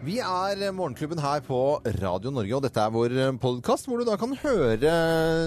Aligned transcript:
Vi 0.00 0.14
er 0.24 0.70
Morgenklubben 0.72 1.18
her 1.20 1.42
på 1.44 1.56
Radio 2.00 2.30
Norge, 2.32 2.54
og 2.56 2.62
dette 2.64 2.80
er 2.80 2.92
vår 2.94 3.14
podkast, 3.40 3.84
hvor 3.84 4.00
du 4.00 4.06
da 4.08 4.14
kan 4.16 4.32
høre 4.40 4.92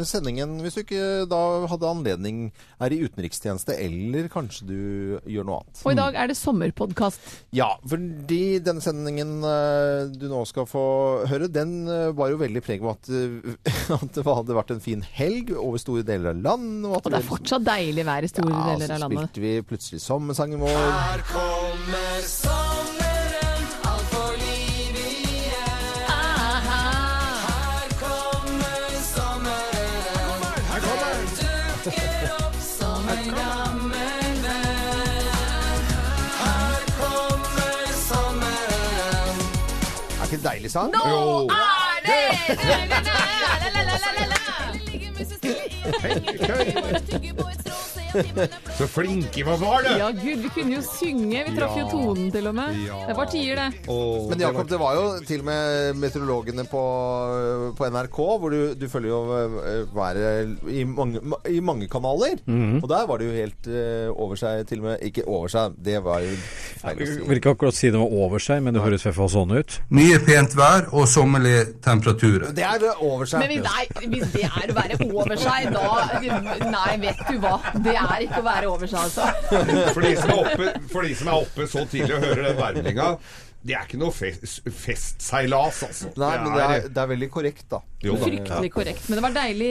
sendingen 0.05 0.59
hvis 0.61 0.77
du 0.77 0.81
ikke 0.83 1.05
da 1.29 1.39
hadde 1.71 1.89
anledning 1.89 2.43
er 2.77 2.93
i 2.93 2.99
utenrikstjeneste, 3.01 3.73
eller 3.81 4.29
kanskje 4.29 4.67
du 4.69 4.75
gjør 5.25 5.47
noe 5.47 5.57
annet. 5.63 5.81
Og 5.81 5.95
i 5.95 5.97
dag 5.97 6.19
er 6.21 6.29
det 6.29 6.37
sommerpodkast. 6.37 7.31
Ja, 7.57 7.71
fordi 7.89 8.59
denne 8.61 8.85
sendingen 8.85 9.39
eh, 9.41 10.13
du 10.13 10.27
nå 10.29 10.43
skal 10.45 10.69
få 10.69 10.85
høre, 11.31 11.49
den 11.49 11.89
eh, 11.89 12.11
var 12.13 12.29
jo 12.35 12.37
veldig 12.43 12.61
preg 12.61 12.85
av 12.85 12.93
at, 12.93 13.09
eh, 13.09 13.57
at 13.97 14.05
det 14.19 14.27
hadde 14.27 14.59
vært 14.59 14.75
en 14.77 14.85
fin 14.85 15.01
helg 15.17 15.49
over 15.57 15.81
store 15.81 16.05
deler 16.05 16.35
av 16.35 16.45
landet. 16.45 16.91
Og 16.93 17.09
det 17.09 17.23
er 17.23 17.29
fortsatt 17.31 17.65
deilig 17.73 18.05
vær 18.05 18.29
i 18.29 18.29
store 18.29 18.53
ja, 18.53 18.69
deler 18.69 18.95
av 18.99 19.07
landet. 19.07 19.17
Ja, 19.17 19.25
så 19.25 19.33
spilte 19.33 19.47
vi 19.47 19.57
plutselig 19.73 20.05
sommersangen 20.05 20.61
vår. 20.61 20.77
Her 20.77 21.27
kommer 21.33 22.29
sommeren, 22.29 22.72
deilig 40.63 40.71
sang? 40.71 40.91
Nå 40.91 41.49
er 41.51 41.99
det 42.07 42.23
Så 48.77 48.87
flinke 48.89 49.43
vi 49.43 49.43
var, 49.43 49.83
da! 49.85 49.93
Ja, 49.99 50.09
gud, 50.13 50.41
vi 50.43 50.49
kunne 50.53 50.75
jo 50.77 50.81
synge. 50.85 51.43
Vi 51.47 51.55
traff 51.57 51.75
jo 51.77 51.85
tonen 51.91 52.29
til 52.33 52.47
og 52.49 52.55
med. 52.57 52.77
Ja. 52.87 52.99
Det 53.09 53.15
var 53.17 53.29
tider, 53.31 53.61
det. 53.61 53.83
Åh, 53.89 54.29
Men 54.29 54.43
Jakob, 54.43 54.69
det 54.69 54.79
var 54.81 54.97
jo 54.97 55.05
til 55.27 55.43
og 55.43 55.47
med 55.49 55.99
meteorologene 56.01 56.65
på, 56.69 56.83
på 57.77 57.89
NRK, 57.93 58.19
hvor 58.43 58.53
du, 58.53 58.59
du 58.79 58.85
følger 58.91 59.09
jo 59.09 59.21
eh, 59.39 59.95
været 59.95 60.69
i 60.69 60.83
mange, 60.87 61.21
i 61.49 61.59
mange 61.59 61.87
kanaler. 61.91 62.37
Og 62.83 62.87
der 62.89 63.07
var 63.09 63.17
det 63.21 63.29
jo 63.29 63.35
helt 63.37 63.69
uh, 63.69 64.09
over 64.23 64.35
seg, 64.39 64.65
til 64.69 64.81
og 64.81 64.85
med 64.89 65.03
Ikke 65.07 65.23
over 65.29 65.47
seg, 65.51 65.73
det 65.85 65.99
var 66.05 66.21
jo 66.23 66.33
feil 66.81 67.01
å 67.03 67.07
Jeg 67.07 67.27
vil 67.29 67.39
ikke 67.39 67.53
akkurat 67.55 67.77
si 67.77 67.89
det 67.93 67.99
var 68.01 68.13
over 68.25 68.41
seg, 68.43 68.61
men 68.65 68.75
det 68.75 68.83
høres 68.83 69.03
i 69.05 69.09
hvert 69.09 69.17
fall 69.17 69.31
sånn 69.33 69.53
ut. 69.57 69.77
Mye 69.93 70.19
pent 70.25 70.55
vær 70.57 70.87
og 70.93 71.07
sommerlige 71.11 71.65
temperaturer. 71.85 72.51
Det 72.55 72.65
er 72.67 72.85
over 73.03 73.25
seg. 73.29 73.43
Men 73.43 73.49
vi- 73.53 73.61
nei, 73.63 73.83
hvis 74.13 74.31
det 74.33 74.45
er 74.47 74.71
å 74.73 74.77
være 74.77 74.99
over 75.09 75.35
seg, 75.39 75.69
da 75.73 75.83
Nei, 76.73 76.93
vet 77.01 77.19
du 77.29 77.37
hva. 77.43 77.55
Det 77.83 77.93
er 77.95 78.02
ikke 78.25 78.41
å 78.41 78.45
være 78.45 78.69
over 78.71 78.89
seg, 78.89 78.99
altså. 79.07 79.27
For 79.95 80.03
de, 80.03 80.11
er 80.15 80.33
oppe, 80.35 80.69
for 80.91 81.07
de 81.07 81.15
som 81.19 81.31
er 81.31 81.39
oppe 81.45 81.67
så 81.71 81.85
tidlig 81.91 82.15
og 82.17 82.25
hører 82.27 82.43
den 82.49 82.57
værmeldinga, 82.59 83.07
det 83.63 83.75
er 83.77 83.85
ikke 83.87 83.99
noe 84.01 84.11
fest, 84.11 84.59
festseilas, 84.67 85.83
altså. 85.87 86.09
Nei, 86.19 86.33
men 86.43 86.51
det 86.51 86.63
er, 86.63 86.87
det 86.91 86.99
er 86.99 87.11
veldig 87.13 87.29
korrekt, 87.31 87.65
da. 87.71 87.79
Jo 88.03 88.17
da. 88.17 88.25
Fryktelig 88.25 88.71
korrekt. 88.73 89.05
Men 89.07 89.19
det 89.19 89.23
var 89.23 89.35
deilig, 89.37 89.69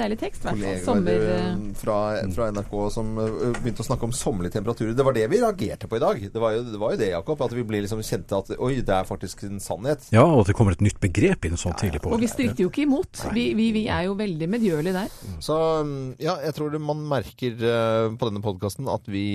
deilig 0.00 0.16
tekst, 0.18 0.42
i 0.42 0.48
hvert 0.48 0.62
fall. 0.64 0.80
Sommer... 0.88 1.26
eh, 1.36 1.60
fra, 1.78 1.98
fra 2.34 2.48
NRK 2.56 2.72
som 2.90 3.12
eh, 3.22 3.36
begynte 3.60 3.84
å 3.84 3.86
snakke 3.86 4.08
om 4.08 4.14
sommerlige 4.16 4.56
temperaturer. 4.56 4.96
Det 4.98 5.06
var 5.06 5.14
det 5.14 5.28
vi 5.30 5.38
reagerte 5.44 5.86
på 5.86 6.00
i 6.00 6.02
dag. 6.02 6.24
Det 6.34 6.42
var 6.42 6.56
jo 6.56 6.64
det, 6.66 6.80
var 6.82 6.96
jo 6.96 7.00
det 7.04 7.12
Jakob. 7.12 7.44
At 7.46 7.54
vi 7.54 7.64
ble 7.68 7.84
liksom 7.84 8.02
kjente 8.02 8.40
at 8.42 8.50
oi, 8.58 8.72
det 8.82 8.96
er 8.96 9.06
faktisk 9.06 9.44
en 9.46 9.62
sannhet. 9.62 10.08
Ja, 10.10 10.24
og 10.26 10.42
at 10.42 10.50
det 10.50 10.56
kommer 10.58 10.74
et 10.74 10.82
nytt 10.82 10.98
begrep 11.02 11.46
inn 11.46 11.54
sånn 11.60 11.78
tidlig 11.78 12.02
på 12.02 12.10
Og 12.16 12.24
vi 12.24 12.32
stritter 12.32 12.64
jo 12.64 12.72
ikke 12.72 12.82
imot. 12.88 13.22
Vi, 13.36 13.46
vi, 13.54 13.70
vi 13.78 13.84
er 13.86 14.08
jo 14.08 14.18
veldig 14.18 14.50
medgjørlige 14.50 14.96
der. 14.98 15.14
Så 15.38 15.60
mm, 15.86 16.02
ja, 16.18 16.34
jeg 16.48 16.58
tror 16.58 16.74
man 16.82 17.06
merker 17.14 17.54
eh, 17.70 18.10
på 18.18 18.32
denne 18.32 18.42
podkasten 18.42 18.90
at 18.90 19.06
vi 19.10 19.28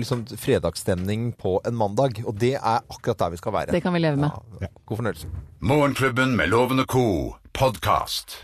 liksom 0.00 0.24
fredagsstemning 0.40 1.34
på 1.36 1.58
en 1.68 1.76
mandag. 1.76 2.24
Og 2.24 2.40
det 2.40 2.54
er 2.56 2.80
akkurat 2.94 3.18
der 3.18 3.30
vi 3.30 3.36
skal 3.42 3.52
være. 3.52 3.72
Det 3.76 3.82
kan 3.82 3.92
vi 3.94 3.98
leve 4.04 4.16
med. 4.16 4.30
Ja. 4.60 4.66
God 4.86 4.96
fornøyelse. 5.02 5.28
Morgenklubben 5.60 6.36
med 6.36 6.46
Lovende 6.48 6.84
co. 6.84 7.34
podkast. 7.52 8.40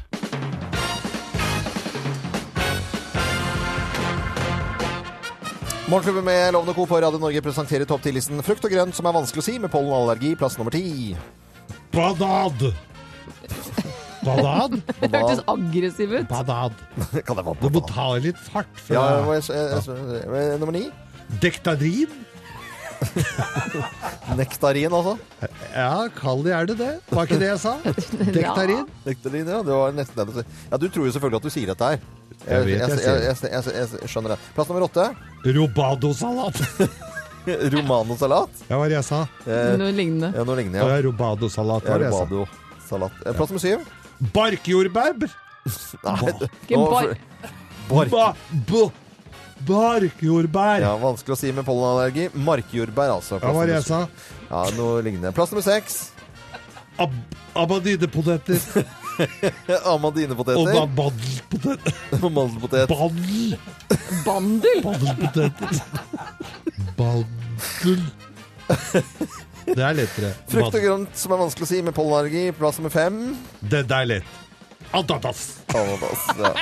Morgenklubben 5.90 6.24
med 6.24 6.52
Lovende 6.52 6.74
Co. 6.74 6.84
på 6.86 7.00
Radio 7.02 7.18
Norge 7.18 7.40
presenterer 7.42 7.84
topp 7.88 8.04
10-listen 8.06 8.42
frukt 8.46 8.64
og 8.68 8.70
grønt 8.72 8.94
som 8.94 9.08
er 9.10 9.16
vanskelig 9.16 9.42
å 9.42 9.46
si, 9.48 9.56
med 9.58 9.72
pollenallergi, 9.72 10.36
plass 10.38 10.54
nummer 10.60 10.74
ti. 10.74 11.16
Badad. 11.90 12.62
Badad? 14.22 14.76
Det 15.00 15.10
hørtes 15.16 15.42
aggressiv 15.50 16.12
ut. 16.14 16.28
Badad. 16.30 16.76
Kan 17.26 17.40
det 17.40 17.46
være 17.46 17.56
Du 17.64 17.70
må 17.74 17.82
ta 17.88 18.06
litt 18.22 18.38
fart 18.52 18.70
Ja, 18.92 19.02
fra 19.24 19.34
er- 19.34 19.50
jeg- 19.50 19.82
jeg- 19.90 20.22
jeg- 20.30 20.60
nummer 20.62 20.76
ni. 20.76 20.84
Dektadrin. 21.42 22.12
Nektarin, 24.38 24.92
altså. 24.94 25.16
Ja, 25.74 26.06
kall 26.14 26.42
det 26.44 26.52
gjerne 26.52 26.76
det. 26.78 26.90
Var 27.10 27.26
ikke 27.28 27.38
det 27.40 27.48
jeg 27.50 27.60
sa? 27.62 27.72
Dektarin. 28.36 28.84
Nektarin, 29.06 29.48
ja. 29.50 29.60
Det 29.66 29.76
var 29.82 29.94
nesten 29.96 30.30
det. 30.34 30.44
Ja, 30.70 30.78
du 30.80 30.86
tror 30.88 31.08
jo 31.08 31.12
selvfølgelig 31.16 31.40
at 31.42 31.48
du 31.48 31.52
sier 31.54 31.72
dette 31.72 31.90
her. 31.92 32.04
Jeg 32.46 32.66
vet 32.68 32.76
jeg 32.76 32.80
jeg, 32.80 32.98
jeg, 33.04 33.38
jeg, 33.42 33.72
jeg, 33.74 33.88
jeg 34.00 34.10
skjønner 34.12 34.34
det. 34.34 34.38
Plass 34.56 34.70
nummer 34.70 34.86
åtte. 34.86 35.08
Robadosalat. 35.58 36.60
Romanosalat. 37.74 38.62
Ja, 38.68 38.74
hva 38.76 38.82
var 38.84 38.92
det 38.92 38.98
jeg 38.98 39.06
sa? 39.08 39.22
Eh, 39.48 39.72
Noe 39.80 39.92
lignende. 39.96 40.28
ja, 40.36 40.44
noe 40.44 40.56
lignende, 40.58 40.82
Ja, 40.82 40.88
ja. 40.98 41.04
robadosalat 41.08 41.86
ja 41.88 41.94
var 41.94 42.02
det 42.04 42.10
jeg 42.10 42.14
sa. 42.16 42.24
Romado-salat. 42.28 43.20
Eh, 43.24 43.36
Plass 43.38 43.52
nummer 43.54 43.64
syv. 43.64 43.86
Barkjordbær. 44.36 45.14
Nei, 46.04 46.34
Ikke 46.68 46.80
bar- 46.84 47.14
Bark. 47.90 48.12
Ba, 48.12 48.84
barkjordbær. 49.68 50.84
Ja, 50.84 50.94
vanskelig 51.00 51.36
å 51.36 51.40
si 51.40 51.52
med 51.56 51.66
pollenallergi. 51.68 52.30
Markjordbær, 52.46 53.16
altså. 53.18 53.38
Ja, 53.38 53.44
hva 53.44 53.52
var 53.58 53.70
det 53.70 53.78
jeg 53.80 53.86
sa? 53.88 54.00
Ja, 54.48 54.64
noe 54.78 55.04
lignende. 55.06 55.34
Plass 55.36 55.52
nummer 55.54 55.66
seks. 55.66 56.00
Ab 57.00 57.14
Abadinepoteter. 57.58 58.60
Og 59.20 59.88
Amadinepoteter. 59.94 60.72
da 60.72 60.86
mandelpoteter. 60.86 61.92
Mandelpotet. 62.36 62.88
Bandel. 62.88 63.58
Bandel! 64.24 64.82
Bandelpoteter. 64.84 65.70
Bandel. 66.96 68.04
Det 69.70 69.82
er 69.84 69.96
lettere. 69.98 70.30
Frukt 70.50 70.74
og 70.74 70.84
grønt 70.84 71.18
som 71.18 71.34
er 71.34 71.42
vanskelig 71.42 71.66
å 71.66 71.70
si 71.70 71.82
med 71.84 71.96
pollenallergi. 71.96 72.46
Plass 72.58 72.78
nummer 72.80 72.94
fem. 72.94 73.20
Det, 73.60 73.84
er 73.84 74.08
lett. 74.08 74.38
Ananas. 74.96 75.60
Ananas. 75.74 76.24
Ja. 76.38 76.54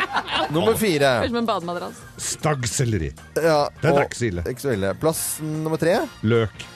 Nummer 0.54 0.74
fire. 0.78 1.06
Høres 1.06 1.26
ut 1.26 1.30
som 1.30 1.38
en 1.40 1.48
bademadrass. 1.48 2.00
Stagselleri. 2.46 3.10
Ja, 3.42 3.58
det 3.82 3.90
er 3.92 4.00
ikke 4.06 4.18
så 4.20 4.26
ille. 4.30 4.46
Ikke 4.52 4.62
så 4.62 4.72
ille. 4.76 4.94
Plass 5.02 5.22
nummer 5.42 5.80
tre. 5.82 5.98
Løk. 6.22 6.66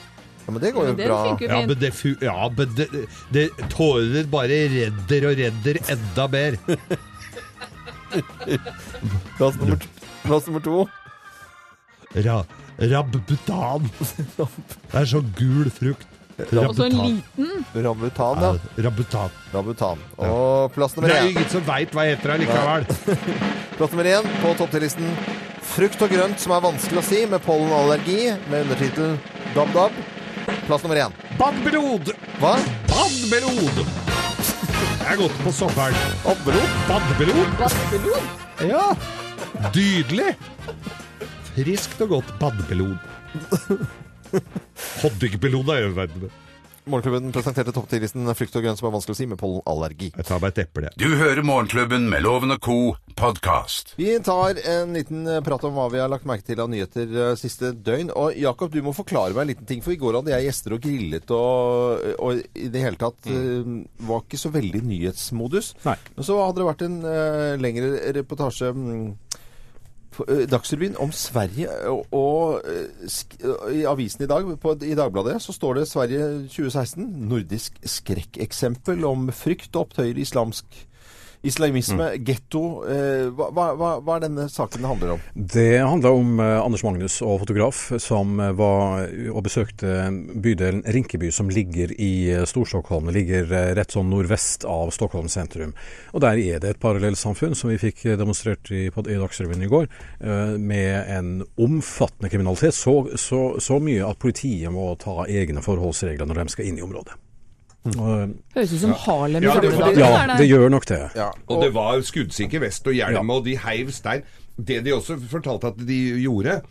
Ja, 0.41 0.51
men 0.51 0.61
det 0.63 0.71
går 0.75 0.87
jo 0.89 0.93
det 0.97 1.05
bra. 1.07 1.17
funker 1.29 1.47
Ja, 1.51 1.57
fint. 1.61 1.69
men 1.71 1.79
det, 1.79 1.91
fu 1.95 2.09
ja, 2.25 2.49
men 2.57 2.71
det, 2.75 2.87
det 3.31 3.43
tårer 3.71 4.25
bare 4.31 4.57
redder 4.73 5.27
og 5.29 5.37
redder 5.39 5.79
enda 5.95 6.25
mer. 6.33 6.57
Plass 9.37 9.55
nummer, 9.55 9.77
plass 10.25 10.47
nummer 10.49 10.59
to. 10.65 10.81
Ra 12.25 12.41
Rabbutan. 12.81 13.85
Det 14.91 14.97
er 14.97 15.05
så 15.07 15.21
gul 15.37 15.69
frukt. 15.71 16.07
Og 16.41 16.47
så 16.49 16.57
en 16.57 16.63
Rabbutan. 16.65 16.95
liten 17.05 17.85
Rambutan, 17.85 18.41
ja. 18.41 18.51
Ja, 18.57 18.83
Rabbutan. 18.87 19.29
Rambutan. 19.53 19.99
Og 20.17 20.71
plass 20.73 20.95
Det 20.95 21.01
nummer 21.03 21.13
er 21.13 21.21
jo 21.21 21.27
én. 21.27 21.31
ingen 21.35 21.49
som 21.53 21.63
veit 21.67 21.93
hva 21.93 22.05
heter 22.09 22.33
det 22.33 22.37
likevel. 22.41 22.87
Plass 23.77 23.93
nummer 23.93 24.09
én 24.09 24.27
på 24.41 24.53
topp 24.59 24.73
10-listen. 24.73 25.11
Frukt 25.71 26.01
og 26.03 26.11
grønt 26.11 26.41
som 26.41 26.51
er 26.51 26.63
vanskelig 26.65 26.99
å 26.99 27.05
si, 27.05 27.21
med 27.31 27.43
pollenallergi, 27.45 28.33
med 28.51 28.65
undertittel 28.65 29.13
DAB-DAB. 29.55 30.01
Plass 30.67 30.83
nummer 30.83 30.99
én. 30.99 31.15
Badbelod. 31.39 32.11
Hva? 32.41 32.57
Badmelod! 32.89 33.79
Jeg 35.01 35.07
er 35.13 35.21
gått 35.21 35.39
på 35.45 35.53
sommeren. 35.55 35.95
Badbelod? 36.25 36.75
Badmelod? 36.89 37.55
vassbelod. 37.61 38.27
Ja. 38.67 38.83
Dydelig. 39.71 40.35
Friskt 41.55 42.03
og 42.03 42.17
godt 42.17 42.35
badbelod. 42.41 42.99
Honningmelon 45.01 45.71
er 45.71 45.85
jo 45.85 45.95
verden. 45.95 46.31
Morgenklubben 46.89 47.31
presenterte 47.31 47.71
topp 47.75 47.91
10-listen 47.93 48.25
frukt 48.35 48.55
og 48.57 48.63
grønt 48.65 48.79
som 48.79 48.87
er 48.89 48.95
vanskelig 48.95 49.15
å 49.15 49.19
si, 49.19 49.27
med 49.29 49.39
pollenallergi. 49.39 50.11
Jeg 50.17 50.27
tar 50.27 50.41
meg 50.41 50.55
et 50.55 50.63
eple. 50.65 50.91
Du 50.99 51.07
hører 51.15 51.43
Morgenklubben 51.45 52.07
med 52.11 52.25
Loven 52.25 52.55
og 52.55 52.61
co. 52.65 52.77
podkast. 53.21 53.93
Vi 53.95 54.19
tar 54.19 54.57
en 54.69 54.93
liten 54.93 55.27
eh, 55.27 55.41
prat 55.45 55.63
om 55.67 55.75
hva 55.77 55.87
vi 55.93 55.99
har 56.01 56.09
lagt 56.09 56.25
merke 56.25 56.45
til 56.45 56.61
av 56.61 56.69
nyheter 56.71 57.11
eh, 57.11 57.33
siste 57.37 57.69
døgn. 57.77 58.09
Og 58.17 58.37
Jakob, 58.39 58.71
du 58.73 58.81
må 58.81 58.95
forklare 58.97 59.35
meg 59.35 59.43
en 59.43 59.51
liten 59.51 59.69
ting, 59.69 59.83
for 59.85 59.93
i 59.93 59.99
går 60.01 60.17
hadde 60.17 60.33
jeg 60.33 60.47
gjester 60.47 60.75
og 60.75 60.81
grillet 60.81 61.33
og, 61.37 62.07
og 62.17 62.41
i 62.57 62.69
det 62.73 62.81
hele 62.81 62.97
tatt 63.01 63.29
mm. 63.29 63.77
var 64.09 64.25
ikke 64.25 64.41
så 64.41 64.53
veldig 64.53 64.81
nyhetsmodus. 64.89 65.75
Nei. 65.85 65.97
Men 66.17 66.29
så 66.31 66.39
hadde 66.41 66.63
det 66.63 66.69
vært 66.71 66.85
en 66.87 66.97
uh, 67.05 67.53
lengre 67.61 67.93
reportasje 68.17 68.73
mm, 68.73 69.07
eh, 70.25 70.43
Dagsrevyen 70.49 70.97
om 71.05 71.13
Sverige. 71.13 71.69
Og, 71.93 72.05
og 72.17 72.69
eh, 72.73 73.09
sk 73.11 73.37
i 73.77 73.85
avisen 73.89 74.25
i 74.25 74.31
dag, 74.33 74.49
på, 74.65 74.77
i 74.81 74.97
Dagbladet, 74.97 75.37
så 75.45 75.53
står 75.53 75.81
det 75.83 75.89
Sverige 75.93 76.31
2016. 76.49 77.11
Nordisk 77.29 77.77
skrekkeksempel 77.85 79.05
om 79.05 79.29
frykt 79.29 79.75
og 79.75 79.91
opptøyer 79.91 80.17
i 80.17 80.25
islamsk 80.25 80.87
Islamisme, 81.41 82.11
getto. 82.21 82.61
Eh, 82.85 83.27
hva, 83.33 83.47
hva, 83.49 83.71
hva- 83.97 84.15
er 84.19 84.25
denne 84.27 84.43
saken 84.51 84.83
det 84.83 84.89
handler 84.91 85.13
om? 85.15 85.21
Det 85.33 85.79
handler 85.81 86.17
om 86.19 86.39
eh, 86.39 86.57
Anders 86.61 86.83
Magnus 86.85 87.15
og 87.25 87.39
fotograf 87.41 87.79
som 88.03 88.35
eh, 88.39 88.51
var 88.53 89.07
og 89.31 89.41
besøkte 89.47 89.95
bydelen 90.37 90.83
Rinkeby, 90.85 91.31
som 91.33 91.49
ligger 91.49 91.95
i 91.97 92.11
Stor-Stockholm. 92.45 93.09
Det 93.09 93.15
ligger 93.17 93.49
rett 93.79 93.95
sånn 93.95 94.11
nordvest 94.13 94.67
av 94.69 94.93
Stockholm 94.93 95.31
sentrum. 95.33 95.73
Og 96.13 96.21
der 96.21 96.37
er 96.37 96.61
det 96.61 96.75
et 96.75 96.81
parallellsamfunn 96.83 97.57
som 97.57 97.73
vi 97.73 97.79
fikk 97.81 98.05
demonstrert 98.21 98.69
i, 98.69 98.85
på, 98.93 99.01
i 99.09 99.17
Dagsrevyen 99.17 99.65
i 99.65 99.71
går, 99.71 99.89
eh, 100.21 100.53
med 100.61 101.09
en 101.17 101.33
omfattende 101.57 102.29
kriminalitet. 102.29 102.77
Så, 102.77 102.95
så, 103.17 103.41
så 103.57 103.81
mye 103.81 104.05
at 104.05 104.21
politiet 104.21 104.69
må 104.73 104.91
ta 105.01 105.25
egne 105.25 105.65
forholdsregler 105.65 106.29
når 106.29 106.43
de 106.43 106.49
skal 106.53 106.69
inn 106.69 106.77
i 106.77 106.85
området. 106.85 107.17
Og, 107.83 108.33
Høres 108.53 108.73
ut 108.75 108.79
som 108.83 108.91
Harlem 108.93 109.41
i 109.43 109.47
Ja, 109.47 109.55
det- 109.59 109.71
gamle 109.71 109.95
dager. 109.95 110.27
ja, 110.29 110.37
det 110.37 110.47
gjør 110.49 110.69
nok 110.69 110.85
det. 110.85 110.99
Og 111.47 111.63
det 111.63 111.73
var 111.73 112.01
skuddsikker 112.01 112.59
vest 112.61 112.87
og 112.87 112.93
hjelm, 112.93 113.29
og 113.33 113.45
de 113.45 113.57
heiv 113.57 113.89
stein. 113.91 114.21
Det 114.57 114.83
de 114.85 114.93
også 114.93 115.17
fortalte 115.31 115.67
at 115.67 115.77
de 115.87 115.97
gjorde, 116.21 116.61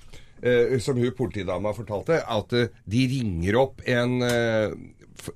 eh, 0.42 0.78
som 0.78 0.96
hun 0.96 1.10
politidama 1.18 1.72
fortalte, 1.74 2.20
at 2.30 2.52
eh, 2.52 2.68
de 2.88 3.08
ringer 3.10 3.58
opp 3.58 3.82
en, 3.86 4.22
eh, 4.22 4.70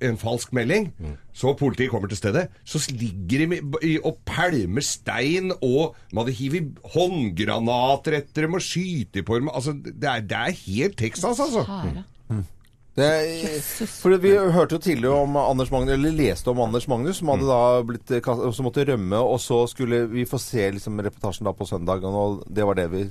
en 0.01 0.17
falsk 0.17 0.53
melding. 0.53 0.93
Så 1.33 1.51
politiet 1.59 1.91
kommer 1.91 2.07
til 2.07 2.17
stedet. 2.17 2.47
Så 2.65 2.79
ligger 2.95 3.45
de 3.45 3.99
og 4.03 4.17
pælmer 4.25 4.81
stein, 4.81 5.51
og 5.61 5.95
de 6.11 6.17
hadde 6.17 6.31
hivet 6.31 6.71
håndgranater 6.95 8.17
etter 8.21 8.41
dem 8.47 8.53
og 8.53 8.61
skyter 8.61 9.23
på 9.27 9.35
dem. 9.39 9.49
Altså, 9.53 9.73
det 9.73 10.03
er, 10.09 10.21
det 10.21 10.31
er 10.31 10.51
helt 10.65 10.97
Texas, 10.97 11.39
altså. 11.39 11.65
Det, 12.95 13.09
for 13.91 14.15
Vi 14.23 14.31
hørte 14.31 14.77
jo 14.77 14.79
tidligere 14.79 15.25
om 15.25 15.35
Anders 15.35 15.71
Magnus, 15.71 15.97
eller 15.97 16.15
leste 16.15 16.49
om 16.49 16.61
Anders 16.63 16.87
Magnus, 16.87 17.19
som 17.19 17.33
hadde 17.33 17.49
da 17.49 17.83
blitt 17.83 18.13
som 18.23 18.67
måtte 18.69 18.87
rømme. 18.87 19.19
Og 19.19 19.41
så 19.43 19.65
skulle 19.67 20.05
vi 20.11 20.23
få 20.29 20.39
se 20.39 20.69
liksom, 20.77 21.03
reportasjen 21.03 21.47
da 21.47 21.51
på 21.53 21.67
søndag, 21.67 22.07
og 22.07 22.45
det 22.47 22.67
var 22.67 22.79
det 22.79 22.87
vi 22.95 23.05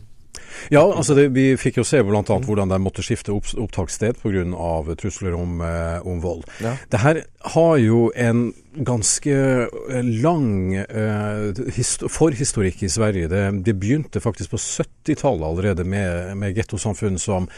Ja, 0.73 0.83
altså 0.89 1.15
det, 1.15 1.29
vi 1.37 1.53
fikk 1.61 1.83
jo 1.83 1.85
se 1.87 2.01
bl.a. 2.03 2.23
hvordan 2.25 2.73
de 2.73 2.81
måtte 2.81 3.05
skifte 3.05 3.35
opp, 3.35 3.47
opptakssted 3.61 4.17
pga. 4.23 4.97
trusler 4.97 5.37
om, 5.37 5.61
eh, 5.61 6.01
om 6.07 6.21
vold. 6.25 6.49
Ja. 6.65 6.77
Det 6.91 7.05
her 7.05 7.23
har 7.55 7.77
jo 7.79 8.11
en 8.17 8.55
ganske 8.75 9.37
eh, 9.69 10.13
lang 10.25 10.75
eh, 10.81 12.09
forhistorikk 12.09 12.83
i 12.83 12.89
Sverige. 12.89 13.29
Det, 13.29 13.47
det 13.69 13.77
begynte 13.77 14.25
faktisk 14.25 14.57
på 14.57 14.63
70-tallet 14.65 15.45
allerede 15.45 15.85
med, 15.85 16.37
med 16.41 16.57
gettosamfunn 16.57 17.21
som 17.21 17.53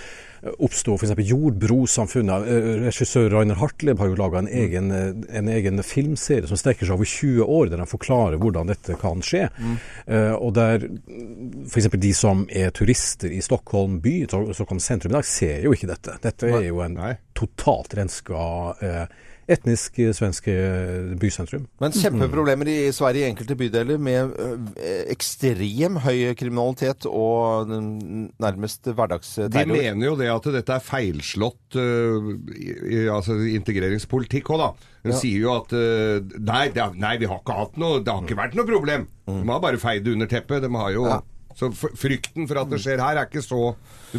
oppsto 0.58 0.96
f.eks. 0.96 1.14
Jordbrosamfunnet. 1.30 2.48
Eh, 2.50 2.68
Regissør 2.84 3.30
Rainer 3.32 3.58
Hartleb 3.60 4.00
har 4.02 4.10
jo 4.10 4.18
laga 4.18 4.42
en, 4.42 4.50
egen, 4.50 4.90
eh, 4.94 5.10
en 5.38 5.50
egen 5.52 5.82
filmserie 5.86 6.48
som 6.48 6.60
strekker 6.60 6.88
seg 6.88 6.96
over 6.96 7.10
20 7.10 7.46
år, 7.58 7.70
der 7.72 7.82
han 7.82 7.90
forklarer 7.90 8.40
hvordan 8.42 8.72
dette 8.72 8.98
kan 9.00 9.22
skje. 9.24 9.46
Mm. 9.56 9.76
og 10.40 10.52
der 10.56 10.82
f.eks. 11.66 11.88
de 12.00 12.12
som 12.16 12.44
er 12.50 12.72
turister 12.74 13.32
i 13.32 13.40
Stockholm 13.44 13.98
by, 14.04 14.14
Stockholm 14.28 14.80
sentrum 14.82 15.12
i 15.12 15.18
dag, 15.18 15.26
ser 15.28 15.64
jo 15.66 15.74
ikke 15.76 15.90
dette. 15.90 16.16
Dette 16.22 16.50
er 16.50 16.68
jo 16.68 16.82
en 16.84 16.98
totalt 17.36 17.96
renska 17.96 18.42
eh, 18.80 19.04
etnisk 19.50 19.98
eh, 20.02 20.12
svensk 20.16 20.48
eh, 20.50 21.12
bysentrum. 21.20 21.66
Men 21.82 21.94
kjempeproblemer 21.94 22.70
i 22.70 22.76
Sverige 22.94 23.24
i 23.24 23.30
enkelte 23.30 23.56
bydeler 23.58 24.00
med 24.02 24.34
ekstrem 25.12 26.00
høy 26.02 26.34
kriminalitet 26.38 27.06
og 27.10 27.70
nærmest 27.70 28.90
hverdagsterror. 28.90 29.54
De 29.54 29.64
mener 29.70 30.10
jo 30.10 30.16
det 30.18 30.30
at 30.32 30.50
dette 30.58 30.76
er 30.76 30.84
feilslått 30.84 31.78
uh, 31.78 32.32
i, 32.56 33.06
altså 33.12 33.38
integreringspolitikk 33.56 34.50
òg, 34.54 34.62
da. 34.64 34.92
De 35.06 35.14
sier 35.14 35.44
jo 35.44 35.54
at 35.54 35.72
uh, 35.76 36.18
nei, 36.42 36.66
det, 36.74 36.90
nei, 36.98 37.14
vi 37.22 37.30
har 37.30 37.38
ikke 37.38 37.54
hatt 37.60 37.76
noe 37.78 38.00
Det 38.02 38.10
har 38.10 38.24
ikke 38.26 38.38
vært 38.38 38.56
noe 38.58 38.66
problem. 38.68 39.06
De 39.26 39.46
har 39.46 39.62
bare 39.62 39.80
feid 39.80 40.06
det 40.06 40.14
under 40.16 40.30
teppet. 40.30 40.64
De 40.64 40.70
har 40.74 40.94
jo 40.94 41.06
Så 41.56 41.70
frykten 41.72 42.44
for 42.44 42.60
at 42.60 42.68
det 42.68 42.82
skjer 42.84 43.00
her, 43.00 43.16
er 43.16 43.28
ikke 43.28 43.40
så 43.40 43.70
Du 44.12 44.18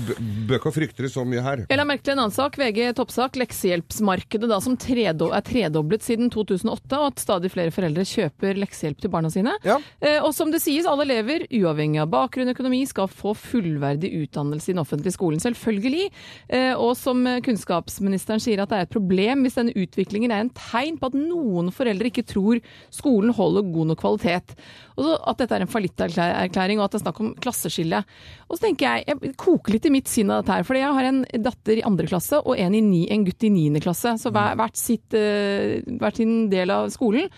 bør 0.50 0.58
ikke 0.58 0.74
frykte 0.74 1.04
det 1.06 1.12
så 1.14 1.22
mye 1.28 1.42
her. 1.46 1.64
Jeg 1.70 1.78
la 1.78 1.86
merke 1.86 2.06
til 2.06 2.16
en 2.16 2.24
annen 2.24 2.34
sak, 2.34 2.58
VG 2.58 2.80
toppsak. 2.98 3.38
Leksehjelpsmarkedet 3.38 4.50
da, 4.50 4.58
som 4.64 4.78
tredo 4.80 5.30
er 5.36 5.46
tredoblet 5.46 6.06
siden 6.06 6.32
2008, 6.34 6.98
og 6.98 7.06
at 7.12 7.22
stadig 7.22 7.52
flere 7.54 7.74
foreldre 7.74 8.06
kjøper 8.10 8.58
leksehjelp 8.58 9.04
til 9.04 9.14
barna 9.14 9.32
sine. 9.34 9.54
Ja. 9.66 9.78
Eh, 10.02 10.18
og 10.18 10.34
som 10.38 10.50
det 10.54 10.64
sies, 10.64 10.90
alle 10.90 11.06
elever, 11.06 11.46
uavhengig 11.54 12.02
av 12.02 12.10
bakgrunn 12.14 12.50
og 12.50 12.58
økonomi, 12.58 12.82
skal 12.90 13.10
få 13.12 13.36
fullverdig 13.38 14.12
utdannelse 14.24 14.72
i 14.72 14.76
den 14.76 14.84
offentlige 14.84 15.18
skolen. 15.18 15.42
Selvfølgelig. 15.44 16.10
Eh, 16.50 16.74
og 16.74 16.96
som 16.98 17.22
kunnskapsministeren 17.46 18.42
sier, 18.44 18.64
at 18.64 18.74
det 18.74 18.82
er 18.82 18.90
et 18.90 18.98
problem 18.98 19.46
hvis 19.46 19.60
denne 19.60 19.78
utviklingen 19.78 20.34
er 20.34 20.46
en 20.46 20.54
tegn 20.58 20.98
på 20.98 21.12
at 21.12 21.18
noen 21.22 21.70
foreldre 21.74 22.10
ikke 22.10 22.26
tror 22.28 22.62
skolen 22.94 23.34
holder 23.38 23.70
god 23.74 23.94
nok 23.94 24.02
kvalitet. 24.02 24.58
Og 24.98 25.06
så 25.06 25.14
at 25.30 25.38
dette 25.44 25.54
er 25.60 25.62
en 25.62 25.70
fallitterklæring, 25.70 26.80
og 26.82 26.88
at 26.88 26.96
det 26.96 27.00
er 27.00 27.04
snakk 27.06 27.20
om 27.22 27.30
klasseskille. 27.44 28.00
Og 28.50 28.58
så 28.58 28.64
tenker 28.66 28.88
jeg, 28.98 29.06
jeg 29.22 29.36
koker 29.38 29.76
litt 29.76 29.86
i 29.86 29.94
mitt 29.94 30.10
syn 30.10 30.32
av 30.34 30.42
dette 30.42 30.56
her, 30.58 30.66
fordi 30.66 30.82
jeg 30.82 30.98
har 30.98 31.10
en 31.12 31.22
datter 31.46 31.78
i 31.78 31.86
andre 31.86 32.10
klasse 32.10 32.40
og 32.42 32.58
en, 32.58 32.74
i 32.74 32.82
ni, 32.82 33.04
en 33.14 33.24
gutt 33.28 33.46
i 33.46 33.52
niende 33.54 33.82
klasse. 33.84 34.16
Så 34.18 34.34
hver, 34.34 34.58
hvert, 34.58 34.78
sitt, 34.82 35.14
eh, 35.14 35.80
hvert 36.02 36.18
sin 36.18 36.48
del 36.50 36.74
av 36.74 36.90
skolen. 36.94 37.30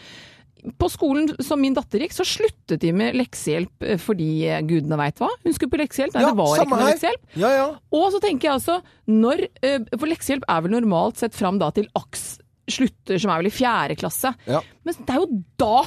På 0.79 0.89
skolen 0.91 1.29
som 1.43 1.61
min 1.63 1.75
datter 1.75 2.01
gikk, 2.03 2.11
så 2.15 2.25
sluttet 2.27 2.81
de 2.83 2.89
med 2.95 3.15
leksehjelp 3.15 3.85
eh, 3.87 3.99
fordi 3.99 4.31
gudene 4.67 4.97
veit 4.99 5.19
hva. 5.21 5.29
Hun 5.45 5.55
skulle 5.55 5.71
på 5.71 5.79
leksehjelp. 5.83 6.15
Nei, 6.17 6.23
Ja, 6.25 6.31
det 6.33 6.39
var 6.39 6.55
ikke 6.57 6.69
noe 6.73 6.79
her. 6.83 6.93
leksehjelp. 6.95 7.29
Ja, 7.43 7.51
ja. 7.55 7.67
Og 7.95 8.09
så 8.15 8.19
tenker 8.23 8.49
jeg 8.49 8.57
altså, 8.57 8.79
når, 9.07 9.45
eh, 9.63 9.79
for 9.95 10.07
leksehjelp 10.11 10.43
er 10.51 10.65
vel 10.65 10.75
normalt 10.79 11.19
sett 11.23 11.35
fram 11.35 11.59
da 11.59 11.71
til 11.75 11.87
AKS 11.95 12.25
slutter, 12.73 13.19
som 13.21 13.31
er 13.33 13.41
vel 13.41 13.49
i 13.49 13.53
fjerde 13.53 13.97
klasse. 13.99 14.31
Ja. 14.49 14.61
Men 14.87 14.97
det 15.05 15.13
er 15.13 15.19
jo 15.21 15.27
da, 15.59 15.83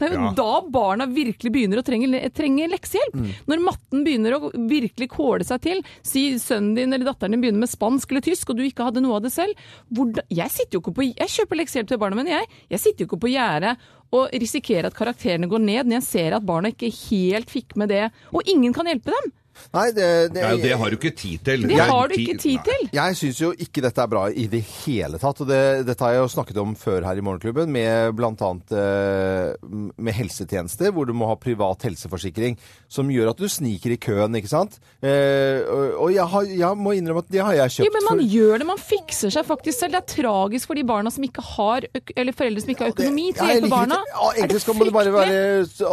det 0.00 0.06
er 0.08 0.14
jo 0.14 0.20
Ja. 0.20 0.32
da 0.38 0.48
barna 0.72 1.06
virkelig 1.06 1.52
begynner 1.54 1.80
å 1.80 1.84
trenge, 1.86 2.08
trenge 2.34 2.68
leksehjelp. 2.72 3.14
Mm. 3.14 3.30
Når 3.50 3.64
matten 3.66 4.04
begynner 4.06 4.36
å 4.38 4.50
virkelig 4.54 5.10
kåle 5.12 5.46
seg 5.46 5.60
til. 5.66 5.82
Si 6.02 6.24
sønnen 6.42 6.74
din 6.78 6.92
eller 6.92 7.10
datteren 7.12 7.36
din 7.36 7.44
begynner 7.44 7.64
med 7.66 7.72
spansk 7.72 8.10
eller 8.10 8.24
tysk, 8.26 8.50
og 8.50 8.56
du 8.58 8.64
ikke 8.66 8.86
hadde 8.88 9.02
noe 9.04 9.20
av 9.20 9.26
det 9.26 9.32
selv. 9.34 9.54
Hvordan, 9.92 10.24
jeg, 10.30 10.68
på, 10.80 11.06
jeg 11.12 11.34
kjøper 11.36 11.60
leksehjelp 11.62 11.88
til 11.88 12.00
barna 12.02 12.16
mine, 12.20 12.36
jeg. 12.38 12.46
Jeg 12.70 12.84
sitter 12.84 13.04
jo 13.04 13.10
ikke 13.10 13.24
på 13.26 13.34
gjerdet 13.34 13.76
og 14.10 14.32
risikerer 14.34 14.90
at 14.90 14.96
karakterene 14.98 15.46
går 15.50 15.62
ned 15.62 15.86
når 15.86 16.00
jeg 16.00 16.08
ser 16.08 16.34
at 16.34 16.46
barna 16.46 16.72
ikke 16.72 16.90
helt 17.10 17.50
fikk 17.52 17.76
med 17.78 17.92
det. 17.92 18.08
Og 18.34 18.42
ingen 18.50 18.74
kan 18.74 18.88
hjelpe 18.90 19.14
dem! 19.14 19.30
Nei, 19.74 19.86
det, 19.96 20.08
det, 20.34 20.42
Nei, 20.42 20.56
det 20.62 20.72
har 20.80 20.90
du 20.90 20.96
ikke 20.98 21.12
tid 21.16 21.44
til. 21.46 21.66
Det 21.70 21.78
har 21.90 22.10
du 22.10 22.14
ikke 22.16 22.36
tid 22.40 22.64
til! 22.66 22.88
Jeg 22.96 23.16
syns 23.18 23.40
jo 23.42 23.50
ikke 23.54 23.82
dette 23.84 24.02
er 24.04 24.10
bra 24.10 24.24
i 24.30 24.46
det 24.50 24.62
hele 24.84 25.20
tatt. 25.22 25.42
og 25.44 25.50
det, 25.50 25.60
Dette 25.88 26.04
har 26.06 26.16
jeg 26.16 26.24
jo 26.24 26.30
snakket 26.34 26.60
om 26.62 26.74
før 26.78 27.06
her 27.08 27.20
i 27.20 27.24
Morgenklubben, 27.24 27.70
med 27.72 28.14
bl.a. 28.18 28.50
Eh, 28.80 29.68
med 30.00 30.16
helsetjenester, 30.16 30.90
hvor 30.94 31.08
du 31.08 31.14
må 31.16 31.28
ha 31.30 31.36
privat 31.40 31.86
helseforsikring. 31.88 32.58
Som 32.90 33.10
gjør 33.12 33.32
at 33.34 33.40
du 33.40 33.48
sniker 33.50 33.94
i 33.94 34.00
køen, 34.00 34.34
ikke 34.40 34.50
sant. 34.50 34.78
Eh, 35.02 35.62
og 36.00 36.10
jeg, 36.14 36.26
har, 36.34 36.48
jeg 36.50 36.80
må 36.80 36.94
innrømme 36.98 37.24
at 37.24 37.30
det 37.32 37.42
har 37.44 37.56
jeg 37.62 37.76
kjøpt. 37.78 37.86
Jo, 37.88 37.94
men 37.98 38.08
man 38.08 38.18
for- 38.22 38.34
gjør 38.36 38.62
det, 38.64 38.68
man 38.70 38.82
fikser 38.82 39.34
seg 39.36 39.46
faktisk 39.48 39.78
selv. 39.84 39.96
Det 39.96 40.02
er 40.02 40.08
tragisk 40.16 40.70
for 40.70 40.78
de 40.78 40.84
barna 40.86 41.10
som 41.14 41.24
ikke 41.26 41.44
har, 41.54 41.86
eller 42.16 42.36
foreldre 42.36 42.64
som 42.64 42.74
ikke 42.74 42.86
har 42.88 42.94
økonomi 42.96 43.28
til 43.34 43.44
å 43.44 43.50
hjelpe 43.50 43.66
liker 43.66 43.76
barna. 43.76 44.00
Ja, 44.14 44.30
egentlig 44.38 44.62
skal 44.64 44.80
det 44.80 44.94
bare 44.96 45.14
være 45.14 45.40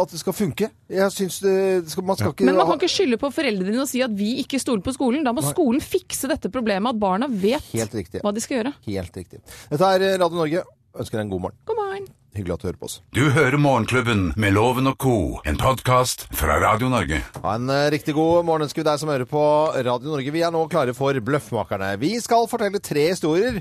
at 0.02 0.12
det 0.14 0.20
skal 0.22 0.36
funke. 0.36 0.70
Jeg 0.88 1.12
syns 1.12 1.40
det, 1.44 1.54
skal, 1.92 2.04
Man 2.08 2.16
skal 2.16 2.32
ikke 2.32 2.46
Men 2.48 2.56
man 2.56 2.66
kan 2.70 2.78
ikke 2.80 2.88
skylde 2.92 3.18
på 3.20 3.28
foreldrene 3.58 3.74
dine 3.74 3.84
og 3.84 3.90
si 3.90 4.02
at 4.04 4.14
vi 4.14 4.38
ikke 4.42 4.60
stoler 4.62 4.84
på 4.84 4.94
skolen. 4.94 5.24
Da 5.26 5.34
må 5.34 5.42
skolen 5.44 5.82
fikse 5.82 6.30
dette 6.30 6.50
problemet, 6.52 6.94
at 6.94 7.00
barna 7.00 7.28
vet 7.28 7.64
Helt 7.74 7.94
hva 8.22 8.32
de 8.34 8.42
skal 8.42 8.60
gjøre. 8.60 8.74
Helt 8.86 9.16
riktig. 9.16 9.42
Dette 9.70 9.94
er 9.94 10.18
Radio 10.18 10.38
Norge. 10.38 10.64
Ønsker 10.98 11.18
deg 11.18 11.26
en 11.26 11.32
god 11.34 11.44
morgen. 11.46 11.58
God 11.68 11.78
morgen. 11.78 12.06
Hyggelig 12.36 12.54
at 12.54 12.62
du 12.62 12.66
hører 12.68 12.78
på 12.78 12.86
oss. 12.86 12.96
Du 13.16 13.22
hører 13.34 13.58
Morgenklubben 13.58 14.28
med 14.38 14.52
Loven 14.54 14.90
og 14.90 14.98
co., 15.00 15.14
en 15.48 15.58
podkast 15.58 16.26
fra 16.36 16.58
Radio 16.62 16.90
Norge. 16.92 17.18
Ha 17.42 17.54
en 17.56 17.70
eh, 17.72 17.88
riktig 17.94 18.14
god 18.14 18.46
morgen 18.46 18.66
ønsker 18.66 18.82
vi 18.84 18.86
deg 18.86 19.00
som 19.00 19.10
hører 19.10 19.26
på 19.28 19.42
Radio 19.74 20.12
Norge. 20.12 20.34
Vi 20.34 20.44
er 20.46 20.54
nå 20.54 20.66
klare 20.70 20.94
for 20.96 21.18
Bløffmakerne. 21.24 21.94
Vi 22.02 22.12
skal 22.22 22.46
fortelle 22.50 22.82
tre 22.84 23.08
historier, 23.10 23.58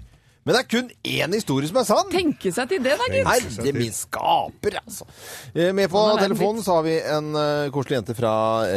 men 0.48 0.56
det 0.56 0.60
er 0.62 0.68
kun 0.72 0.86
én 1.04 1.34
historie 1.36 1.68
som 1.68 1.77
er 1.82 1.84
sann. 1.84 2.08
Tenke 2.08 2.54
seg 2.56 2.70
til 2.72 2.80
det, 2.80 2.94
da, 2.96 3.08
gitt. 3.12 3.25
Herre 3.27 3.74
min 3.75 3.92
skaper, 3.92 4.77
altså. 4.80 5.04
Eh, 5.51 5.74
Med 5.75 5.92
på 5.92 6.04
telefonen 6.22 6.63
så 6.63 6.77
har 6.77 6.86
vi 6.86 6.94
en 7.04 7.27
uh, 7.36 7.68
koselig 7.75 7.98
jente 7.98 8.16
fra 8.16 8.32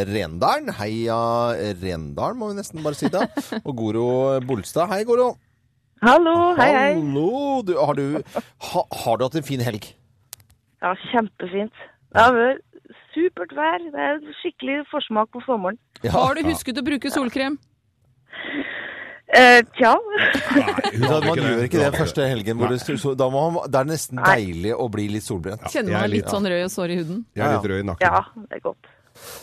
Rendalen. 0.09 0.73
Heia 0.81 1.21
Rendalen, 1.79 2.41
må 2.41 2.49
vi 2.51 2.59
nesten 2.59 2.83
bare 2.83 2.99
si 2.99 3.07
da. 3.15 3.23
Og 3.61 3.71
Goro 3.79 4.09
Bolstad. 4.43 4.91
Hei, 4.91 5.05
Goro. 5.07 5.29
Hallo, 6.03 6.35
hei, 6.59 6.69
hei. 6.75 6.91
Hallo. 6.99 7.63
Du, 7.63 7.77
har, 7.79 7.95
du, 7.95 8.19
ha, 8.73 8.85
har 9.05 9.23
du 9.23 9.27
hatt 9.29 9.39
en 9.39 9.47
fin 9.47 9.63
helg? 9.63 9.93
Ja, 10.83 10.97
kjempefint. 11.13 11.87
Det 12.11 12.27
har 12.27 12.35
vært 12.35 12.67
supert 13.15 13.55
vær. 13.55 13.79
Det 13.95 14.07
er 14.11 14.23
skikkelig 14.43 14.83
forsmak 14.91 15.31
på 15.31 15.47
sommeren. 15.47 15.79
Ja. 16.03 16.19
Har 16.19 16.35
du 16.35 16.43
husket 16.51 16.83
å 16.83 16.89
bruke 16.91 17.15
solkrem? 17.15 17.63
Eh, 19.33 19.61
tja. 19.79 19.93
Du 20.91 21.05
hva, 21.07 21.21
Man 21.23 21.39
gjør 21.39 21.61
ikke 21.69 21.79
det 21.85 21.91
første 21.95 22.25
helgen. 22.27 22.59
Hvor 22.59 22.73
det, 22.73 22.81
så, 22.83 23.13
da 23.15 23.29
må 23.31 23.45
man, 23.55 23.69
det 23.71 23.79
er 23.79 23.91
nesten 23.93 24.19
Nei. 24.19 24.33
deilig 24.41 24.73
å 24.75 24.89
bli 24.91 25.05
litt 25.13 25.27
solbrent. 25.27 25.63
Kjenner 25.71 25.95
er 25.95 26.01
man 26.07 26.11
litt- 26.17 26.33
sånn 26.33 26.49
rød 26.51 26.65
og 26.67 26.73
sår 26.75 26.91
i 26.91 26.97
huden? 27.03 27.21
Jeg 27.39 27.45
er 27.47 27.55
litt 27.55 27.69
rød 27.71 27.85
i 27.85 27.87
nakken. 27.93 28.11
Ja, 28.11 28.25
det 28.49 28.59
er 28.59 28.65
godt. 28.65 28.91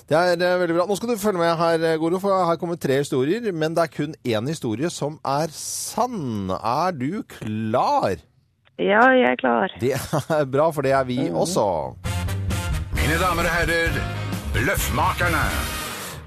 Det 0.10 0.18
er 0.18 0.34
eh, 0.42 0.58
veldig 0.64 0.76
bra. 0.80 0.86
Nå 0.90 0.98
skal 0.98 1.10
du 1.14 1.16
følge 1.22 1.40
med 1.40 1.56
her, 1.60 1.84
eh, 1.94 1.98
Goro, 2.02 2.20
for 2.20 2.46
her 2.50 2.60
kommer 2.60 2.80
tre 2.82 3.00
historier. 3.00 3.48
Men 3.54 3.76
det 3.78 3.86
er 3.86 3.94
kun 3.96 4.16
én 4.26 4.48
historie 4.52 4.90
som 4.92 5.20
er 5.24 5.48
sann. 5.56 6.50
Er 6.58 6.92
du 6.98 7.24
klar? 7.24 8.18
Ja, 8.78 9.08
jeg 9.16 9.32
er 9.32 9.40
klar. 9.40 9.72
Det 9.80 9.94
er 9.96 10.46
bra, 10.46 10.68
for 10.72 10.82
det 10.86 10.92
er 10.94 11.04
vi 11.08 11.30
også. 11.32 11.96
Mine 13.00 13.18
damer 13.24 13.48
og 13.48 13.56
herrer, 13.56 14.02
Løffmakerne. 14.68 15.77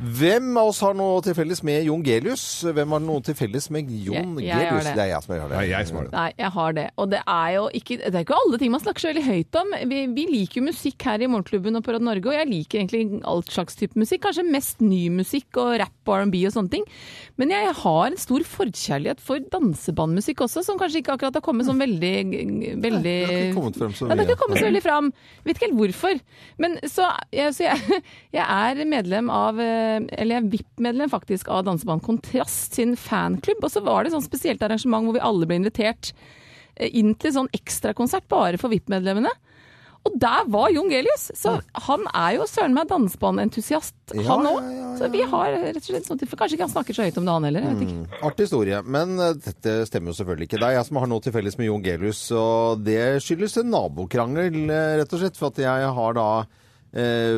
Hvem 0.01 0.55
av 0.57 0.71
oss 0.71 0.79
har 0.81 0.95
noe 0.97 1.19
til 1.21 1.35
felles 1.37 1.59
med 1.67 1.83
Jon 1.85 2.01
Gelius? 2.05 2.43
Hvem 2.65 2.95
har 2.95 3.03
noe 3.05 3.21
til 3.25 3.35
felles 3.37 3.67
med 3.75 3.91
Jon 3.91 4.39
Jeg- 4.41 4.47
jeg 4.49 4.57
Gelius? 4.57 4.85
det. 4.87 4.95
Det 4.97 5.03
er 5.05 5.11
jeg 5.13 5.23
som 5.23 5.35
har 5.35 5.49
det. 5.51 5.57
Nei, 5.59 5.67
jeg 5.69 5.87
som 5.91 5.97
har 5.99 6.05
det. 6.05 6.13
Nei, 6.15 6.33
jeg 6.39 6.51
har 6.55 6.73
det. 6.73 6.87
Og 6.97 7.11
det 7.11 7.21
er 7.29 7.49
jo 7.55 7.65
ikke, 7.77 7.99
det 8.01 8.15
er 8.15 8.25
ikke 8.25 8.39
alle 8.41 8.59
ting 8.63 8.71
man 8.73 8.81
snakker 8.81 9.01
så 9.05 9.11
veldig 9.13 9.27
høyt 9.27 9.59
om. 9.61 9.75
Vi, 9.91 9.99
vi 10.17 10.25
liker 10.31 10.55
jo 10.61 10.65
musikk 10.71 11.03
her 11.05 11.21
i 11.21 11.27
Morgenklubben 11.29 11.77
og 11.77 11.85
på 11.85 11.93
Radio 11.93 12.07
Norge, 12.09 12.27
og 12.27 12.33
jeg 12.33 12.49
liker 12.49 12.79
egentlig 12.81 13.21
all 13.29 13.43
slags 13.43 13.77
type 13.77 13.95
musikk. 14.01 14.23
Kanskje 14.25 14.47
mest 14.51 14.81
ny 14.81 15.11
musikk 15.11 15.61
og 15.61 15.77
rap 15.83 15.93
og 16.09 16.17
R&B 16.25 16.47
og 16.49 16.55
sånne 16.57 16.71
ting. 16.71 16.85
Men 17.37 17.51
jeg 17.53 17.75
har 17.83 18.07
en 18.09 18.17
stor 18.17 18.41
forkjærlighet 18.41 19.21
for 19.21 19.39
dansebandmusikk 19.53 20.41
også, 20.49 20.65
som 20.65 20.79
kanskje 20.81 21.03
ikke 21.05 21.13
akkurat 21.19 21.35
har 21.37 21.45
kommet 21.45 21.67
sånn 21.69 21.79
veldig, 21.79 22.81
veldig 22.81 23.05
Det 23.05 23.29
har 23.29 23.37
ikke 23.53 23.61
kommet 23.61 23.77
frem 23.77 23.93
så 23.93 24.09
Ja, 24.09 24.15
det 24.17 24.25
har 24.25 24.33
ikke 24.33 24.41
kommet 24.47 24.59
så 24.65 24.69
veldig 24.71 24.83
fram. 24.83 25.13
Vet 25.45 25.57
ikke 25.61 25.69
helt 25.69 25.79
hvorfor. 25.83 26.21
Men 26.59 26.79
så, 26.89 27.13
jeg, 27.37 27.53
så 27.53 27.69
jeg, 27.69 28.03
jeg 28.39 28.47
er 28.49 28.85
medlem 28.89 29.29
av 29.29 29.61
eh, 29.61 29.90
Eller 30.13 30.37
jeg 30.37 30.43
er 30.45 30.51
VIP-medlem 30.55 31.11
faktisk 31.13 31.51
av 31.53 31.65
danseband 31.69 32.03
Kontrast 32.07 32.79
sin 32.79 32.97
fanklubb. 33.01 33.63
Og 33.67 33.73
så 33.75 33.83
var 33.85 34.03
det 34.05 34.13
et 34.13 34.19
sånn 34.19 34.27
spesielt 34.29 34.63
arrangement 34.67 35.07
hvor 35.09 35.19
vi 35.19 35.25
alle 35.31 35.47
ble 35.51 35.61
invitert 35.61 36.13
eh, 36.77 36.91
inn 37.01 37.15
til 37.21 37.35
sånn 37.37 37.51
ekstrakonsert 37.57 38.29
bare 38.31 38.61
for 38.61 38.73
VIP-medlemmene. 38.73 39.33
Og 40.09 40.15
der 40.17 40.47
var 40.49 40.71
Jon 40.73 40.89
Gelius! 40.89 41.27
Så 41.37 41.59
han 41.85 42.07
er 42.17 42.39
jo 42.39 42.47
søren 42.49 42.73
meg 42.73 42.87
dansebandentusiast, 42.89 43.93
Ja, 44.17 44.23
han 44.31 44.47
òg. 44.49 44.63
ja, 44.65 44.71
ja. 44.79 44.87
Så 44.97 45.11
vi 45.13 45.21
har 45.29 45.53
rett 45.53 45.77
og 45.77 45.85
slett 45.91 46.07
sånn 46.09 46.19
Kanskje 46.25 46.57
ikke 46.57 46.65
han 46.65 46.73
snakker 46.73 46.97
så 46.97 47.05
høyt 47.05 47.19
om 47.21 47.27
det, 47.29 47.35
han 47.37 47.45
heller. 47.45 47.67
Jeg 47.69 47.77
vet 47.77 47.85
ikke. 47.85 48.21
Artig 48.31 48.47
historie, 48.49 48.81
men 48.97 49.13
eh, 49.21 49.35
dette 49.45 49.75
stemmer 49.91 50.15
jo 50.15 50.17
selvfølgelig 50.23 50.49
ikke. 50.49 50.61
Det 50.63 50.69
er 50.71 50.75
jeg 50.79 50.89
som 50.89 51.01
har 51.03 51.11
noe 51.13 51.21
til 51.27 51.35
felles 51.37 51.59
med 51.61 51.69
Jon 51.69 51.85
Gelius, 51.85 52.23
og 52.33 52.81
det 52.89 52.99
skyldes 53.27 53.59
en 53.61 53.71
nabokrangel, 53.77 54.57
eh, 54.73 54.95
rett 55.03 55.13
og 55.17 55.21
slett. 55.23 55.37
For 55.37 55.53
at 55.53 55.61
jeg 55.67 55.93
har 56.01 56.17
da 56.17 56.27
eh, 56.41 56.49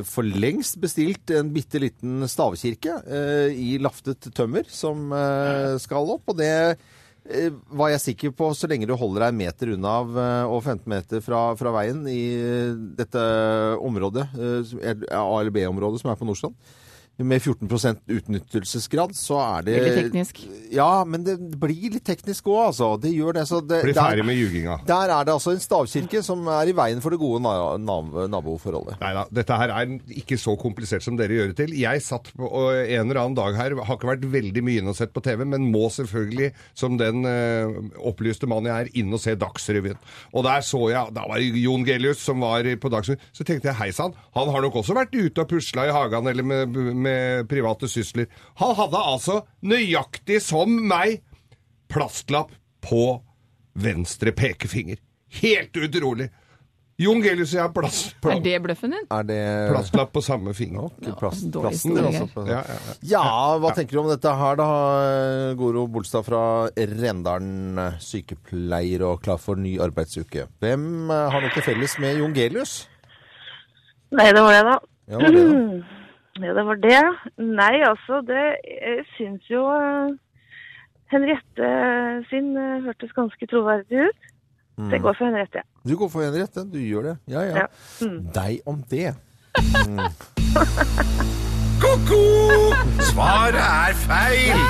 for 0.08 0.24
lengst 0.24 0.78
bestilt 0.80 1.28
en 1.36 1.50
bitte 1.52 1.80
liten 1.82 2.24
stavkirke 2.30 2.94
eh, 3.04 3.52
i 3.52 3.74
laftet 3.82 4.30
tømmer 4.32 4.64
som 4.72 5.10
eh, 5.12 5.74
skal 5.82 6.08
opp, 6.14 6.32
og 6.32 6.38
det 6.40 6.48
eh, 7.28 7.50
var 7.76 7.92
jeg 7.92 8.00
sikker 8.06 8.32
på 8.38 8.48
så 8.56 8.70
lenge 8.70 8.88
du 8.88 8.94
holder 8.96 9.26
deg 9.26 9.34
en 9.34 9.40
meter 9.42 9.74
unna 9.74 9.96
eh, 10.08 10.44
og 10.48 10.62
15 10.64 10.88
meter 10.94 11.20
fra, 11.24 11.42
fra 11.60 11.74
veien 11.76 12.00
i 12.08 12.20
eh, 12.40 12.72
dette 13.02 13.26
området, 13.84 14.24
eh, 14.40 14.94
A- 15.12 15.26
eller 15.42 15.52
B-området 15.52 16.00
som 16.00 16.10
er 16.14 16.18
på 16.20 16.28
Nordstrand. 16.30 16.56
Med 17.20 17.42
14% 17.44 17.98
utnyttelsesgrad, 18.08 19.12
så 19.14 19.36
er 19.38 19.62
det 19.66 19.74
Veldig 19.76 19.96
teknisk. 19.98 20.38
Ja, 20.72 21.04
men 21.04 21.22
det 21.26 21.34
blir 21.60 21.92
litt 21.92 22.04
teknisk 22.08 22.46
òg, 22.48 22.70
altså. 22.70 22.88
Det 22.98 23.12
gjør 23.12 23.36
det. 23.36 23.42
Så 23.46 23.60
det 23.60 23.82
Bli 23.84 23.92
der- 23.92 24.00
ferdig 24.02 24.24
med 24.26 24.38
ljuginga. 24.40 24.78
Der 24.88 25.12
er 25.12 25.24
det 25.28 25.34
altså 25.34 25.52
en 25.52 25.60
stavkirke 25.60 26.22
som 26.24 26.48
er 26.48 26.70
i 26.72 26.74
veien 26.74 27.02
for 27.04 27.10
det 27.12 27.20
gode 27.20 27.44
naboforholdet. 28.32 28.96
Nei 29.02 29.12
da, 29.14 29.26
dette 29.30 29.58
her 29.60 29.68
er 29.76 29.92
ikke 30.22 30.38
så 30.40 30.56
komplisert 30.58 31.04
som 31.04 31.16
dere 31.20 31.36
gjør 31.36 31.52
det 31.52 31.56
til. 31.60 31.74
Jeg 31.78 32.00
satt 32.02 32.32
på 32.34 32.48
en 32.48 33.04
eller 33.10 33.20
annen 33.20 33.36
dag 33.36 33.54
her, 33.60 33.76
har 33.84 33.96
ikke 34.00 34.10
vært 34.14 34.26
veldig 34.32 34.64
mye 34.64 34.80
inne 34.82 34.94
og 34.94 34.98
sett 34.98 35.12
på 35.12 35.22
TV, 35.22 35.44
men 35.44 35.68
må 35.70 35.84
selvfølgelig, 35.92 36.50
som 36.74 36.96
den 36.98 37.26
eh, 37.28 37.68
opplyste 38.08 38.48
mann 38.50 38.64
jeg 38.66 38.88
er, 38.88 38.92
inn 38.98 39.12
og 39.12 39.20
se 39.22 39.36
Dagsrevyen. 39.36 40.00
Og 40.32 40.44
der 40.48 40.64
så 40.64 40.82
jeg, 40.90 41.12
da 41.14 41.28
var 41.28 41.38
det 41.38 41.60
Jon 41.60 41.84
Gelius 41.86 42.24
som 42.24 42.40
var 42.40 42.64
på 42.80 42.90
Dagsrevyen, 42.90 43.22
så 43.36 43.44
tenkte 43.44 43.68
jeg 43.70 43.78
hei 43.84 43.90
sann, 43.94 44.16
han 44.34 44.48
har 44.48 44.64
nok 44.64 44.80
også 44.82 44.96
vært 44.96 45.12
ute 45.14 45.44
og 45.44 45.50
pusla 45.52 45.86
i 45.90 45.94
hagen 45.94 46.26
eller 46.32 46.42
med, 46.46 46.68
med 46.72 47.01
private 47.48 47.88
sysler. 47.90 48.28
Han 48.60 48.74
hadde 48.78 49.02
altså 49.12 49.40
nøyaktig 49.66 50.40
som 50.44 50.72
meg 50.88 51.20
plastlapp 51.92 52.54
på 52.82 53.20
venstre 53.78 54.32
pekefinger. 54.36 55.00
Helt 55.42 55.76
utrolig! 55.76 56.30
Jon 57.00 57.22
Gelius 57.24 57.54
og 57.54 57.56
jeg 57.56 57.64
har 57.64 57.72
plast, 57.74 58.26
Er 58.28 58.40
det 58.44 58.58
bløffen 58.62 58.92
din? 58.94 59.06
Er 59.10 59.24
det 59.26 59.38
plastlapp 59.72 60.12
på 60.14 60.20
samme 60.22 60.52
finger. 60.54 60.90
Ja, 61.02 61.14
plast, 61.18 61.46
plasten, 61.54 61.96
altså, 61.98 62.44
Ja, 62.46 62.60
ja, 62.60 62.76
ja. 62.76 62.94
Ja, 63.14 63.22
hva 63.62 63.72
tenker 63.74 63.96
du 63.96 64.02
om 64.04 64.10
dette 64.12 64.34
her 64.38 64.60
da, 64.60 64.68
Goro 65.58 65.86
Bolstad 65.90 66.26
fra 66.28 66.42
Rendalen, 66.76 67.80
sykepleier 68.02 69.06
og 69.08 69.22
klar 69.24 69.40
for 69.42 69.58
ny 69.58 69.78
arbeidsuke. 69.82 70.46
Hvem 70.62 70.86
eh, 71.10 71.24
har 71.32 71.42
noe 71.42 71.56
til 71.56 71.66
felles 71.66 71.96
med 72.02 72.20
Jon 72.20 72.36
Gelius? 72.36 72.76
Nei, 74.12 74.28
det 74.28 74.44
var 74.44 74.58
det, 74.58 74.62
da. 74.68 74.78
Ja, 75.08 75.18
det 75.18 75.32
var 75.32 75.36
det, 75.40 75.48
da. 75.48 75.98
Ja, 76.40 76.54
det 76.56 76.62
var 76.64 76.78
det. 76.80 77.00
Nei, 77.36 77.82
altså, 77.84 78.22
det 78.24 78.56
Jeg 78.64 79.04
syns 79.16 79.44
jo 79.50 79.66
eh, 79.68 80.14
Henriette 81.12 81.68
sin 82.30 82.54
eh, 82.56 82.78
hørtes 82.86 83.12
ganske 83.16 83.46
troverdig 83.50 84.06
ut. 84.08 84.20
Så 84.80 84.88
jeg 84.96 85.02
går 85.04 85.12
for 85.18 85.24
Henriette. 85.28 85.58
ja. 85.60 85.64
Du 85.84 85.92
går 85.98 86.08
for 86.08 86.22
Henriette, 86.24 86.64
du 86.72 86.78
gjør 86.80 87.02
det. 87.10 87.16
Ja, 87.28 87.40
ja. 87.44 87.56
Ja. 87.56 87.66
Mm. 88.00 88.32
Deg 88.32 88.60
om 88.66 88.82
det. 88.90 89.12
Ko-ko! 91.82 92.22
Svaret 93.10 93.58
er 93.58 93.96
feil! 94.06 94.62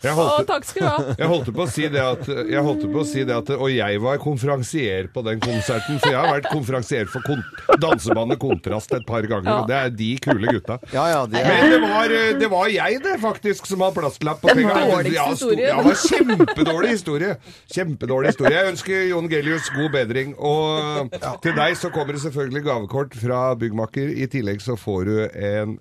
Jeg 0.00 0.16
Å, 0.16 0.40
takk 0.48 0.64
skal 0.64 0.80
du 0.80 0.86
ha. 0.88 1.12
jeg 1.18 1.28
holdt 1.28 1.48
på 1.52 1.60
å 1.62 1.68
si 1.68 1.84
det 1.92 2.00
at, 2.00 2.22
jeg 2.48 2.60
holdt 2.64 2.84
på 2.88 3.00
å 3.02 3.04
si 3.04 3.20
det 3.28 3.34
at 3.36 3.50
Og 3.52 3.66
jeg 3.68 3.98
var 4.00 4.16
konferansier 4.22 5.10
på 5.12 5.20
den 5.26 5.40
konserten, 5.44 5.98
for 6.00 6.08
jeg 6.08 6.16
har 6.16 6.30
vært 6.38 6.46
konferansier 6.48 7.08
for 7.12 7.20
kon 7.26 7.42
dansebandet 7.82 8.40
Kontrast 8.40 8.94
et 8.96 9.04
par 9.08 9.26
ganger, 9.28 9.50
Ja. 9.50 9.56
og 9.60 9.68
det 9.68 9.76
er 9.76 9.92
de 9.98 10.08
kule 10.24 10.54
gutta. 10.56 10.78
Ja, 10.94 11.04
ja, 11.12 11.18
det 11.28 11.42
er 11.42 11.50
Men 11.52 11.74
det 11.74 11.80
var, 11.84 12.14
eh, 12.16 12.32
det 12.40 12.48
var 12.52 12.70
jeg, 12.72 13.00
det, 13.04 13.16
faktisk, 13.20 13.68
som 13.68 13.84
har 13.84 13.92
plastlapp 13.96 14.40
på 14.40 14.48
Den 14.48 14.62
fingeren. 14.62 14.88
dårligste 14.88 15.18
Ja, 15.18 15.26
historien. 15.34 15.68
Ja, 15.68 15.76
det 15.76 15.90
var 15.90 16.00
kjempedårlig 16.06 16.94
historie. 16.94 17.36
Kjempedårlig 17.76 18.32
historie. 18.32 18.54
Jeg 18.56 18.72
ønsker 18.72 19.04
Jon 19.10 19.28
Gelius 19.34 19.68
god 19.76 19.90
bedring. 19.98 20.32
Og 20.38 21.12
til 21.44 21.56
deg 21.60 21.76
så 21.76 21.92
kommer 21.92 22.16
det 22.16 22.24
selvfølgelig 22.24 22.64
gavekort 22.70 23.18
fra 23.20 23.42
byggmaker. 23.60 24.16
I 24.16 24.30
tillegg 24.32 24.64
så 24.64 24.78
får 24.80 25.04
du 25.12 25.14
en, 25.62 25.76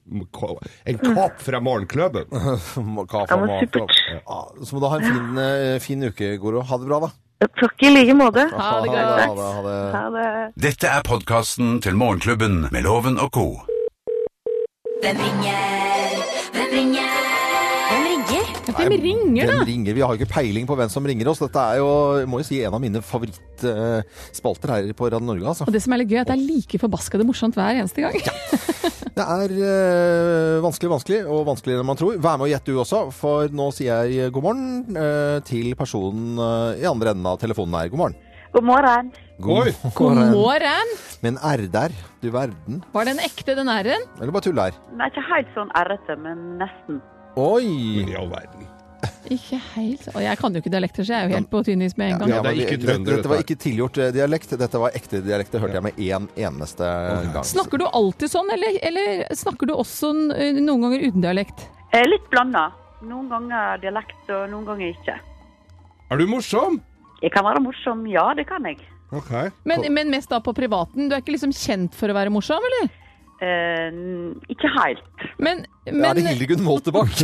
en 0.89 0.99
kopp 1.03 1.41
fra 1.45 1.61
morgenklubben. 1.63 2.29
Kaffe 3.11 3.37
og 3.37 3.47
men 3.47 3.65
Ja, 3.69 4.39
så 4.63 4.75
må 4.75 4.83
du 4.83 4.87
ha 4.91 4.99
en 4.99 5.07
fin, 5.07 5.41
eh, 5.45 5.79
fin 5.83 6.05
uke, 6.09 6.35
Goro. 6.41 6.63
Ha 6.65 6.79
det 6.81 6.89
bra, 6.89 7.01
da. 7.07 7.11
Takk 7.59 7.83
i 7.87 7.93
like 7.93 8.15
måte. 8.19 8.49
Ha 8.51 8.71
det 8.83 8.89
godt. 8.91 8.97
det, 8.97 9.27
ha 9.27 9.35
det, 9.35 9.51
ha 9.55 9.61
det. 9.67 9.77
Ha 9.95 10.05
det. 10.15 10.53
Dette 10.59 10.91
er 10.91 11.05
podkasten 11.07 11.77
til 11.85 11.95
Morgenklubben 11.95 12.65
med 12.71 12.83
Loven 12.83 13.19
og 13.19 13.31
co. 13.31 13.47
Hvem 14.99 15.23
ringer? 15.23 15.88
Hvem 18.77 18.95
ringer, 19.03 19.49
da? 19.49 19.57
Ringer? 19.67 19.97
Vi 19.97 20.03
har 20.03 20.13
jo 20.13 20.19
ikke 20.19 20.33
peiling 20.33 20.67
på 20.69 20.77
hvem 20.79 20.91
som 20.91 21.05
ringer 21.09 21.29
oss. 21.31 21.41
Dette 21.43 21.65
er 21.73 21.79
jo, 21.81 21.89
må 22.29 22.41
jo 22.41 22.47
si, 22.47 22.61
en 22.65 22.75
av 22.75 22.83
mine 22.83 23.01
favorittspalter 23.05 24.75
her 24.75 24.93
på 24.97 25.09
Radio 25.09 25.25
Norge. 25.31 25.47
Altså. 25.53 25.67
Og 25.67 25.75
det 25.75 25.83
som 25.85 25.95
er 25.95 26.03
litt 26.03 26.11
gøy, 26.11 26.21
er 26.21 26.27
at 26.27 26.31
det 26.33 26.37
er 26.37 26.45
like 26.47 26.81
forbaskede 26.81 27.27
morsomt 27.27 27.57
hver 27.59 27.81
eneste 27.81 28.05
gang. 28.05 28.19
Det 29.19 29.25
er 29.27 29.51
øh, 29.51 30.57
vanskelig, 30.63 30.89
vanskelig, 30.93 31.17
og 31.27 31.41
vanskeligere 31.49 31.83
enn 31.83 31.89
man 31.89 31.99
tror. 31.99 32.15
Vær 32.23 32.37
med 32.39 32.45
og 32.47 32.51
gjett 32.53 32.69
du 32.69 32.77
også, 32.79 33.01
for 33.11 33.51
nå 33.51 33.65
sier 33.75 34.07
jeg 34.07 34.31
god 34.31 34.45
morgen 34.45 34.95
øh, 34.95 35.41
til 35.49 35.73
personen 35.75 36.39
øh, 36.39 36.79
i 36.79 36.87
andre 36.87 37.11
enden 37.11 37.27
av 37.27 37.39
telefonen 37.41 37.75
her. 37.75 37.91
God 37.91 37.99
morgen. 38.05 38.15
God 38.53 38.65
morgen. 38.65 39.11
God, 39.43 39.67
God 39.93 40.17
morgen! 40.33 40.95
Med 41.21 41.33
en 41.33 41.37
R 41.37 41.67
der, 41.71 41.93
du 42.23 42.31
verden. 42.33 42.79
Var 42.95 43.11
den 43.11 43.19
ekte, 43.23 43.53
den 43.59 43.69
r-en? 43.71 44.07
Eller 44.19 44.33
bare 44.35 44.47
tull 44.47 44.59
her. 44.59 44.75
Den 44.89 45.03
er 45.03 45.11
ikke 45.11 45.23
helt 45.29 45.51
sånn 45.55 45.69
r-ete, 45.83 46.15
men 46.23 46.41
nesten. 46.59 46.97
Oi! 47.39 48.03
I 48.03 48.17
all 48.19 48.29
verden. 48.31 48.65
Ikke 49.31 49.59
helt. 49.75 50.07
Og 50.11 50.19
jeg 50.23 50.39
kan 50.41 50.55
jo 50.55 50.59
ikke 50.63 50.71
dialekter, 50.73 51.05
så 51.05 51.13
jeg 51.13 51.21
er 51.23 51.29
jo 51.29 51.37
helt 51.37 51.49
på 51.51 51.61
tynnis 51.63 51.93
med 51.99 52.13
en 52.15 52.21
gang. 52.23 52.31
Ja, 52.33 52.39
det 52.43 52.51
er 52.51 52.61
ikke 52.65 52.79
trønder, 52.81 53.15
Dette 53.19 53.31
var 53.31 53.43
ikke 53.43 53.57
tilgjort 53.63 53.99
eh, 54.01 54.11
dialekt, 54.15 54.55
dette 54.59 54.81
var 54.81 54.95
ekte 54.97 55.21
dialekt. 55.23 55.53
Det 55.53 55.61
hørte 55.63 55.77
jeg 55.77 55.85
med 55.85 56.01
én 56.03 56.27
eneste 56.49 56.89
gang. 57.33 57.45
Snakker 57.47 57.79
du 57.79 57.85
alltid 57.87 58.33
sånn, 58.33 58.51
eller, 58.55 58.79
eller 58.89 59.23
snakker 59.39 59.69
du 59.69 59.75
også 59.77 60.11
noen 60.17 60.83
ganger 60.85 61.05
uten 61.07 61.23
dialekt? 61.23 61.67
Eh, 61.93 62.03
Litt 62.09 62.27
blanda. 62.33 62.69
Noen 63.07 63.29
ganger 63.31 63.79
dialekt, 63.85 64.23
og 64.27 64.49
noen 64.51 64.65
ganger 64.67 64.89
ikke. 64.91 65.15
Er 66.09 66.19
du 66.19 66.25
morsom? 66.27 66.81
Jeg 67.21 67.31
kan 67.35 67.45
være 67.47 67.61
morsom, 67.63 68.01
ja, 68.09 68.25
det 68.35 68.47
kan 68.49 68.65
jeg. 68.67 68.81
Okay. 69.15 69.53
Men, 69.69 69.85
men 69.93 70.11
mest 70.11 70.29
da 70.33 70.41
på 70.43 70.51
privaten. 70.57 71.07
Du 71.09 71.15
er 71.15 71.23
ikke 71.23 71.37
liksom 71.37 71.53
kjent 71.55 71.95
for 71.97 72.11
å 72.11 72.17
være 72.17 72.33
morsom, 72.33 72.65
eller? 72.71 72.89
Eh, 73.39 73.99
ikke 74.51 74.69
helt. 74.75 75.23
Men, 75.39 75.63
er 75.87 76.17
det 76.17 76.25
Hildegunn 76.27 76.63
Moltebakk? 76.65 77.21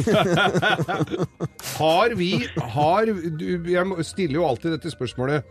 Har 1.79 2.15
vi 2.15 2.29
har, 2.55 3.11
du, 3.39 3.45
Jeg 3.67 4.05
stiller 4.07 4.39
jo 4.39 4.47
alltid 4.47 4.77
dette 4.77 4.93
spørsmålet. 4.93 5.43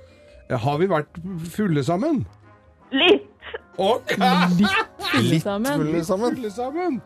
Har 0.50 0.78
vi 0.80 0.88
vært 0.88 1.20
fulle 1.52 1.84
sammen? 1.84 2.24
Litt. 2.92 3.28
Litt 3.78 4.14
fulle 5.10 5.40
sammen. 5.40 5.84
Litt. 5.90 6.06
Fulle 6.06 6.50
sammen. 6.50 7.00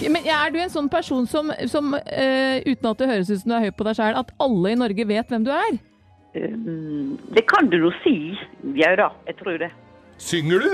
Men 0.00 0.26
er 0.26 0.52
du 0.52 0.58
en 0.60 0.72
sånn 0.72 0.90
person 0.92 1.26
som, 1.30 1.50
som 1.70 1.94
uh, 1.94 2.56
uten 2.66 2.90
at 2.90 3.00
det 3.00 3.08
høres 3.10 3.30
ut 3.30 3.42
som 3.42 3.52
du 3.52 3.56
er 3.56 3.66
høy 3.68 3.72
på 3.74 3.86
deg 3.88 3.98
sjøl, 3.98 4.18
at 4.20 4.34
alle 4.42 4.72
i 4.72 4.78
Norge 4.78 5.06
vet 5.08 5.32
hvem 5.32 5.46
du 5.46 5.50
er? 5.54 5.78
Um, 6.36 7.18
det 7.34 7.42
kan 7.50 7.70
du 7.72 7.78
nå 7.82 7.90
si, 8.04 8.14
Bjaura. 8.76 9.10
Jeg 9.26 9.38
tror 9.40 9.58
det. 9.62 9.70
Synger 10.20 10.62
du? 10.66 10.70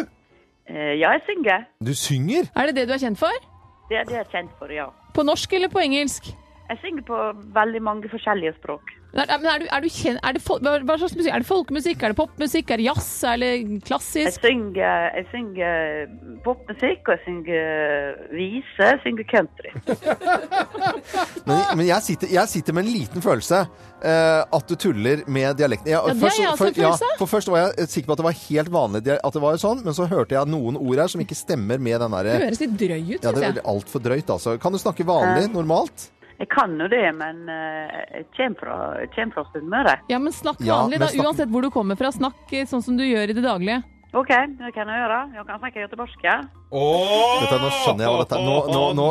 Eh, 0.68 0.98
ja, 0.98 1.12
jeg 1.14 1.22
synger. 1.28 1.64
Du 1.86 1.94
synger? 1.94 2.50
Er 2.56 2.66
det 2.66 2.76
det 2.76 2.88
du 2.88 2.94
er 2.96 3.02
kjent 3.02 3.18
for? 3.18 3.42
Det 3.88 3.98
er 4.00 4.04
det 4.08 4.16
jeg 4.18 4.24
er 4.24 4.30
kjent 4.32 4.54
for, 4.58 4.72
ja. 4.72 4.88
På 5.14 5.22
norsk 5.22 5.52
eller 5.52 5.70
på 5.70 5.78
engelsk? 5.78 6.26
Jeg 6.68 6.78
synger 6.82 7.04
på 7.06 7.18
veldig 7.54 7.82
mange 7.82 8.10
forskjellige 8.10 8.56
språk. 8.58 8.95
Men 9.14 9.30
er, 9.32 9.44
er 9.48 9.58
du, 9.62 9.66
er 9.72 9.80
du 9.80 9.88
kjen, 9.88 10.18
er 10.22 10.32
det 10.36 10.42
hva, 10.44 10.96
slags 10.98 11.14
musikk? 11.16 11.32
Er 11.32 11.40
det 11.40 11.46
folkemusikk? 11.48 12.02
Er 12.04 12.12
det 12.12 12.16
popmusikk? 12.18 12.70
Er 12.74 12.76
det 12.82 12.84
jazz? 12.88 13.06
eller 13.24 13.62
klassisk? 13.86 14.26
Jeg 14.26 14.34
synger, 14.42 15.06
jeg 15.16 15.26
synger 15.30 16.10
popmusikk, 16.44 17.08
og 17.08 17.14
jeg 17.14 17.22
synger 17.24 18.18
vise, 18.34 18.90
jeg 18.90 19.00
synger 19.06 19.24
country. 19.30 19.70
Men, 21.46 21.60
men 21.78 21.84
jeg, 21.86 22.02
sitter, 22.02 22.30
jeg 22.32 22.48
sitter 22.50 22.74
med 22.74 22.84
en 22.86 22.90
liten 22.90 23.22
følelse 23.22 23.60
eh, 23.62 24.40
at 24.58 24.64
du 24.68 24.74
tuller 24.82 25.22
med 25.30 25.54
dialekten. 25.60 25.90
Jeg- 25.92 25.96
Ja, 25.96 26.12
det 26.12 26.22
er 26.26 26.42
jeg 26.42 26.50
en 26.50 26.58
følelse. 26.58 27.10
for 27.20 27.26
først 27.30 27.48
var 27.52 27.58
jeg 27.78 27.88
sikker 27.88 28.06
på 28.10 28.12
at 28.16 28.18
det 28.18 28.26
var 28.26 28.36
helt 28.50 28.72
vanlig 28.74 29.02
at 29.14 29.32
det 29.36 29.42
var 29.42 29.56
sånn, 29.62 29.84
men 29.86 29.94
så 29.94 30.08
hørte 30.10 30.34
jeg 30.34 30.50
noen 30.50 30.76
ord 30.76 30.98
her 30.98 31.06
som 31.12 31.20
ikke 31.22 31.38
stemmer 31.38 31.78
med 31.78 32.00
den 32.02 32.10
Det 32.10 32.24
derre 32.26 32.42
høres 32.44 32.60
litt 32.60 32.76
drøy 32.80 33.14
ut, 33.14 33.22
Ja, 33.22 33.32
det 33.32 33.42
jeg. 33.46 33.56
er 33.56 33.62
altfor 33.70 34.02
drøyt, 34.02 34.26
altså. 34.34 34.56
Kan 34.60 34.72
du 34.72 34.78
snakke 34.82 35.06
vanlig, 35.06 35.46
normalt? 35.54 36.10
Jeg 36.36 36.48
kan 36.52 36.76
jo 36.76 36.86
det, 36.92 37.04
men 37.16 37.44
eh, 37.48 37.98
jeg 38.12 38.26
kommer 38.36 38.60
fra, 38.60 38.78
jeg 39.00 39.12
kommer 39.14 39.36
fra 39.38 39.44
Sunnmøre. 39.54 39.98
Ja, 40.12 40.18
men 40.20 40.34
snakk 40.36 40.60
vanlig, 40.60 41.00
da. 41.00 41.10
Uansett 41.24 41.52
hvor 41.52 41.64
du 41.64 41.70
kommer 41.72 41.96
fra. 41.98 42.12
Snakk 42.12 42.52
eh, 42.52 42.66
sånn 42.68 42.84
som 42.84 42.98
du 42.98 43.04
gjør 43.06 43.32
i 43.32 43.36
det 43.36 43.44
daglige. 43.44 43.82
Ok, 44.16 44.30
det 44.56 44.70
kan 44.72 44.88
jeg 44.88 45.00
gjøre. 45.02 45.16
Jeg 45.34 45.44
kan 45.44 45.58
snakke 45.60 45.82
göteborgska. 45.82 46.34
Oh! 46.70 47.40
Dette, 47.42 47.56
nå 47.60 47.70
skjønner 47.74 48.06
jeg 48.06 48.12
hva 48.14 48.20
dette 48.22 48.38
er. 48.38 48.46
Nå, 48.46 48.54
nå, 48.72 48.84
nå, 48.96 49.06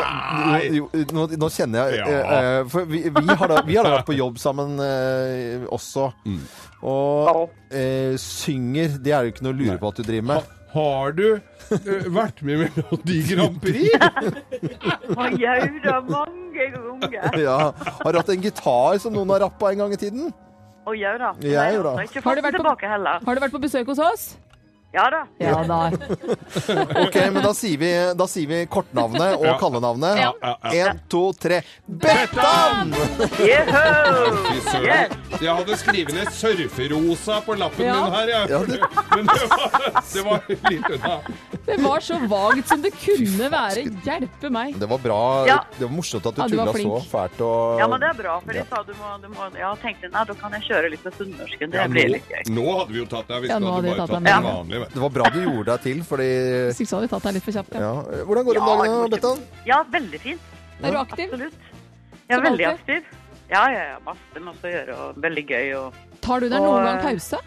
nå, 1.13 1.25
nå 1.43 1.49
kjenner 1.53 1.91
jeg 1.91 2.05
eh, 2.05 2.33
eh, 2.37 2.61
For 2.71 2.89
vi, 2.89 3.03
vi, 3.13 3.35
har 3.41 3.51
da, 3.51 3.59
vi 3.67 3.77
har 3.77 3.85
da 3.85 3.93
vært 3.99 4.09
på 4.09 4.17
jobb 4.17 4.39
sammen 4.41 4.79
eh, 4.81 5.67
også. 5.77 6.07
Og 6.89 7.53
eh, 7.69 8.15
synger, 8.21 8.97
det 9.01 9.13
er 9.13 9.27
jo 9.27 9.35
ikke 9.35 9.45
noe 9.45 9.53
å 9.53 9.59
lure 9.59 9.77
på 9.81 9.93
at 9.93 10.01
du 10.01 10.07
driver 10.07 10.29
med. 10.31 10.53
Har 10.75 11.13
du 11.15 11.25
uh, 11.39 12.07
vært 12.11 12.41
med 12.43 12.55
i 12.55 12.57
Melodi 12.65 13.19
Grand 13.29 13.59
Prix? 13.63 13.89
Jau 15.45 15.67
da, 15.85 15.99
mange 16.09 16.65
ganger. 16.73 17.37
Ja. 17.39 17.59
Har 18.01 18.11
du 18.11 18.19
hatt 18.19 18.33
en 18.35 18.43
gitar 18.43 18.99
som 19.03 19.15
noen 19.15 19.31
har 19.35 19.45
rappa 19.47 19.71
en 19.71 19.85
gang 19.85 19.95
i 19.95 19.99
tiden? 20.01 20.33
Å 20.85 20.93
jau 20.93 21.15
da. 21.17 21.31
Har 21.33 22.03
ikke 22.05 22.21
fått 22.21 22.37
du 22.37 22.43
vært 22.45 22.53
på- 22.53 22.61
tilbake 22.61 22.89
heller. 22.89 23.23
Har 23.25 23.37
du 23.37 23.41
vært 23.41 23.55
på 23.55 23.61
besøk 23.63 23.87
hos 23.89 24.01
oss? 24.03 24.25
Ja 24.95 25.09
da. 25.11 25.21
Ja 25.43 25.57
da. 25.67 25.79
Ok, 27.05 27.15
men 27.33 27.41
da 27.43 27.51
sier 27.57 27.77
vi, 27.81 27.89
da 28.15 28.27
sier 28.31 28.47
vi 28.47 28.61
kortnavnet 28.71 29.35
og 29.35 29.43
Ja. 29.45 29.55
kallenavnet. 29.59 30.17
Ja, 30.21 30.31
ja, 30.41 30.53
ja. 30.71 30.85
Én, 30.93 30.99
to, 31.11 31.23
tre. 31.35 31.61
Bettan! 31.85 32.93
Fy 33.35 33.49
søren. 34.69 34.85
Yes. 34.85 35.41
Jeg 35.41 35.51
hadde 35.57 35.77
skrevet 35.81 36.13
ned 36.15 36.31
surferosa 36.31 37.41
på 37.45 37.57
lappen 37.59 37.85
Ja. 37.85 37.97
min 38.05 38.13
her, 38.15 38.27
jeg. 38.27 38.49
Ja, 38.49 38.59
det- 38.59 38.81
Men 39.15 39.25
det 39.27 39.49
var, 39.49 39.99
det 40.13 40.23
var 40.23 40.39
litt 40.71 40.89
unna. 40.95 41.19
Det 41.65 41.77
var 41.81 41.99
så 41.99 42.17
vagt 42.29 42.67
som 42.67 42.81
det 42.81 42.91
kunne 42.93 43.49
være. 43.51 43.83
Hjelpe 44.05 44.49
meg. 44.51 44.79
Det 44.79 44.87
var 44.89 44.97
bra. 44.99 45.19
Ja. 45.47 45.59
Det 45.77 45.85
var 45.89 45.91
morsomt 45.95 46.25
at 46.25 46.35
du 46.35 46.41
Ja, 46.41 46.47
du 46.47 46.55
var 46.57 46.65
tulla 46.65 46.73
så 46.73 46.79
flink. 46.79 47.11
fælt. 47.11 47.41
Og... 47.41 47.79
Ja, 47.79 47.87
men 47.87 47.99
det 47.99 48.09
er 48.09 48.13
bra, 48.21 48.39
for 48.39 48.53
de 48.53 48.63
sa 48.69 48.83
du 48.83 48.93
må, 48.93 49.21
du 49.21 49.27
må 49.29 49.49
Ja, 49.59 49.75
tenkte 49.75 50.11
nei, 50.11 50.23
da 50.25 50.33
kan 50.33 50.51
jeg 50.51 50.61
kjøre 50.69 50.89
litt 50.91 51.03
med 51.03 51.13
sunnmørsken. 51.19 51.71
Det 51.71 51.79
Ja, 51.79 51.87
blir 51.87 52.05
nå, 52.07 52.13
litt 52.13 52.29
gøy. 52.29 52.43
nå 52.55 52.65
hadde 52.79 52.91
vi 52.93 52.99
jo 52.99 53.05
tatt 53.05 53.27
deg 53.27 53.41
hvis 53.43 53.49
Ja, 53.49 53.59
du 53.59 53.65
nå 53.65 53.71
hadde 53.73 53.75
hadde 53.75 53.83
vi 53.85 53.89
bare 53.89 53.97
tatt 53.97 54.09
tatt 54.09 54.23
deg 54.23 54.33
den 54.33 54.43
med. 54.43 54.53
vanlige. 54.55 54.84
Det 54.93 55.01
var 55.01 55.13
bra 55.17 55.29
du 55.33 55.39
gjorde 55.41 55.65
deg 55.71 55.83
til, 55.85 56.01
fordi 56.07 56.27
Hvis 56.69 56.81
ikke 56.83 56.91
så 56.91 56.97
hadde 56.99 57.07
vi 57.07 57.13
tatt 57.15 57.27
deg 57.27 57.37
litt 57.37 57.45
for 57.47 57.57
kjapt. 57.57 57.75
Ja. 57.75 57.91
ja. 57.91 58.23
Hvordan 58.29 58.47
går 58.47 58.57
det 58.57 58.61
om 58.61 58.69
Ja, 58.69 58.77
dagen, 58.81 59.13
Bettan? 59.15 59.43
Ja, 59.69 59.79
veldig 59.97 60.21
fint. 60.23 60.53
Er 60.81 60.91
du 60.91 60.99
aktiv? 60.99 61.31
Absolutt. 61.31 61.71
Jeg 62.25 62.37
er 62.37 62.43
veldig 62.49 62.67
aktiv. 62.71 63.11
Ja, 63.49 63.63
ja, 63.69 63.83
ja. 63.93 63.97
Masse, 64.05 64.41
masse 64.41 64.65
å 64.65 64.71
gjøre, 64.71 64.95
og 65.01 65.19
veldig 65.21 65.43
gøy. 65.51 65.67
Og, 65.79 65.99
Tar 66.25 66.41
du 66.41 66.49
deg 66.49 66.57
Og, 66.59 66.65
noen 66.65 66.87
gang 66.87 66.97
eh, 66.97 67.05
pause? 67.11 67.41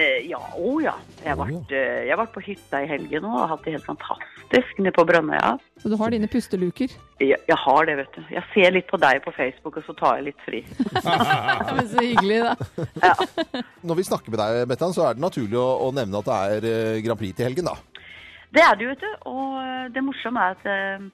Eh, 0.00 0.26
ja, 0.30 0.40
å 0.56 0.72
ja. 0.82 0.94
Jeg 1.20 1.30
har 1.32 1.38
vært, 1.38 1.72
eh, 1.76 1.98
jeg 2.06 2.12
har 2.14 2.20
vært 2.22 2.32
på 2.34 2.42
hytta 2.44 2.80
i 2.82 2.88
helgen 2.90 3.26
og 3.28 3.36
har 3.36 3.50
hatt 3.52 3.66
det 3.66 3.74
helt 3.76 3.86
fantastisk 3.86 4.80
nede 4.80 4.94
på 4.96 5.04
Brønnøya. 5.08 5.52
Så 5.82 5.92
du 5.92 5.96
har 6.00 6.14
dine 6.14 6.28
pusteluker? 6.30 6.94
Jeg, 7.20 7.38
jeg 7.48 7.58
har 7.64 7.88
det, 7.88 7.96
vet 8.00 8.16
du. 8.16 8.22
Jeg 8.32 8.44
ser 8.54 8.74
litt 8.76 8.88
på 8.90 9.00
deg 9.00 9.22
på 9.24 9.34
Facebook, 9.36 9.78
og 9.80 9.86
så 9.86 9.96
tar 9.98 10.18
jeg 10.20 10.30
litt 10.30 10.44
fri. 10.46 10.62
Ja, 11.10 11.74
men 11.76 11.88
så 11.90 12.02
hyggelig, 12.02 12.40
da. 12.48 13.62
Når 13.86 13.98
vi 14.00 14.08
snakker 14.08 14.32
med 14.32 14.40
deg, 14.42 14.66
Bettan, 14.70 14.94
så 14.96 15.06
er 15.08 15.16
det 15.16 15.24
naturlig 15.24 15.58
å, 15.60 15.68
å 15.86 15.90
nevne 15.94 16.20
at 16.20 16.30
det 16.30 16.38
er 16.40 16.68
eh, 16.70 17.00
Grand 17.04 17.20
Prix 17.20 17.36
til 17.36 17.50
helgen, 17.50 17.70
da. 17.70 18.06
Det 18.50 18.62
er 18.66 18.78
det 18.80 18.88
vet 18.90 19.04
du. 19.04 19.10
Og 19.30 19.92
det 19.94 20.02
morsomme 20.02 20.42
er 20.42 20.56
at 20.56 21.10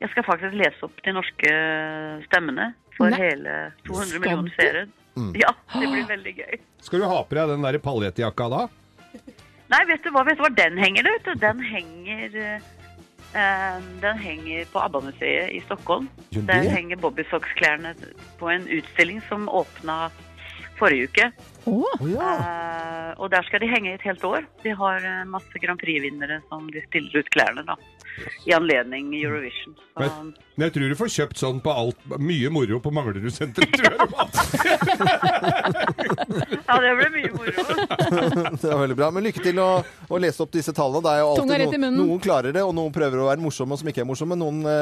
jeg 0.00 0.12
skal 0.14 0.24
faktisk 0.24 0.56
lese 0.56 0.86
opp 0.86 1.02
de 1.04 1.12
norske 1.12 1.50
stemmene 2.24 2.70
for 2.96 3.12
Nei. 3.12 3.20
hele 3.20 3.56
200 3.84 4.22
millioner 4.22 4.78
du? 4.78 4.99
Seere. 5.14 5.40
Ja, 5.42 5.52
det 5.80 5.86
blir 5.92 6.06
veldig 6.08 6.34
gøy. 6.38 6.58
Skal 6.80 7.02
du 7.02 7.06
ha 7.10 7.22
på 7.24 7.36
deg 7.38 7.48
den 7.54 7.64
der 7.66 7.78
paljettjakka 7.84 8.48
da? 8.52 8.62
Nei, 9.70 9.84
vet 9.86 10.02
du 10.02 10.10
hva, 10.10 10.24
vet 10.26 10.38
du 10.38 10.42
hva 10.44 10.50
den 10.56 10.78
henger, 10.82 11.06
vet 11.06 11.28
du? 11.28 11.34
Den 11.38 11.60
henger 11.62 12.38
eh, 12.40 13.76
Den 14.02 14.18
henger 14.18 14.64
på 14.72 14.80
ABBA-museet 14.82 15.52
i 15.54 15.60
Stockholm. 15.66 16.08
Jo, 16.34 16.42
Der 16.48 16.66
henger 16.72 16.98
Bobbysocks-klærne 16.98 17.94
på 18.40 18.50
en 18.50 18.66
utstilling 18.66 19.20
som 19.28 19.46
åpna 19.48 20.08
forrige 20.80 21.06
uke. 21.10 21.30
Å, 21.68 21.80
Uh. 22.00 23.10
Eh, 23.10 23.20
og 23.20 23.28
der 23.32 23.42
skal 23.46 23.60
de 23.62 23.68
henge 23.68 23.90
i 23.90 23.94
et 23.98 24.02
helt 24.06 24.24
år. 24.24 24.42
De 24.64 24.70
har 24.76 24.96
eh, 25.04 25.24
masse 25.28 25.58
Grand 25.62 25.78
Prix-vinnere 25.80 26.40
som 26.48 26.70
de 26.72 26.80
stiller 26.86 27.18
ut 27.20 27.28
klærne 27.34 27.62
da. 27.66 27.74
I 28.48 28.50
anledning 28.56 29.04
Eurovision. 29.16 29.74
Så, 29.76 29.82
Men, 30.00 30.10
men 30.56 30.64
jeg 30.66 30.72
tror 30.74 30.88
du 30.92 30.96
får 30.98 31.10
kjøpt 31.14 31.38
sånn 31.40 31.60
på 31.62 31.70
alt 31.72 31.98
Mye 32.20 32.48
moro 32.52 32.80
på 32.82 32.90
Manglerudsenteret, 32.92 33.70
tror 33.76 33.86
jeg. 33.86 33.98
ja, 36.68 36.74
det 36.82 36.92
ble 36.98 37.08
mye 37.14 37.30
moro. 37.36 37.52
Det 38.60 38.68
er 38.68 38.82
veldig 38.82 38.98
bra. 38.98 39.08
Men 39.14 39.22
lykke 39.28 39.42
til 39.44 39.56
å, 39.62 39.68
å 39.84 40.16
lese 40.20 40.42
opp 40.44 40.52
disse 40.54 40.72
tallene. 40.76 41.02
Det 41.04 41.10
er 41.14 41.18
jo 41.22 41.28
alltid 41.30 41.80
noen, 41.80 41.96
noen 42.00 42.20
klarer 42.22 42.50
det, 42.56 42.62
og 42.66 42.72
noen 42.76 42.92
prøver 42.94 43.18
å 43.22 43.28
være 43.30 43.44
morsomme 43.44 43.74
som 43.80 43.86
ikke 43.90 44.02
er 44.04 44.10
morsomme. 44.10 44.34
Noen 44.38 44.58
uh, 44.66 44.72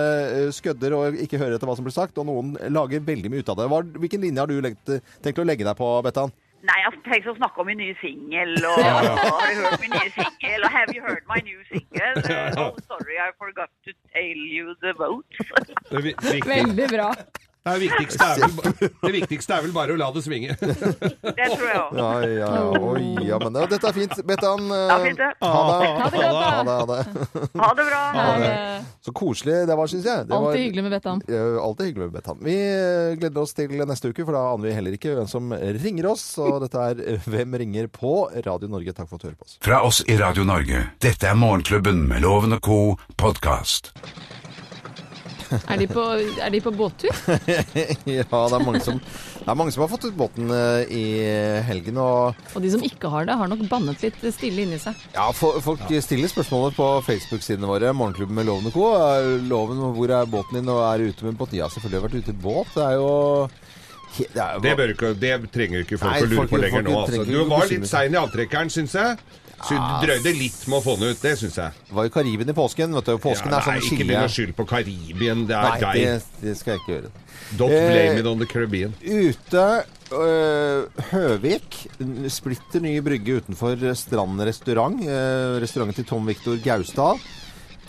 skødder 0.55 0.91
og 0.97 1.01
ikke 1.27 1.41
hører 1.41 1.55
etter 1.59 1.69
hva 1.69 1.77
som 1.79 1.87
blir 1.87 1.95
sagt, 1.95 2.19
og 2.19 2.25
noen 2.29 2.47
lager 2.75 3.05
veldig 3.05 3.29
mye 3.33 3.43
ut 3.45 3.53
av 3.55 3.59
det. 3.61 3.67
Hva, 3.71 3.79
hvilken 4.03 4.23
linje 4.25 4.41
har 4.43 4.49
du 4.51 4.57
leggt, 4.65 4.87
tenkt 5.25 5.43
å 5.43 5.47
legge 5.47 5.65
deg 5.69 5.77
på, 5.79 5.87
Bettan? 6.07 6.31
Nei, 6.67 6.75
jeg 6.83 6.87
har 6.91 6.95
å 7.31 7.35
snakke 7.37 7.63
om 7.63 7.69
min 7.71 7.79
nye 7.79 7.95
singel, 8.01 8.57
og 8.67 8.81
har 8.83 9.53
du 9.55 9.61
hørt 9.63 9.83
min 9.85 9.93
nye 9.95 10.11
singel, 10.17 10.65
og 10.67 10.73
have 10.75 10.95
you 10.95 11.03
heard 11.05 11.23
my 11.31 11.39
new 11.47 11.61
single? 11.71 12.23
Uh, 12.25 12.51
oh, 12.65 12.73
sorry, 12.91 13.19
I 13.23 13.31
forgot 13.39 13.71
to 13.87 13.95
tell 14.11 14.43
you 14.55 14.75
the 14.83 14.95
votes. 14.99 15.39
Viktig. 15.91 16.43
veldig 16.49 16.89
bra. 16.91 17.13
Det, 17.75 17.81
viktigste 17.85 18.27
er 18.29 18.43
vel, 18.43 18.91
det 19.07 19.13
viktigste 19.15 19.57
er 19.57 19.65
vel 19.67 19.75
bare 19.77 19.95
å 19.95 19.99
la 20.01 20.09
det 20.15 20.23
svinge. 20.25 20.57
Det 20.59 21.49
tror 21.53 21.67
jeg 21.69 21.81
også. 21.83 21.99
Ja, 21.99 22.11
ja, 22.25 22.33
ja. 22.39 22.83
Oi, 22.89 23.05
ja, 23.29 23.39
men 23.43 23.57
det, 23.57 23.67
dette 23.75 23.91
er 23.91 23.97
fint. 23.97 24.15
Bettan, 24.29 24.67
eh, 24.75 24.85
Ja, 24.89 24.99
fint 25.05 25.21
det. 25.23 25.31
ha 25.43 25.63
det. 25.69 25.91
Ha 25.99 26.11
det 26.13 26.23
godt, 26.23 26.39
Ha 26.39 26.63
det, 26.69 26.77
ha 26.79 26.87
det. 26.93 27.53
Ha 27.63 27.71
det 27.79 27.89
bra. 27.91 28.03
Ha 28.19 28.27
det. 28.43 28.53
Så 29.05 29.15
koselig 29.17 29.59
det 29.69 29.77
var, 29.79 29.91
syns 29.91 30.09
jeg. 30.09 30.27
Det 30.29 30.37
Alltid 30.39 30.63
hyggelig 30.65 30.87
med 30.87 30.95
Bettan. 30.97 31.23
Alltid 31.63 31.91
hyggelig 31.91 32.09
med 32.09 32.17
Bettan. 32.19 32.41
Vi 32.45 32.57
eh, 32.57 33.17
gleder 33.21 33.43
oss 33.45 33.55
til 33.59 33.75
neste 33.89 34.13
uke, 34.13 34.25
for 34.25 34.37
da 34.37 34.45
aner 34.53 34.69
vi 34.69 34.77
heller 34.77 34.97
ikke 34.99 35.15
hvem 35.19 35.29
som 35.31 35.53
ringer 35.53 36.11
oss. 36.13 36.27
Og 36.43 36.61
dette 36.65 36.89
er 36.91 37.05
eh, 37.15 37.29
Hvem 37.29 37.59
ringer 37.61 37.91
på 37.93 38.15
Radio 38.47 38.71
Norge. 38.73 38.95
Takk 38.97 39.11
for 39.11 39.19
at 39.19 39.25
du 39.25 39.31
hører 39.31 39.39
på 39.41 39.49
oss. 39.49 39.59
Fra 39.65 39.83
oss 39.87 40.03
i 40.09 40.17
Radio 40.21 40.47
Norge. 40.49 40.87
Dette 41.05 41.29
er 41.31 41.39
Morgenklubben 41.39 42.07
med 42.09 42.25
Loven 42.25 42.57
og 42.57 42.63
co. 42.65 42.79
podkast. 43.17 43.93
Er 45.73 45.81
de 45.81 45.87
på, 45.91 46.03
er 46.45 46.51
de 46.53 46.61
på 46.65 46.73
båttur? 46.77 47.13
ja, 48.09 48.25
det 48.25 48.57
er 48.59 48.65
mange 48.65 48.81
som, 48.85 48.99
det 49.01 49.47
er 49.49 49.57
mange 49.59 49.73
som 49.75 49.85
har 49.85 49.91
fått 49.93 50.05
ut 50.09 50.17
båten 50.19 50.51
eh, 50.55 50.91
i 50.93 51.05
helgen. 51.69 52.01
Og 52.03 52.37
Og 52.55 52.65
de 52.65 52.73
som 52.75 52.85
ikke 52.85 53.11
har 53.13 53.29
det, 53.29 53.37
har 53.41 53.51
nok 53.51 53.63
bannet 53.71 54.03
litt 54.05 54.21
stille 54.37 54.67
inni 54.67 54.79
seg. 54.83 54.99
ja, 55.17 55.29
for, 55.37 55.61
folk 55.65 55.85
stiller 56.05 56.31
spørsmålet 56.33 56.77
på 56.79 56.89
Facebook-sidene 57.09 57.71
våre. 57.71 57.95
Morgenklubben 57.97 58.37
med 58.41 58.49
Loven 58.51 58.69
og 58.71 58.77
Co. 58.77 58.91
Loven, 59.49 59.83
hvor 59.97 60.15
er 60.19 60.29
båten 60.31 60.61
din, 60.61 60.69
og 60.73 60.83
er 60.91 61.01
du 61.05 61.13
ute 61.13 61.25
med 61.27 61.35
en 61.35 61.41
båt? 61.41 61.57
Ja, 61.57 61.71
selvfølgelig 61.73 62.01
har 62.03 62.09
vært 62.09 62.21
ute 62.23 62.37
i 62.37 62.41
båt. 62.49 62.73
Det 62.77 62.87
er 62.87 62.99
jo 63.01 63.13
det 64.19 64.41
er 64.41 64.55
jo 64.57 64.61
Det, 64.65 64.71
bør 64.79 64.93
ikke, 64.95 65.09
det 65.21 65.33
trenger 65.53 65.83
ikke 65.85 65.99
folk 66.01 66.15
Nei, 66.15 66.23
å 66.25 66.29
lure 66.31 66.39
folk- 66.41 66.51
på 66.55 66.61
lenger 66.63 66.81
folk 66.81 66.89
nå. 66.89 67.01
Altså. 67.05 67.25
Du 67.29 67.37
var 67.51 67.69
litt 67.71 67.89
sein 67.91 68.15
i 68.17 68.19
avtrekkeren, 68.21 68.71
syns 68.73 68.95
jeg. 68.97 69.19
Så 69.67 69.75
du 69.75 70.07
drøyde 70.07 70.33
litt 70.39 70.61
med 70.71 70.79
å 70.79 70.83
få 70.85 70.95
den 71.01 71.11
ut. 71.13 71.21
Det 71.23 71.33
syns 71.41 71.57
jeg. 71.59 71.73
Det 71.89 71.97
var 71.97 72.07
jo 72.07 72.13
Karibien 72.15 72.49
i 72.53 72.55
påsken. 72.55 72.95
vet 72.95 73.09
du. 73.11 73.19
Påsken 73.19 73.51
Ja, 73.51 73.59
er 73.59 73.67
sånn 73.67 73.75
nei, 73.75 73.87
ikke 73.89 74.07
begynn 74.07 74.27
å 74.29 74.33
skylde 74.33 74.55
på 74.59 74.67
Karibien. 74.71 75.47
Det 75.49 75.57
er 75.59 75.79
det, 75.83 75.93
deg. 75.99 76.29
det 76.45 76.55
skal 76.61 76.75
jeg 76.77 76.83
ikke 76.85 76.95
gjøre. 76.95 77.11
Don't 77.59 77.75
Eh, 77.75 77.89
blame 77.91 78.21
it 78.23 78.27
on 78.31 78.39
the 78.39 78.47
Caribbean. 78.47 78.95
Ute 79.03 79.65
øh, 80.13 81.03
Høvik. 81.11 81.81
Splitter 82.31 82.81
ny 82.85 82.95
brygge 83.05 83.41
utenfor 83.43 83.83
Strand 83.99 84.41
restaurant. 84.47 85.03
øh, 85.03 85.59
restauranten 85.63 85.95
til 86.01 86.05
Tom 86.13 86.27
Viktor 86.29 86.57
Gaustad. 86.65 87.19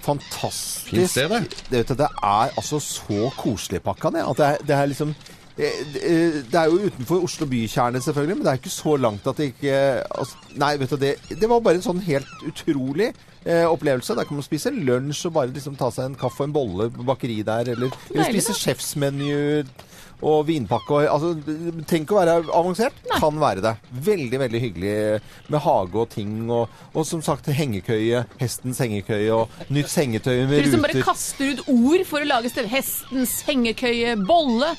Fantastisk. 0.02 0.90
Fint 0.94 1.10
sted, 1.12 1.30
det. 1.30 1.42
Det, 1.70 1.78
vet 1.84 1.92
du, 1.92 1.96
det 2.00 2.08
er 2.24 2.54
altså 2.58 2.80
så 2.82 3.30
koselig 3.38 3.82
pakka, 3.84 4.10
det. 4.16 4.24
At 4.26 4.38
det 4.40 4.46
er, 4.48 4.64
det 4.70 4.76
er 4.78 4.88
liksom 4.94 5.12
eh, 5.12 5.36
det 5.60 6.44
det 6.52 6.60
er 6.60 6.70
jo 6.72 6.88
utenfor 6.88 7.24
Oslo 7.26 7.48
bykjerne, 7.50 8.02
selvfølgelig, 8.02 8.38
men 8.38 8.46
det 8.46 8.52
er 8.52 8.62
ikke 8.62 8.72
så 8.72 8.96
langt 8.96 9.28
at 9.28 9.40
det 9.40 9.50
ikke 9.54 9.74
altså, 10.08 10.38
Nei, 10.60 10.72
vet 10.80 10.94
du, 10.94 10.98
det, 11.02 11.16
det 11.30 11.50
var 11.50 11.60
bare 11.66 11.80
en 11.80 11.86
sånn 11.86 12.00
helt 12.06 12.46
utrolig 12.48 13.10
eh, 13.46 13.66
opplevelse. 13.68 14.16
Der 14.16 14.28
kan 14.28 14.40
man 14.40 14.46
spise 14.46 14.72
lunsj 14.74 15.28
og 15.30 15.36
bare 15.36 15.54
liksom 15.54 15.76
ta 15.80 15.92
seg 15.94 16.10
en 16.10 16.18
kaffe 16.20 16.44
og 16.44 16.50
en 16.50 16.56
bolle 16.56 16.90
på 16.96 17.06
bakeri 17.08 17.42
der, 17.46 17.74
eller, 17.76 17.94
eller 18.14 18.32
spise 18.32 18.56
da. 18.56 18.60
Og 20.26 20.46
vinpakke 20.50 20.96
og 20.96 21.06
altså, 21.08 21.34
Tenk 21.90 22.12
å 22.12 22.20
være 22.20 22.36
avansert. 22.56 22.96
Kan 23.20 23.40
være 23.40 23.64
det. 23.64 23.74
Veldig, 24.06 24.40
veldig 24.44 24.62
hyggelig 24.64 24.96
med 25.52 25.64
hage 25.64 26.02
og 26.02 26.10
ting. 26.14 26.34
Og, 26.52 26.80
og 26.94 27.08
som 27.08 27.24
sagt 27.26 27.50
hengekøye. 27.56 28.26
Hestens 28.42 28.82
hengekøye 28.84 29.30
og 29.36 29.72
nytt 29.74 29.92
sengetøy 29.92 30.44
med 30.50 30.68
Du 30.68 30.74
som 30.76 30.84
bare 30.86 31.06
kaster 31.06 31.54
ut 31.54 31.64
ord 31.72 32.06
for 32.10 32.26
å 32.26 32.30
lage 32.30 32.52
sted. 32.52 32.68
Hestens 32.72 33.40
hengekøye, 33.48 34.18
bolle, 34.28 34.74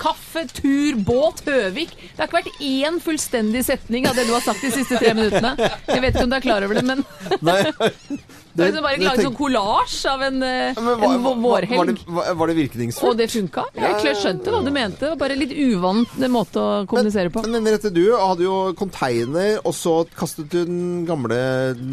kaffe, 0.00 0.46
tur, 0.54 0.98
båt, 1.06 1.42
Høvik. 1.46 1.94
Det 1.96 2.20
har 2.20 2.30
ikke 2.30 2.40
vært 2.40 2.64
én 2.64 2.98
fullstendig 3.02 3.64
setning 3.66 4.08
av 4.08 4.18
det 4.18 4.26
du 4.28 4.34
har 4.34 4.44
sagt 4.44 4.64
de 4.64 4.72
siste 4.74 5.00
tre 5.00 5.14
minuttene. 5.16 5.54
Jeg 5.88 6.02
vet 6.04 6.14
ikke 6.14 6.26
om 6.26 6.32
du 6.32 6.38
er 6.38 6.46
klar 6.46 6.66
over 6.66 6.78
det, 6.78 6.86
men 6.86 7.04
Nei, 7.46 7.60
det 8.56 8.70
liksom 8.70 8.86
bare 8.86 9.02
lage 9.04 9.26
sånn 9.26 9.36
kollasj 9.36 9.98
av 10.12 10.26
en, 10.30 10.40
ja, 10.46 10.86
Men 10.86 11.04
en 11.10 11.42
vårhelg. 11.44 11.76
Var 11.76 11.92
det, 11.92 12.36
var 12.36 12.46
var 12.46 12.52
det 12.52 12.58
virkningsfullt? 12.60 13.10
Og 13.10 13.18
det 13.18 13.26
funka. 13.32 13.64
Jeg 13.74 14.16
skjønte 14.20 14.52
hva 14.54 14.62
du 14.64 14.70
mente. 14.74 15.10
Det 15.10 15.18
bare 15.20 15.36
litt 15.38 15.54
uvant 15.56 16.12
måte 16.30 16.62
å 16.62 16.84
kommunisere 16.88 17.32
på. 17.34 17.42
Men 17.46 17.64
Merete, 17.64 17.90
du 17.90 18.04
hadde 18.14 18.46
jo 18.46 18.56
container, 18.78 19.58
og 19.66 19.74
så 19.76 19.96
kastet 20.16 20.50
du 20.52 20.60
den 20.68 21.04
gamle 21.08 21.38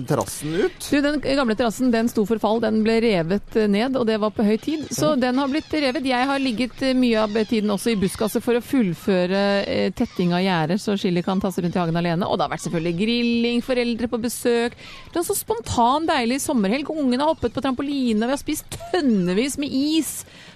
terrassen 0.09 0.53
ut. 0.59 0.89
Du, 0.89 0.99
Den 1.01 1.19
gamle 1.23 1.55
terrassen 1.57 1.91
den 1.93 2.09
sto 2.11 2.25
for 2.29 2.41
fall. 2.43 2.61
Den 2.63 2.81
ble 2.85 2.99
revet 3.03 3.57
eh, 3.59 3.69
ned, 3.71 3.97
og 3.99 4.07
det 4.09 4.19
var 4.21 4.33
på 4.35 4.45
høy 4.45 4.57
tid. 4.61 4.85
Så 4.93 5.13
den 5.19 5.39
har 5.41 5.51
blitt 5.51 5.73
revet. 5.73 6.05
Jeg 6.07 6.29
har 6.29 6.41
ligget 6.43 6.83
eh, 6.85 6.95
mye 6.97 7.25
av 7.25 7.37
tiden 7.49 7.73
også 7.73 7.93
i 7.93 7.97
buskaset 7.99 8.43
for 8.43 8.59
å 8.59 8.63
fullføre 8.63 9.43
eh, 9.63 9.87
tetting 9.95 10.35
av 10.35 10.43
gjerder, 10.45 10.81
så 10.81 10.97
Chili 10.99 11.23
kan 11.25 11.41
tas 11.43 11.57
rundt 11.57 11.77
i 11.77 11.81
hagen 11.81 11.99
alene. 11.99 12.27
Og 12.27 12.37
det 12.37 12.47
har 12.47 12.53
vært 12.53 12.65
selvfølgelig 12.67 12.95
grilling, 12.99 13.65
foreldre 13.65 14.11
på 14.11 14.21
besøk. 14.23 14.77
Det 15.13 15.21
er 15.21 15.27
så 15.27 15.37
spontan, 15.37 16.07
deilig 16.09 16.41
sommerhelg. 16.53 16.85
Ungene 16.93 17.25
har 17.25 17.33
hoppet 17.33 17.53
på 17.53 17.61
trampoline, 17.65 18.23
vi 18.23 18.33
har 18.33 18.41
spist 18.41 18.65
tønnevis 18.93 19.57
med 19.61 19.69
is. 19.73 20.11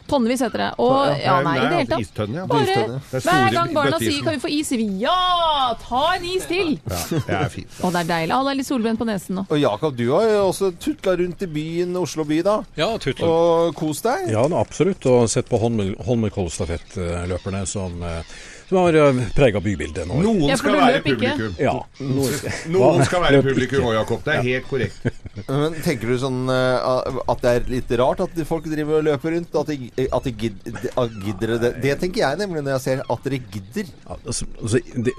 Tonnevis 0.08 0.40
heter 0.46 0.62
det. 0.62 0.70
Og 0.80 1.18
ja, 1.20 1.42
nei, 1.44 1.58
i 1.58 1.60
det 1.66 1.80
hele 1.82 1.90
tatt. 1.92 2.04
Istønne, 2.06 2.38
ja. 2.40 2.46
Bare 2.48 2.64
er 2.64 2.68
hver 3.26 3.50
gang 3.58 3.70
barna 3.76 3.98
sier 4.00 4.22
'kan 4.24 4.38
vi 4.38 4.40
få 4.40 4.48
is', 4.56 4.70
sier 4.72 4.80
vi 4.80 4.88
ja! 5.04 5.76
Ta 5.84 6.04
en 6.16 6.24
is 6.24 6.46
til! 6.48 6.78
Ja, 6.88 7.00
det 7.12 7.36
er 7.36 7.50
fint. 7.52 7.68
Og 7.84 7.92
det 7.92 8.00
er 8.06 8.10
deilig. 8.14 8.32
Alle 8.38 8.50
er 8.54 8.58
litt 8.62 8.70
solbrent 8.70 9.00
på 9.00 9.06
nesen 9.10 9.36
nå. 9.36 9.44
Og 9.50 9.60
Jakob, 9.60 9.98
du 9.98 10.06
har 10.14 10.24
jo 10.30 10.46
også 10.48 10.72
tutla 10.80 11.18
rundt 11.20 11.42
i 11.44 11.50
byen, 11.52 11.92
Oslo 12.00 12.24
by, 12.24 12.40
da. 12.42 12.64
Ja, 12.80 12.94
tutla. 12.98 13.28
Og 13.28 13.76
kos 13.76 14.00
deg. 14.06 14.30
Ja, 14.32 14.46
absolutt. 14.48 15.04
Og 15.12 15.28
sett 15.30 15.50
på 15.50 15.60
Holmenkollstafettløperne 15.60 17.66
som, 17.68 18.02
eh, 18.04 18.24
som 18.68 18.78
har 18.82 18.98
prega 19.36 19.62
bybildet 19.64 20.08
nå. 20.10 20.20
Noen 20.26 20.50
Ja, 20.50 20.58
skal 20.62 20.76
være 20.76 21.02
publikum. 21.06 21.54
Ja, 21.62 21.74
noen, 22.04 22.34
Noen 22.74 23.06
skal 23.08 23.24
være 23.24 23.42
publikum 23.46 23.88
òg, 23.88 23.96
Jakob. 24.02 24.24
Det 24.26 24.36
er 24.36 24.46
helt 24.48 24.68
korrekt. 24.68 25.08
Men 25.48 25.78
Tenker 25.86 26.12
du 26.12 26.18
sånn 26.20 26.50
eh, 26.52 26.90
at 27.32 27.44
det 27.44 27.54
er 27.54 27.70
litt 27.72 27.94
rart 28.02 28.24
at 28.26 28.42
folk 28.50 28.68
driver 28.68 29.00
og 29.00 29.08
løper 29.08 29.36
rundt? 29.38 29.56
At 29.62 29.72
de, 29.72 29.92
at 30.08 30.28
de 30.28 30.34
gidder, 30.42 31.56
det? 31.62 31.72
Det 31.84 31.96
tenker 32.02 32.24
jeg 32.26 32.42
nemlig 32.42 32.66
når 32.66 32.76
jeg 32.76 32.84
ser 32.88 33.04
at 33.06 33.28
dere 33.28 33.40
gidder. 33.54 33.92
Altså, 34.18 34.48
altså, 34.60 34.82
det, 35.08 35.16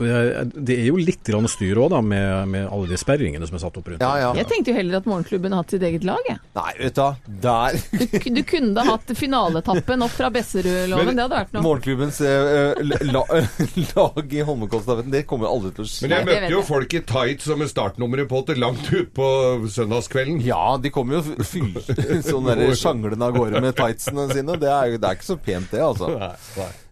det 0.54 0.78
er 0.78 0.90
jo 0.90 1.00
litt 1.00 1.24
grann 1.28 1.48
styr 1.50 1.80
òg, 1.80 1.92
da, 1.94 2.02
med, 2.04 2.52
med 2.52 2.68
alle 2.68 2.90
de 2.92 3.00
sperringene 3.00 3.48
som 3.48 3.56
er 3.58 3.64
satt 3.64 3.80
opp 3.80 3.88
rundt. 3.92 4.04
Ja, 4.04 4.12
ja. 4.26 4.32
Jeg 4.38 4.50
tenkte 4.52 4.74
jo 4.74 4.78
heller 4.78 5.00
at 5.00 5.08
morgenklubben 5.08 5.54
hadde 5.56 5.64
hatt 5.64 5.76
sitt 5.76 5.88
eget 5.88 6.04
lag. 6.08 6.20
Jeg. 6.28 6.40
Nei, 6.58 6.72
vet 6.82 6.98
du 6.98 7.02
hva. 7.02 7.10
Der 7.48 7.80
Du, 7.88 8.30
du 8.38 8.42
kunne 8.48 8.74
da 8.76 8.84
hatt 8.92 9.12
finaletappen 9.16 10.04
opp 10.04 10.14
fra 10.14 10.30
Besserudloven. 10.34 11.14
Det 11.16 11.24
hadde 11.26 11.40
vært 11.40 11.56
noe. 11.56 11.64
Morgenklubbens 11.64 12.20
uh, 12.24 12.76
la, 13.08 13.24
lag 13.96 14.32
i 14.34 14.42
Holmenkollstafetten, 14.46 15.12
det 15.12 15.22
kommer 15.30 15.48
aldri 15.50 15.70
til 15.76 15.84
å 15.84 15.88
skje. 15.88 16.06
Men 16.06 16.14
jeg 16.16 16.26
møtte 16.28 16.50
jo 16.54 16.62
folk 16.66 16.94
i 16.98 17.00
tights 17.08 17.48
og 17.52 17.58
med 17.62 17.70
startnummeret 17.70 18.28
på 18.30 18.40
til 18.48 18.60
langt 18.62 18.88
ut 18.92 19.10
på 19.16 19.28
søndagskvelden. 19.74 20.40
Ja, 20.46 20.76
de 20.82 20.92
kommer 20.94 21.18
jo 21.18 21.44
fyll, 21.46 21.72
sånn 22.28 22.48
der 22.50 22.62
sjanglende 22.78 23.28
av 23.28 23.36
gårde 23.38 23.62
med 23.64 23.76
tightsene 23.78 24.28
sine. 24.32 24.58
Det 24.62 24.70
er, 24.72 24.92
jo- 24.94 25.00
det 25.02 25.10
er 25.12 25.18
ikke 25.20 25.28
så 25.30 25.38
pent, 25.48 25.70
det, 25.74 25.82
altså. 25.84 26.10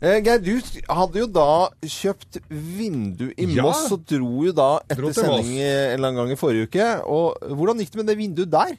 Eh, 0.01 0.19
Geir, 0.27 0.41
du 0.45 0.55
hadde 0.93 1.23
jo 1.25 1.29
da 1.33 1.49
kjøpt 1.83 2.41
vindu 2.51 3.29
i 3.37 3.49
Ja. 3.57 3.65
Moss, 3.67 3.87
og 3.95 4.03
dro 4.09 4.45
jo 4.47 4.53
da 4.57 4.71
etter 4.91 5.13
sending 5.17 5.55
eh, 5.59 5.93
en 5.93 5.99
eller 5.99 6.11
annen 6.11 6.21
gang 6.25 6.35
i 6.35 6.41
forrige 6.41 6.69
uke. 6.71 6.89
Og 7.09 7.55
hvordan 7.57 7.81
gikk 7.83 7.95
det 7.95 8.03
med 8.03 8.11
det 8.13 8.19
vinduet 8.21 8.53
der? 8.53 8.77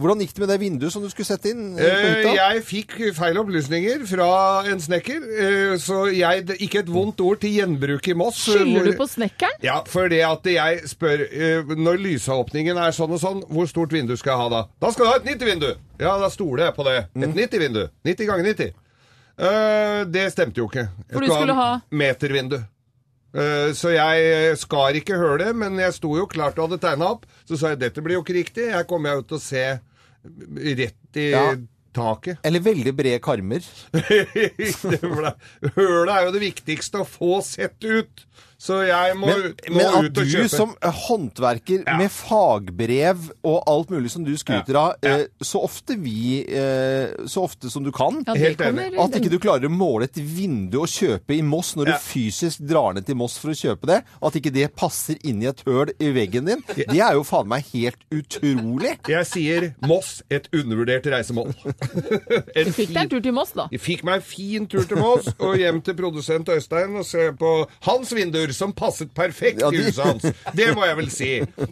Hvordan 0.00 0.20
gikk 0.24 0.32
det 0.34 0.40
med 0.42 0.48
det 0.48 0.56
vinduet 0.62 0.92
som 0.94 1.02
du 1.04 1.10
skulle 1.12 1.28
sette 1.28 1.50
inn? 1.52 1.76
eh, 1.78 1.84
Eh, 2.24 2.34
jeg 2.34 2.62
fikk 2.64 2.94
feil 3.14 3.36
opplysninger 3.42 4.06
fra 4.08 4.28
en 4.70 4.80
snekker, 4.80 5.20
eh, 5.44 5.74
så 5.78 6.06
jeg, 6.10 6.46
ikke 6.58 6.80
et 6.80 6.88
vondt 6.90 7.20
ord 7.20 7.38
til 7.42 7.52
gjenbruk 7.58 8.08
i 8.08 8.14
Moss. 8.16 8.40
eh, 8.48 8.58
Skylder 8.62 8.88
du 8.90 8.92
på 8.96 9.08
snekkeren? 9.12 9.60
Ja, 9.62 9.82
for 9.86 10.08
det 10.08 10.22
at 10.24 10.44
jeg 10.50 10.82
spør 10.88 11.26
eh, 11.28 11.74
Når 11.76 12.00
lysåpningen 12.06 12.78
er 12.80 12.96
sånn 12.96 13.12
og 13.12 13.20
sånn, 13.20 13.44
hvor 13.52 13.68
stort 13.68 13.92
vindu 13.92 14.16
skal 14.16 14.32
jeg 14.32 14.40
ha 14.40 14.48
da? 14.48 14.62
Da 14.80 14.90
skal 14.96 15.04
du 15.04 15.10
ha 15.12 15.16
et 15.20 15.28
90-vindu! 15.28 15.70
Ja, 16.00 16.16
da 16.18 16.28
stoler 16.32 16.64
jeg 16.70 16.74
på 16.80 16.84
det. 16.88 16.98
Et 17.14 17.34
90-vindu. 17.36 17.84
90 18.08 18.26
ganger 18.32 18.44
90. 18.54 18.72
Uh, 19.40 20.04
det 20.10 20.26
stemte 20.34 20.60
jo 20.60 20.66
ikke. 20.68 20.88
Jeg 20.88 21.12
For 21.14 21.20
du 21.24 21.30
skulle 21.32 21.54
ha- 21.56 21.80
metervindu. 21.92 22.58
Eh, 23.30 23.70
så 23.78 23.92
jeg 23.94 24.56
skar 24.58 24.96
ikke 24.98 25.14
hølet, 25.14 25.54
men 25.54 25.76
jeg 25.78 25.94
sto 25.94 26.16
jo 26.18 26.24
klart 26.26 26.58
og 26.58 26.66
hadde 26.68 26.80
tegna 26.82 27.12
opp. 27.14 27.26
Så 27.46 27.56
sa 27.60 27.68
jeg 27.70 27.78
dette 27.78 28.02
blir 28.02 28.16
jo 28.18 28.24
ikke 28.24 28.34
riktig. 28.34 28.64
Jeg 28.72 28.88
kommer 28.90 29.14
jo 29.14 29.22
til 29.22 29.36
å 29.38 29.40
se 29.40 29.62
rett 30.24 31.16
i 31.16 31.30
Ja. 31.32 31.44
taket. 31.96 32.38
Eller 32.46 32.60
veldig 32.62 32.92
brede 32.94 33.18
karmer. 33.24 33.64
Hølet 35.76 36.12
er 36.14 36.26
jo 36.26 36.32
det 36.34 36.42
viktigste 36.44 37.02
å 37.02 37.08
få 37.08 37.40
sett 37.46 37.82
ut. 37.84 38.24
Så 38.60 38.82
jeg 38.84 39.14
må, 39.16 39.26
Men, 39.30 39.38
ut- 39.54 39.62
må 39.72 39.76
men 39.78 39.86
at 39.86 40.04
ut 40.10 40.18
og 40.20 40.26
du 40.34 40.48
som 40.52 40.74
eh, 40.84 40.92
håndverker 41.06 41.84
Ja. 41.86 41.94
med 41.96 42.10
fagbrev 42.12 43.30
og 43.48 43.62
alt 43.70 43.88
mulig 43.90 44.10
som 44.12 44.24
du 44.26 44.34
skryter 44.36 44.76
av, 44.76 44.94
Ja. 45.02 45.14
eh, 45.20 45.26
så 45.42 45.62
ofte 45.64 45.96
vi 45.96 46.44
eh, 46.44 47.14
Så 47.26 47.42
ofte 47.46 47.70
som 47.72 47.82
du 47.84 47.90
kan 47.90 48.22
Ja, 48.26 48.34
Helt 48.34 48.60
enig. 48.60 48.98
At 49.00 49.16
ikke 49.16 49.30
du 49.32 49.38
klarer 49.38 49.64
å 49.64 49.72
måle 49.72 50.04
et 50.04 50.14
vindu 50.20 50.80
og 50.82 50.88
kjøpe 50.92 51.32
i 51.38 51.40
Moss 51.42 51.74
når 51.74 51.88
Ja. 51.88 51.92
du 51.96 51.98
fysisk 52.04 52.60
drar 52.68 52.92
ned 52.94 53.06
til 53.06 53.16
Moss 53.16 53.38
for 53.38 53.48
å 53.48 53.56
kjøpe 53.56 53.86
det, 53.86 54.02
at 54.22 54.32
ikke 54.36 54.52
det 54.52 54.68
passer 54.76 55.16
inn 55.24 55.42
i 55.42 55.46
et 55.46 55.62
høl 55.66 55.88
i 55.98 56.10
veggen 56.12 56.44
din, 56.44 56.62
det 56.76 57.00
er 57.00 57.14
jo 57.16 57.22
faen 57.24 57.48
meg 57.48 57.64
helt 57.72 57.96
utrolig. 58.12 58.98
Jeg 59.08 59.24
sier 59.26 59.74
Moss, 59.86 60.22
et 60.30 60.48
undervurdert 60.52 61.06
reisemål. 61.06 61.54
En 62.56 62.66
Du 62.66 62.72
fikk 62.72 62.92
deg 62.92 63.02
en 63.04 63.08
tur 63.08 63.20
til 63.24 63.32
Moss, 63.32 63.52
da. 63.56 63.68
Jeg 63.72 63.80
fikk 63.80 64.04
meg 64.04 64.20
en 64.20 64.22
fin 64.26 64.66
tur 64.70 64.84
til 64.84 64.98
Moss 65.00 65.28
og 65.38 65.56
hjem 65.56 65.80
til 65.86 65.94
produsent 65.98 66.48
Øystein 66.52 66.96
og 67.00 67.06
se 67.06 67.30
på 67.38 67.52
hans 67.86 68.12
vinduer, 68.14 68.49
som 68.56 68.72
passet 68.76 69.12
perfekt 69.14 69.60
Ja, 69.62 69.70
i 69.72 69.82
huset 69.84 70.04
hans. 70.04 70.26
Det 70.56 70.70
må 70.76 70.84
jeg 70.86 70.98
vel 70.98 71.10
si. 71.12 71.30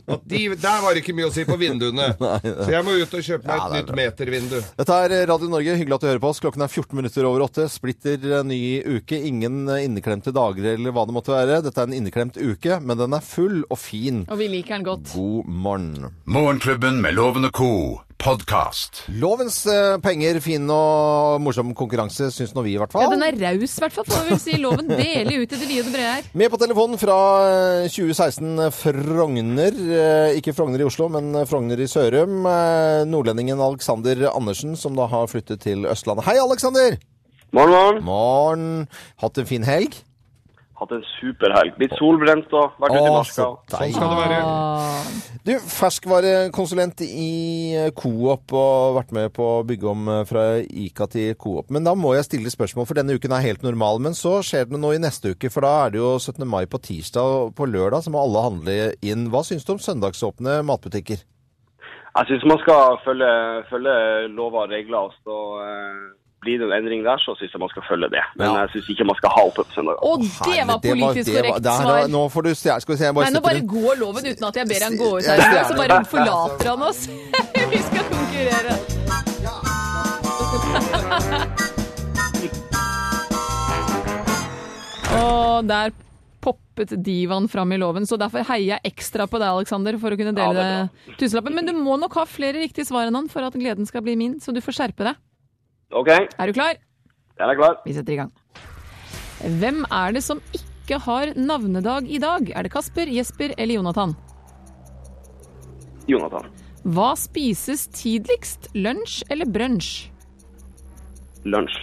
At 0.08 0.24
de, 0.28 0.42
der 0.54 0.82
var 0.84 0.94
det 0.94 1.02
ikke 1.02 1.14
mye 1.18 1.28
å 1.28 1.34
si 1.34 1.44
på 1.48 1.56
vinduene. 1.60 2.10
Så 2.64 2.68
jeg 2.72 2.84
må 2.86 2.96
ut 2.98 3.14
og 3.18 3.24
kjøpe 3.24 3.48
meg 3.48 3.62
et 3.62 3.76
nytt 3.78 3.92
metervindu. 4.00 4.56
Dette 4.78 4.98
er 5.04 5.16
Radio 5.30 5.50
Norge. 5.52 5.76
Hyggelig 5.80 5.98
at 5.98 6.04
du 6.06 6.10
hører 6.10 6.22
på 6.24 6.32
oss. 6.32 6.42
Klokken 6.44 6.64
er 6.66 6.72
14 6.72 6.98
minutter 7.00 7.28
over 7.28 7.46
åtte. 7.48 7.68
Splitter 7.72 8.18
eh, 8.38 8.44
ny 8.46 8.60
uke. 8.98 9.18
Ingen 9.30 9.62
eh, 9.68 9.84
inneklemte 9.88 10.34
dager 10.36 10.72
eller 10.74 10.94
hva 10.94 11.06
det 11.08 11.16
måtte 11.16 11.34
være. 11.36 11.62
Dette 11.66 11.84
er 11.84 11.90
en 11.90 11.96
inneklemt 12.00 12.38
uke, 12.40 12.80
men 12.82 13.00
den 13.00 13.16
er 13.16 13.24
full 13.24 13.62
og 13.68 13.78
fin. 13.80 14.24
Og 14.28 14.40
vi 14.42 14.50
liker 14.58 14.78
den 14.78 14.88
godt. 14.88 15.14
God 15.14 15.48
morgen. 15.48 16.12
Morgenklubben 16.28 17.00
med 17.04 17.16
lovende 17.18 17.50
co. 17.54 17.70
podkast. 18.18 19.04
Lovens 19.22 19.60
eh, 19.70 19.96
penger, 20.02 20.40
fin 20.42 20.64
og 20.74 21.38
morsom 21.44 21.70
konkurranse, 21.78 22.28
syns 22.34 22.54
nå 22.56 22.64
vi 22.66 22.74
i 22.74 22.80
hvert 22.80 22.92
fall. 22.92 23.04
Ja, 23.06 23.12
den 23.14 23.22
er 23.24 23.36
raus, 23.38 23.76
i 23.78 23.82
hvert 23.84 23.94
fall, 23.94 24.06
får 24.08 24.24
vi 24.26 24.32
vel 24.34 24.40
si. 24.42 24.56
Loven 24.62 24.90
deler 24.90 25.44
ut 25.44 25.54
i 25.54 25.60
det 25.60 25.68
vide 25.70 25.84
og 25.86 25.92
brede 25.94 26.14
her. 26.16 26.28
Med 26.42 26.52
på 26.52 26.60
telefonen 26.60 27.00
fra 27.00 27.18
eh, 27.84 27.86
2016 27.94 28.64
Frogner. 28.78 29.78
Eh, 30.02 30.38
Ikke 30.40 30.54
Frogner 30.56 30.82
i 30.82 30.88
Oslo, 30.88 31.08
men 31.14 31.30
Frogner 31.48 31.80
i 31.84 31.88
Sørum. 31.90 32.40
Eh, 32.50 33.04
Nordlendingen 33.08 33.62
Alexander 33.62 34.26
Andersen, 34.32 34.74
som 34.78 34.98
da 34.98 35.06
har 35.12 35.30
flyttet 35.30 35.62
til 35.66 35.86
Østlandet. 35.88 36.26
Hei, 36.28 36.38
Alexander! 36.42 36.98
Morgen, 37.54 37.72
morgen. 37.72 38.04
Morgen. 38.04 38.68
Hatt 39.22 39.38
en 39.40 39.48
fin 39.48 39.64
helg? 39.64 39.94
Hatt 40.78 40.92
en 40.94 41.02
superhelg. 41.16 41.72
Blitt 41.74 41.94
solbrent 41.98 42.52
og 42.54 42.76
vært 42.78 42.92
ute 42.94 43.00
i 43.08 43.14
marka. 43.14 43.32
så 43.34 43.46
Sånn 43.72 43.94
skal 43.96 44.12
det 44.12 44.18
være. 44.20 44.36
Ah, 44.46 45.08
Du, 45.48 45.52
ferskvarekonsulent 45.58 47.00
i 47.06 47.90
Coop 47.98 48.52
og 48.54 48.94
vært 48.98 49.10
med 49.16 49.32
på 49.34 49.46
å 49.56 49.64
bygge 49.66 49.88
om 49.90 50.08
eh, 50.12 50.20
fra 50.28 50.44
Ica 50.62 51.08
til 51.10 51.32
Coop. 51.40 51.72
Men 51.74 51.86
da 51.86 51.94
må 51.98 52.12
jeg 52.14 52.28
stille 52.28 52.52
spørsmål, 52.52 52.86
for 52.86 52.98
denne 53.00 53.16
uken 53.18 53.34
er 53.34 53.46
helt 53.46 53.64
normal. 53.66 53.98
Men 54.04 54.14
så 54.18 54.36
skjer 54.46 54.68
det 54.70 54.78
noe 54.78 54.94
i 54.98 55.02
neste 55.02 55.32
uke, 55.34 55.50
for 55.50 55.66
da 55.66 55.72
er 55.86 55.96
det 55.96 56.02
jo 56.02 56.12
17. 56.20 56.44
mai 56.46 56.66
på 56.70 56.78
tirsdag, 56.84 57.34
og 57.48 57.56
på 57.58 57.66
lørdag 57.66 58.04
så 58.06 58.12
må 58.14 58.22
alle 58.22 58.44
handle 58.46 58.78
inn. 59.02 59.26
Hva 59.32 59.42
syns 59.46 59.66
du 59.66 59.74
om 59.74 59.82
søndagsåpne 59.82 60.60
matbutikker? 60.68 61.24
Jeg 62.18 62.26
syns 62.30 62.46
man 62.50 62.58
skal 62.62 62.96
følge, 63.04 63.32
følge 63.70 63.96
lover 64.34 64.64
og 64.66 64.72
regler. 64.72 65.10
og 65.10 65.12
Så 65.22 65.36
eh, 65.64 66.06
blir 66.40 66.58
det 66.60 66.66
en 66.68 66.72
endring 66.78 67.02
der, 67.04 67.18
så 67.24 67.34
syns 67.38 67.52
jeg 67.52 67.60
man 67.60 67.68
skal 67.72 67.82
følge 67.88 68.08
det. 68.14 68.22
Men 68.36 68.46
Ja. 68.46 68.52
jeg 68.66 68.70
syns 68.74 68.88
ikke 68.94 69.04
man 69.06 69.16
skal 69.16 69.30
ha 69.34 69.40
åpent 69.48 69.66
på 69.68 69.74
søndag. 69.74 69.94
Og 70.02 70.20
det 70.22 70.30
var 70.66 70.78
politisk 70.78 71.26
det 71.26 71.34
var- 71.34 71.42
korrekt 71.42 71.64
svar. 71.82 72.08
Nå 72.08 72.28
får 72.30 72.42
du 72.42 72.50
stjerne. 72.54 72.80
Skal 72.80 72.94
vi 72.94 72.98
se, 72.98 73.04
jeg 73.04 73.14
bare 73.14 73.24
Nei, 73.24 73.32
nå 73.34 73.40
bare 73.42 73.60
går 73.66 73.94
loven 73.98 74.24
uten 74.26 74.44
at 74.48 74.54
jeg 74.56 74.66
ber 74.68 74.82
han 74.86 74.96
gå 74.96 75.16
ut 75.18 75.22
Jeg 75.24 75.40
her. 75.40 75.64
Så 75.64 75.74
bare 75.76 76.04
forlater 76.04 76.68
han 76.68 76.82
oss. 76.82 77.06
Vi 77.72 77.78
skal 77.78 78.04
konkurrere. 78.12 78.74
Og 85.18 85.66
der 85.68 85.92
poppet 86.44 86.92
divaen 87.04 87.48
fram 87.50 87.72
i 87.74 87.78
loven, 87.80 88.06
så 88.06 88.16
derfor 88.20 88.44
heier 88.46 88.76
jeg 88.76 88.80
ekstra 88.92 89.26
på 89.30 89.40
deg, 89.40 89.48
Alexander, 89.50 89.96
for 90.00 90.14
å 90.14 90.18
kunne 90.20 90.34
dele 90.36 90.54
det 90.54 90.66
er 90.66 90.88
tusenlappen. 91.18 91.54
Men 91.56 91.66
du 91.66 91.72
må 91.76 91.96
nok 92.00 92.14
ha 92.20 92.24
flere 92.28 92.60
riktige 92.62 92.86
svar 92.88 93.08
enn 93.08 93.16
han 93.18 93.28
for 93.32 93.42
at 93.46 93.56
gleden 93.58 93.86
skal 93.88 94.02
bli 94.06 94.14
min, 94.20 94.34
så 94.40 94.48
du 94.54 94.60
får 94.64 94.74
skjerpe 94.78 95.02
deg. 95.08 95.16
OK, 95.88 96.08
Er 96.12 96.46
du 96.46 96.52
klar? 96.52 96.76
Jeg 97.38 97.48
er 97.48 97.56
klar. 97.56 97.78
Vi 97.86 97.94
setter 97.96 98.12
i 98.12 98.18
gang. 98.20 98.32
Hvem 99.60 99.84
er 99.94 100.12
det 100.12 100.22
som 100.26 100.40
ikke 100.52 100.98
har 101.00 101.32
navnedag 101.38 102.08
i 102.10 102.18
dag? 102.20 102.50
Er 102.52 102.66
det 102.66 102.72
Kasper, 102.74 103.08
Jesper 103.08 103.54
eller 103.56 103.78
Jonathan? 103.78 104.12
Jonathan. 106.08 106.50
Hva 106.84 107.12
spises 107.16 107.86
tidligst? 107.94 108.68
Lunsj 108.74 109.22
eller 109.30 109.48
brunsj? 109.48 110.10
Lunsj. 111.48 111.78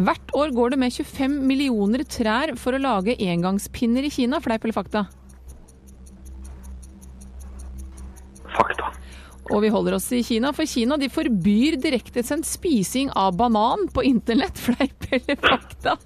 Hvert 0.00 0.32
år 0.38 0.52
går 0.56 0.72
det 0.72 0.78
med 0.80 0.94
25 0.94 1.34
millioner 1.44 2.04
trær 2.08 2.54
for 2.56 2.72
å 2.72 2.80
lage 2.80 3.18
engangspinner 3.20 4.06
i 4.08 4.12
Kina. 4.12 4.40
Fleip 4.40 4.64
eller 4.64 4.76
fakta? 4.76 5.04
Fakta. 8.56 8.92
Og 9.50 9.62
vi 9.64 9.70
holder 9.74 9.96
oss 9.96 10.06
i 10.14 10.22
Kina, 10.22 10.52
for 10.54 10.68
Kina 10.68 10.96
de 11.00 11.08
forbyr 11.10 11.76
direktesendt 11.82 12.46
spising 12.46 13.10
av 13.18 13.34
banan 13.36 13.88
på 13.94 14.04
internett. 14.06 14.58
Fleip 14.66 15.08
eller 15.10 15.40
fakta? 15.42 15.96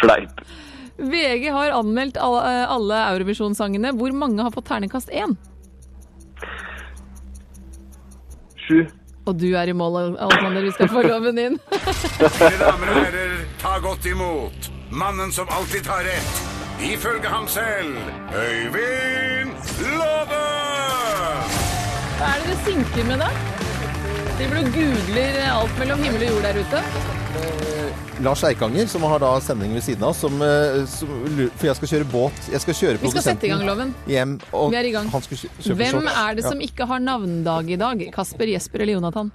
Fleip. 0.00 0.40
VG 1.00 1.48
har 1.52 1.74
anmeldt 1.76 2.16
alle, 2.20 2.66
alle 2.68 3.02
Eurovisjon-sangene. 3.14 3.92
Hvor 3.96 4.12
mange 4.16 4.44
har 4.44 4.52
fått 4.54 4.68
terningkast 4.68 5.12
én? 5.12 5.36
Sju. 8.68 8.82
Og 9.28 9.36
du 9.36 9.50
er 9.56 9.70
i 9.70 9.76
mål, 9.76 10.16
Alexander. 10.16 10.64
Vi 10.64 10.74
skal 10.76 10.92
få 10.92 11.04
loven 11.06 11.38
inn. 11.40 11.58
Mine 11.60 12.60
damer 12.60 12.92
og 12.92 13.00
herrer, 13.04 13.34
ta 13.60 13.76
godt 13.84 14.08
imot 14.10 14.70
mannen 14.90 15.32
som 15.32 15.48
alltid 15.54 15.84
tar 15.86 16.02
rett, 16.04 16.40
ifølge 16.82 17.28
ham 17.28 17.46
selv, 17.48 17.96
Øyvind 18.34 19.54
Låve! 19.86 20.99
Hva 22.20 22.28
er 22.36 22.42
det 22.44 22.52
du 22.52 22.64
synker 22.66 23.06
med 23.08 23.22
da? 23.22 23.28
Driver 24.36 24.56
du 24.56 24.60
og 24.60 24.74
googler 24.74 25.38
alt 25.50 25.78
mellom 25.80 26.02
himmel 26.04 26.24
og 26.26 26.34
jord 26.34 26.44
der 26.48 26.58
ute? 26.60 26.82
Lars 28.20 28.42
Eikanger, 28.44 28.84
som 28.92 29.04
har 29.08 29.22
da 29.22 29.30
sending 29.40 29.72
ved 29.72 29.84
siden 29.86 30.04
av, 30.04 30.12
som, 30.16 30.34
eh, 30.44 30.82
som 30.92 31.08
For 31.56 31.70
jeg 31.70 31.76
skal 31.78 31.88
kjøre 31.94 32.08
båt. 32.12 32.40
Jeg 32.52 32.60
skal 32.60 32.74
kjøre 32.76 33.00
Vi 33.00 33.12
skal 33.14 33.22
sette 33.24 33.46
i 33.48 33.52
gang 33.52 33.64
loven. 33.64 33.94
hjem. 34.06 34.34
Og 34.52 34.70
Vi 34.72 34.76
er 34.76 34.88
i 34.90 34.92
gang. 34.92 35.08
Hvem 35.08 36.08
er 36.10 36.34
det 36.36 36.44
som 36.44 36.60
Ja. 36.60 36.66
ikke 36.66 36.86
har 36.86 36.98
navnedag 37.00 37.70
i 37.70 37.76
dag? 37.76 38.12
Kasper, 38.12 38.44
Jesper 38.52 38.80
eller 38.82 38.92
Jonathan? 39.00 39.32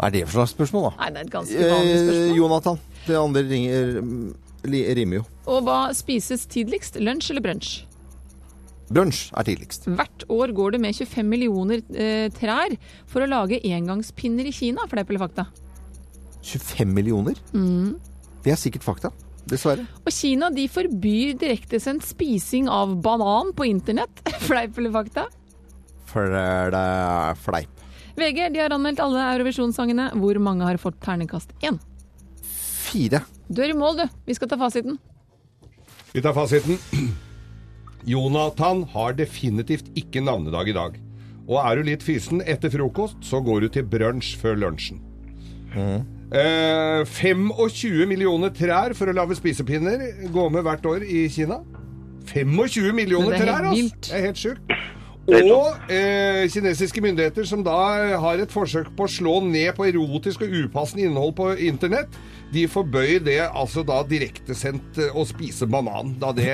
Hva 0.00 0.06
er 0.06 0.10
det 0.10 0.28
for 0.28 0.40
slags 0.44 0.54
spørsmål, 0.56 0.90
da? 0.90 1.04
Nei, 1.04 1.10
det 1.10 1.16
er 1.18 1.24
et 1.26 1.30
ganske 1.30 1.54
vanlig 1.54 1.94
Eh, 1.94 2.02
spørsmål. 2.02 2.36
Jonathan. 2.36 2.78
Det 3.06 3.16
andre 3.16 3.42
ringer, 3.42 4.94
rimer 4.96 5.14
jo. 5.16 5.24
Og 5.46 5.62
hva 5.62 5.94
spises 5.94 6.46
tidligst? 6.46 6.96
Lunsj 7.00 7.30
eller 7.30 7.42
brunsj? 7.42 7.84
Brunsj 8.92 9.30
er 9.38 9.48
tidligst. 9.48 9.88
Hvert 9.88 10.24
år 10.32 10.52
går 10.56 10.74
det 10.76 10.80
med 10.82 10.96
25 10.96 11.28
millioner 11.28 11.82
eh, 11.96 12.28
trær 12.36 12.76
for 13.10 13.24
å 13.24 13.30
lage 13.30 13.60
engangspinner 13.64 14.48
i 14.48 14.54
Kina. 14.54 14.86
Fleip 14.90 15.10
eller 15.10 15.24
fakta? 15.24 15.46
25 16.42 16.92
millioner? 16.92 17.38
Mm. 17.54 17.94
Det 18.42 18.52
er 18.52 18.58
sikkert 18.60 18.84
fakta. 18.86 19.12
Dessverre. 19.48 19.86
Og 20.04 20.14
Kina 20.14 20.50
de 20.54 20.68
forbyr 20.70 21.36
direktesendt 21.40 22.04
spising 22.06 22.68
av 22.70 22.94
banan 23.02 23.54
på 23.56 23.66
internett. 23.70 24.22
Fleip 24.48 24.78
eller 24.78 24.94
fakta? 24.94 25.28
Er 26.12 27.38
fleip. 27.40 27.78
VG 28.20 28.50
de 28.52 28.60
har 28.60 28.74
anmeldt 28.74 29.00
alle 29.00 29.24
Eurovisjonssangene. 29.32 30.10
Hvor 30.20 30.38
mange 30.44 30.68
har 30.68 30.76
fått 30.80 31.00
ternekast 31.00 31.54
én? 31.64 31.80
Fire. 32.44 33.22
Du 33.48 33.62
er 33.64 33.72
i 33.72 33.76
mål, 33.76 34.02
du. 34.02 34.06
Vi 34.28 34.36
skal 34.36 34.50
ta 34.52 34.60
fasiten. 34.60 35.00
Vi 36.12 36.20
tar 36.20 36.36
fasiten. 36.36 36.76
Jonathan 38.08 38.84
har 38.92 39.14
definitivt 39.18 39.90
ikke 39.98 40.22
navnedag 40.24 40.72
i 40.72 40.76
dag. 40.76 40.98
Og 41.48 41.58
er 41.62 41.78
du 41.78 41.86
litt 41.86 42.04
fysen 42.06 42.42
etter 42.46 42.72
frokost, 42.72 43.20
så 43.26 43.42
går 43.44 43.64
du 43.64 43.68
til 43.76 43.86
brunsj 43.86 44.34
før 44.40 44.58
lunsjen. 44.62 45.02
Eh, 46.32 47.04
25 47.08 48.06
millioner 48.08 48.52
trær 48.56 48.94
for 48.96 49.10
å 49.10 49.16
lage 49.16 49.36
spisepinner 49.38 50.04
går 50.32 50.50
med 50.52 50.66
hvert 50.66 50.86
år 50.88 51.04
i 51.04 51.26
Kina. 51.32 51.60
25 52.32 52.92
millioner 52.96 53.36
er 53.36 53.44
trær, 53.44 53.68
altså! 53.70 53.76
vilt. 53.76 54.08
Det 54.08 54.18
er 54.18 54.26
helt 54.28 54.42
sjukt. 54.42 54.76
Og 55.32 55.92
eh, 55.92 56.48
kinesiske 56.50 57.02
myndigheter 57.04 57.46
som 57.46 57.62
da 57.62 57.76
har 58.18 58.40
et 58.42 58.50
forsøk 58.52 58.90
på 58.98 59.06
å 59.06 59.10
slå 59.10 59.36
ned 59.46 59.70
på 59.76 59.86
erotisk 59.86 60.42
og 60.42 60.56
upassende 60.64 61.06
innhold 61.06 61.36
på 61.38 61.52
internett, 61.62 62.16
de 62.52 62.66
forbøyer 62.70 63.22
det 63.24 63.38
altså 63.46 63.84
da 63.86 64.02
direktesendt 64.08 65.00
eh, 65.00 65.16
å 65.16 65.24
spise 65.28 65.68
banan, 65.70 66.14
da 66.20 66.32
det 66.36 66.50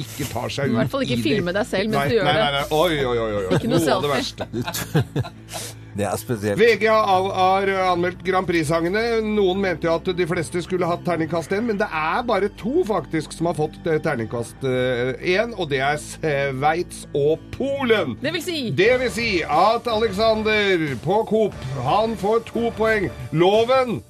ikke 0.00 0.28
tar 0.32 0.52
seg 0.52 0.72
ut 0.72 0.74
I 0.76 0.80
hvert 0.80 0.94
fall 0.94 1.06
ikke 1.06 1.20
filme 1.24 1.54
deg 1.54 1.68
selv 1.68 1.92
mens 1.92 2.00
nei, 2.00 2.08
du 2.08 2.18
gjør 2.18 2.26
nei, 2.28 2.34
det. 2.38 2.42
Nei, 2.42 2.56
nei, 2.56 2.64
oi, 2.78 3.04
oi, 3.04 3.18
oi, 3.18 3.30
oi. 3.42 3.46
Ikke 3.58 3.70
noe 3.70 3.80
Noe 3.82 3.94
av 3.98 4.04
det 4.04 4.12
verste. 4.12 4.46
Det 5.92 6.06
er 6.08 6.16
spesielt. 6.16 6.56
VG 6.56 6.86
har, 6.88 7.26
har 7.36 7.70
anmeldt 7.90 8.22
Grand 8.24 8.48
Prix-sangene. 8.48 9.02
Noen 9.26 9.58
mente 9.60 9.84
jo 9.84 9.92
at 9.92 10.06
de 10.16 10.26
fleste 10.30 10.62
skulle 10.64 10.88
hatt 10.88 11.02
terningkast 11.04 11.52
1, 11.52 11.66
men 11.66 11.76
det 11.76 11.88
er 11.92 12.22
bare 12.24 12.48
to 12.56 12.80
faktisk 12.88 13.34
som 13.36 13.50
har 13.50 13.58
fått 13.58 13.76
eh, 13.84 13.98
terningkast 14.00 14.64
1, 14.64 15.52
og 15.58 15.68
det 15.68 15.82
er 15.84 16.00
Sveits 16.00 17.04
og 17.12 17.44
Polen. 17.52 18.16
Det 18.24 18.32
vil 18.38 18.46
si 18.46 18.58
Det 18.78 18.92
vil 19.04 19.12
si 19.12 19.28
at 19.44 19.90
Alexander 19.92 20.88
på 21.04 21.20
Coop, 21.28 21.60
han 21.84 22.16
får 22.16 22.46
to 22.48 22.72
poeng. 22.78 23.10
Loven 23.36 24.00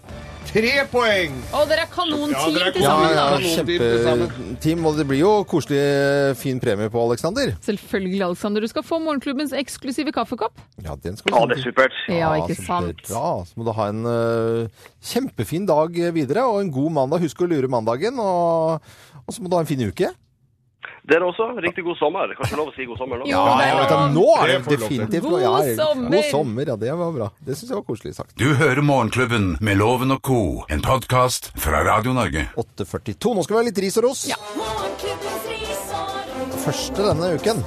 tre 0.48 0.72
poeng. 0.90 1.34
Og 1.56 1.68
dere 1.70 1.84
er 1.86 1.90
kanonteam 1.92 2.56
Ja, 2.56 2.70
til 2.74 2.82
Ja, 2.82 2.88
sammen, 2.90 3.12
ja, 3.14 3.24
da. 3.30 3.38
kjempeteam. 3.40 4.86
Og 4.88 4.96
det 4.98 5.06
blir 5.08 5.20
jo 5.22 5.32
koselig 5.48 5.78
eh, 5.80 6.32
fin 6.38 6.60
premie 6.62 6.90
på 6.92 7.02
Alexander. 7.06 7.54
Selvfølgelig, 7.64 8.22
Alexander. 8.28 8.60
Du 8.64 8.70
skal 8.72 8.82
få 8.86 8.98
morgenklubbens 9.04 9.52
eksklusive 9.56 10.12
kaffekopp. 10.14 10.58
Ja, 10.84 10.96
den 11.02 11.16
skal 11.16 11.32
du 11.32 11.38
Ja, 11.38 11.46
det 11.52 11.58
er 11.58 11.62
supert. 11.68 11.92
Ja, 12.08 12.32
ikke 12.42 12.58
sant? 12.58 13.04
Ja, 13.08 13.44
Så 13.46 13.56
må 13.56 13.64
du 13.68 13.72
ha 13.76 13.88
en 13.92 14.02
uh, 14.06 14.66
kjempefin 15.02 15.66
dag 15.68 15.96
videre, 16.14 16.44
og 16.48 16.60
en 16.62 16.72
god 16.72 16.92
mandag. 16.92 17.22
Husk 17.24 17.42
å 17.44 17.48
lure 17.50 17.68
mandagen, 17.70 18.18
og, 18.18 18.82
og 19.26 19.32
så 19.34 19.42
må 19.42 19.48
du 19.52 19.56
ha 19.56 19.62
en 19.64 19.70
fin 19.70 19.82
uke. 19.88 20.10
Dere 21.02 21.26
også. 21.26 21.48
Riktig 21.58 21.82
god 21.84 21.98
sommer. 21.98 22.30
Kanskje 22.38 22.58
lov 22.60 22.68
å 22.70 22.74
si 22.76 22.86
god 22.86 23.00
sommer 23.00 23.18
nå? 23.18 23.26
Ja, 23.26 23.42
ja, 23.58 23.70
ja, 23.72 23.86
ja. 23.90 24.02
nå 24.14 24.26
er 24.38 24.52
Det 24.52 24.76
definitivt 24.76 25.26
God 25.26 25.42
sommer! 25.74 26.10
God 26.14 26.28
sommer, 26.30 26.70
ja, 26.70 26.76
det 26.78 26.94
var 27.00 27.10
bra. 27.16 27.28
Det 27.42 27.56
syns 27.58 27.72
jeg 27.72 27.78
var 27.80 27.86
koselig 27.88 28.14
sagt. 28.14 28.36
Du 28.38 28.52
hører 28.54 28.82
Morgenklubben 28.86 29.56
med 29.60 29.80
Loven 29.82 30.14
og 30.14 30.22
co., 30.22 30.40
en 30.70 30.84
podkast 30.84 31.50
fra 31.58 31.82
Radio 31.88 32.14
Norge. 32.14 32.46
8.42. 32.54 33.34
Nå 33.34 33.42
skal 33.42 33.58
vi 33.58 33.62
ha 33.64 33.66
litt 33.72 33.82
ris 33.82 33.98
og 33.98 34.06
ros. 34.06 34.24
Ja. 34.30 34.38
Første 36.62 37.10
denne 37.10 37.34
uken. 37.34 37.66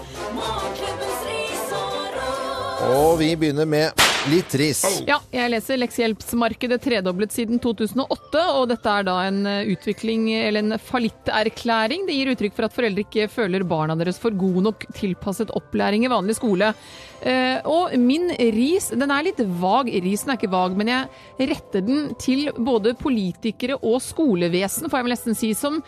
Og 2.95 3.17
vi 3.19 3.34
begynner 3.36 3.67
med 3.67 4.04
litt 4.31 4.49
trist. 4.51 5.03
Ja, 5.07 5.19
jeg 5.33 5.51
leser 5.53 5.79
leksehjelpsmarkedet 5.79 6.79
tredoblet 6.83 7.33
siden 7.35 7.59
2008, 7.63 8.41
og 8.57 8.67
dette 8.71 8.91
er 8.91 9.05
da 9.07 9.17
en 9.27 9.41
eh, 9.49 9.71
utvikling, 9.73 10.27
eller 10.38 10.65
en 10.65 10.79
fallitterklæring. 10.81 12.07
Det 12.07 12.17
gir 12.17 12.31
uttrykk 12.33 12.57
for 12.57 12.67
at 12.67 12.75
foreldre 12.75 13.05
ikke 13.05 13.29
føler 13.31 13.65
barna 13.67 13.97
deres 13.99 14.19
for 14.21 14.35
god 14.35 14.61
nok 14.69 14.88
tilpasset 14.97 15.53
opplæring 15.55 16.07
i 16.07 16.11
vanlig 16.11 16.38
skole. 16.39 16.73
Eh, 17.25 17.57
og 17.69 17.95
min 18.01 18.29
ris, 18.55 18.91
den 18.93 19.13
er 19.13 19.29
litt 19.29 19.41
vag. 19.61 19.93
Risen 20.05 20.33
er 20.33 20.39
ikke 20.39 20.53
vag, 20.53 20.75
men 20.79 20.91
jeg 20.91 21.49
retter 21.53 21.85
den 21.85 22.11
til 22.21 22.49
både 22.57 22.95
politikere 22.99 23.79
og 23.81 24.01
skolevesen, 24.03 24.89
får 24.89 25.01
jeg 25.01 25.09
vel 25.09 25.15
nesten 25.17 25.38
si, 25.38 25.53
som 25.57 25.81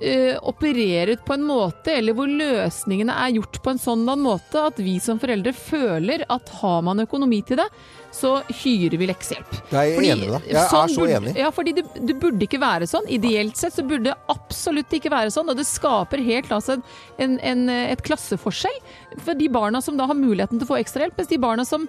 eh, 0.00 0.36
opereret 0.42 1.24
på 1.24 1.36
en 1.36 1.44
måte, 1.46 1.92
eller 1.94 2.16
hvor 2.16 2.28
løsningene 2.28 3.14
er 3.24 3.36
gjort 3.36 3.60
på 3.62 3.74
en 3.74 3.80
sånn 3.80 4.04
måte 4.20 4.66
at 4.70 4.80
vi 4.80 4.98
som 5.02 5.20
foreldre 5.20 5.52
føler 5.56 6.24
at 6.28 6.52
har 6.60 6.84
man 6.86 7.04
økonomi 7.04 7.42
til 7.46 7.60
det, 7.60 7.68
så 8.14 8.40
hyrer 8.62 8.96
vi 8.98 9.06
leksehjelp. 9.10 9.58
Jeg 9.70 9.94
er 9.94 10.06
enig 10.12 10.26
med 10.26 10.34
deg. 10.34 10.48
Jeg 10.50 10.60
er 10.60 10.70
så 10.70 11.00
burde, 11.04 11.18
enig. 11.20 11.34
Ja, 11.38 11.50
fordi 11.54 11.74
det, 11.78 11.84
det 11.94 12.16
burde 12.22 12.46
ikke 12.46 12.62
være 12.62 12.88
sånn. 12.90 13.06
Ideelt 13.12 13.60
sett 13.60 13.76
så 13.76 13.84
burde 13.86 14.10
det 14.10 14.16
absolutt 14.32 14.96
ikke 14.98 15.12
være 15.12 15.30
sånn, 15.34 15.52
og 15.52 15.60
det 15.60 15.68
skaper 15.68 16.24
helt 16.26 16.50
en, 16.50 16.86
en, 17.22 17.36
en, 17.52 17.68
et 17.70 18.02
klasseforskjell 18.06 18.80
for 19.20 19.38
de 19.38 19.50
barna 19.52 19.82
som 19.84 20.00
da 20.00 20.08
har 20.10 20.18
muligheten 20.18 20.58
til 20.58 20.66
å 20.66 20.72
få 20.72 20.80
ekstrahjelp, 20.80 21.20
mens 21.20 21.30
de 21.30 21.38
barna 21.42 21.66
som 21.68 21.86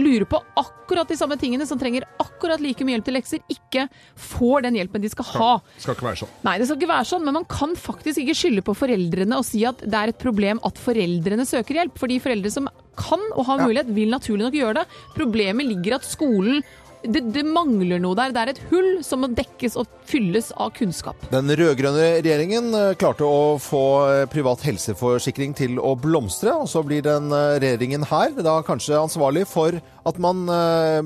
lurer 0.00 0.24
på 0.28 0.40
akkurat 0.58 1.08
de 1.08 1.16
samme 1.18 1.36
tingene, 1.40 1.66
som 1.68 1.80
trenger 1.80 2.06
akkurat 2.22 2.62
like 2.62 2.84
mye 2.84 2.96
hjelp 2.96 3.08
til 3.08 3.16
lekser, 3.16 3.42
ikke 3.52 3.86
får 4.18 4.66
den 4.66 4.78
hjelpen 4.80 5.02
de 5.04 5.10
skal 5.12 5.28
ha. 5.34 5.50
Det 5.76 5.84
Skal 5.84 5.96
ikke 5.96 6.08
være 6.08 6.20
sånn. 6.22 6.32
Nei, 6.46 6.56
det 6.60 6.68
skal 6.68 6.80
ikke 6.80 6.92
være 6.92 7.08
sånn, 7.12 7.26
men 7.26 7.38
man 7.40 7.48
kan 7.50 7.74
faktisk 7.78 8.22
ikke 8.22 8.38
skylde 8.38 8.64
på 8.66 8.76
foreldrene 8.76 9.38
og 9.38 9.46
si 9.48 9.64
at 9.68 9.82
det 9.84 9.98
er 9.98 10.12
et 10.12 10.22
problem 10.22 10.62
at 10.66 10.80
foreldrene 10.80 11.46
søker 11.48 11.80
hjelp. 11.80 11.98
Fordi 12.00 12.20
foreldre 12.22 12.52
som 12.54 12.70
kan 12.98 13.22
og 13.32 13.46
har 13.48 13.62
mulighet, 13.64 13.92
vil 13.96 14.12
naturlig 14.12 14.46
nok 14.48 14.56
gjøre 14.58 14.80
det. 14.82 14.86
Problemet 15.16 15.68
ligger 15.68 15.96
at 15.96 16.08
skolen 16.08 16.60
det, 17.04 17.22
det 17.34 17.42
mangler 17.46 18.00
noe 18.02 18.16
der. 18.18 18.32
Det 18.34 18.42
er 18.42 18.52
et 18.52 18.60
hull 18.70 18.90
som 19.06 19.22
må 19.24 19.30
dekkes 19.34 19.76
og 19.80 19.90
fylles 20.08 20.50
av 20.60 20.72
kunnskap. 20.76 21.18
Den 21.32 21.50
rød-grønne 21.50 22.06
regjeringen 22.20 22.70
eh, 22.78 22.92
klarte 23.00 23.26
å 23.26 23.56
få 23.62 23.82
eh, 24.08 24.24
privat 24.32 24.64
helseforsikring 24.66 25.56
til 25.58 25.80
å 25.82 25.94
blomstre, 25.98 26.54
og 26.54 26.70
så 26.70 26.84
blir 26.86 27.04
den 27.06 27.32
eh, 27.34 27.58
regjeringen 27.62 28.06
her 28.10 28.34
da 28.42 28.58
kanskje 28.66 29.00
ansvarlig 29.00 29.46
for 29.50 29.78
at 30.02 30.16
man 30.18 30.40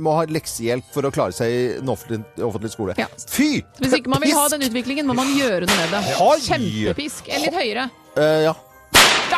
må 0.00 0.14
ha 0.16 0.22
leksehjelp 0.32 0.86
for 0.94 1.04
å 1.04 1.10
klare 1.12 1.34
seg 1.36 1.52
i 1.52 1.58
en 1.76 1.90
offentlig, 1.92 2.22
offentlig 2.40 2.70
skole. 2.72 2.94
Ja. 2.96 3.10
Fy! 3.28 3.60
Hvis 3.76 3.98
ikke 3.98 4.14
man 4.14 4.24
vil 4.24 4.32
ha 4.32 4.46
den 4.54 4.64
utviklingen, 4.64 5.04
må 5.04 5.18
man 5.18 5.34
gjøre 5.36 5.68
noe 5.68 5.82
med 5.82 5.92
det. 5.92 6.16
Kjempepisk. 6.46 7.28
Litt 7.44 7.58
høyere. 7.60 7.90
Uh, 8.16 8.46
ja. 8.46 8.54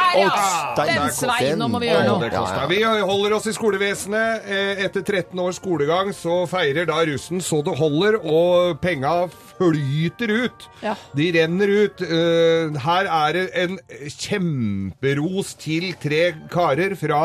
Der 0.09 0.23
ja! 0.23 0.31
Den 0.79 1.11
sveien 1.15 1.59
nå 1.61 1.69
må 1.71 1.81
vi 1.83 1.89
gjøre 1.91 2.07
nå. 2.07 2.17
noe. 2.23 2.31
Ja. 2.33 2.67
Vi 2.71 2.81
holder 2.85 3.35
oss 3.39 3.49
i 3.51 3.55
skolevesenet. 3.57 4.47
Eh, 4.49 4.83
Etter 4.87 5.05
13 5.05 5.39
års 5.43 5.59
skolegang 5.61 6.13
så 6.17 6.41
feirer 6.51 6.89
da 6.89 7.01
russen 7.09 7.43
så 7.45 7.61
det 7.67 7.77
holder, 7.79 8.19
og 8.23 8.79
penga 8.83 9.29
flyter 9.59 10.33
ut. 10.47 10.67
Ja. 10.85 10.95
De 11.19 11.31
renner 11.37 11.73
ut. 11.85 12.03
Eh, 12.07 12.79
Her 12.85 13.11
er 13.21 13.39
det 13.39 13.47
en 13.65 13.79
kjemperos 14.15 15.55
til 15.61 15.91
tre 16.03 16.29
karer 16.53 16.95
fra 16.99 17.23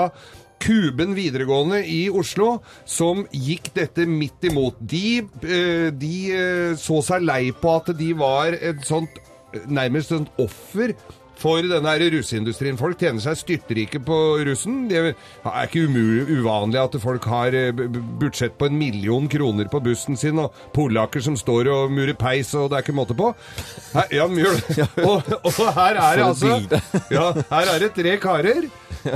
Kuben 0.63 1.11
videregående 1.17 1.81
i 1.91 2.05
Oslo, 2.07 2.61
som 2.87 3.25
gikk 3.35 3.73
dette 3.75 4.05
midt 4.07 4.45
imot. 4.47 4.77
De, 4.79 5.19
eh, 5.43 5.89
de 5.91 6.13
så 6.79 7.01
seg 7.03 7.25
lei 7.27 7.51
på 7.51 7.73
at 7.81 7.91
de 7.99 8.13
var 8.15 8.55
et 8.55 8.79
sånt 8.87 9.19
nærmest 9.69 10.11
et 10.15 10.39
offer 10.41 10.95
for 11.43 11.65
denne 11.67 11.93
russeindustrien. 12.13 12.79
Folk 12.79 12.99
tjener 13.01 13.23
seg 13.23 13.39
styrtrike 13.41 13.99
på 14.03 14.19
russen. 14.47 14.85
Det 14.89 15.01
er 15.03 15.67
ikke 15.67 15.85
uvanlig 15.87 16.79
at 16.79 16.97
folk 17.03 17.27
har 17.31 17.55
eh, 17.57 17.73
budsjett 18.21 18.55
på 18.59 18.69
en 18.69 18.77
million 18.79 19.27
kroner 19.31 19.67
på 19.71 19.81
bussen 19.83 20.19
sin, 20.19 20.39
og 20.39 20.55
polakker 20.75 21.23
som 21.23 21.37
står 21.39 21.71
og 21.73 21.93
murer 21.93 22.15
peis, 22.19 22.53
og 22.55 22.71
det 22.71 22.79
er 22.79 22.85
ikke 22.85 22.97
måte 22.97 23.17
på. 23.17 23.33
Her, 23.93 24.07
ja, 24.21 24.29
mjøl. 24.31 24.61
Og, 25.03 25.33
og 25.43 25.59
her 25.75 25.99
er 25.99 26.19
det 26.19 26.25
altså 26.25 26.55
ja, 27.11 27.25
Her 27.49 27.71
er 27.73 27.83
det 27.83 27.93
tre 27.97 28.15
karer. 28.21 28.69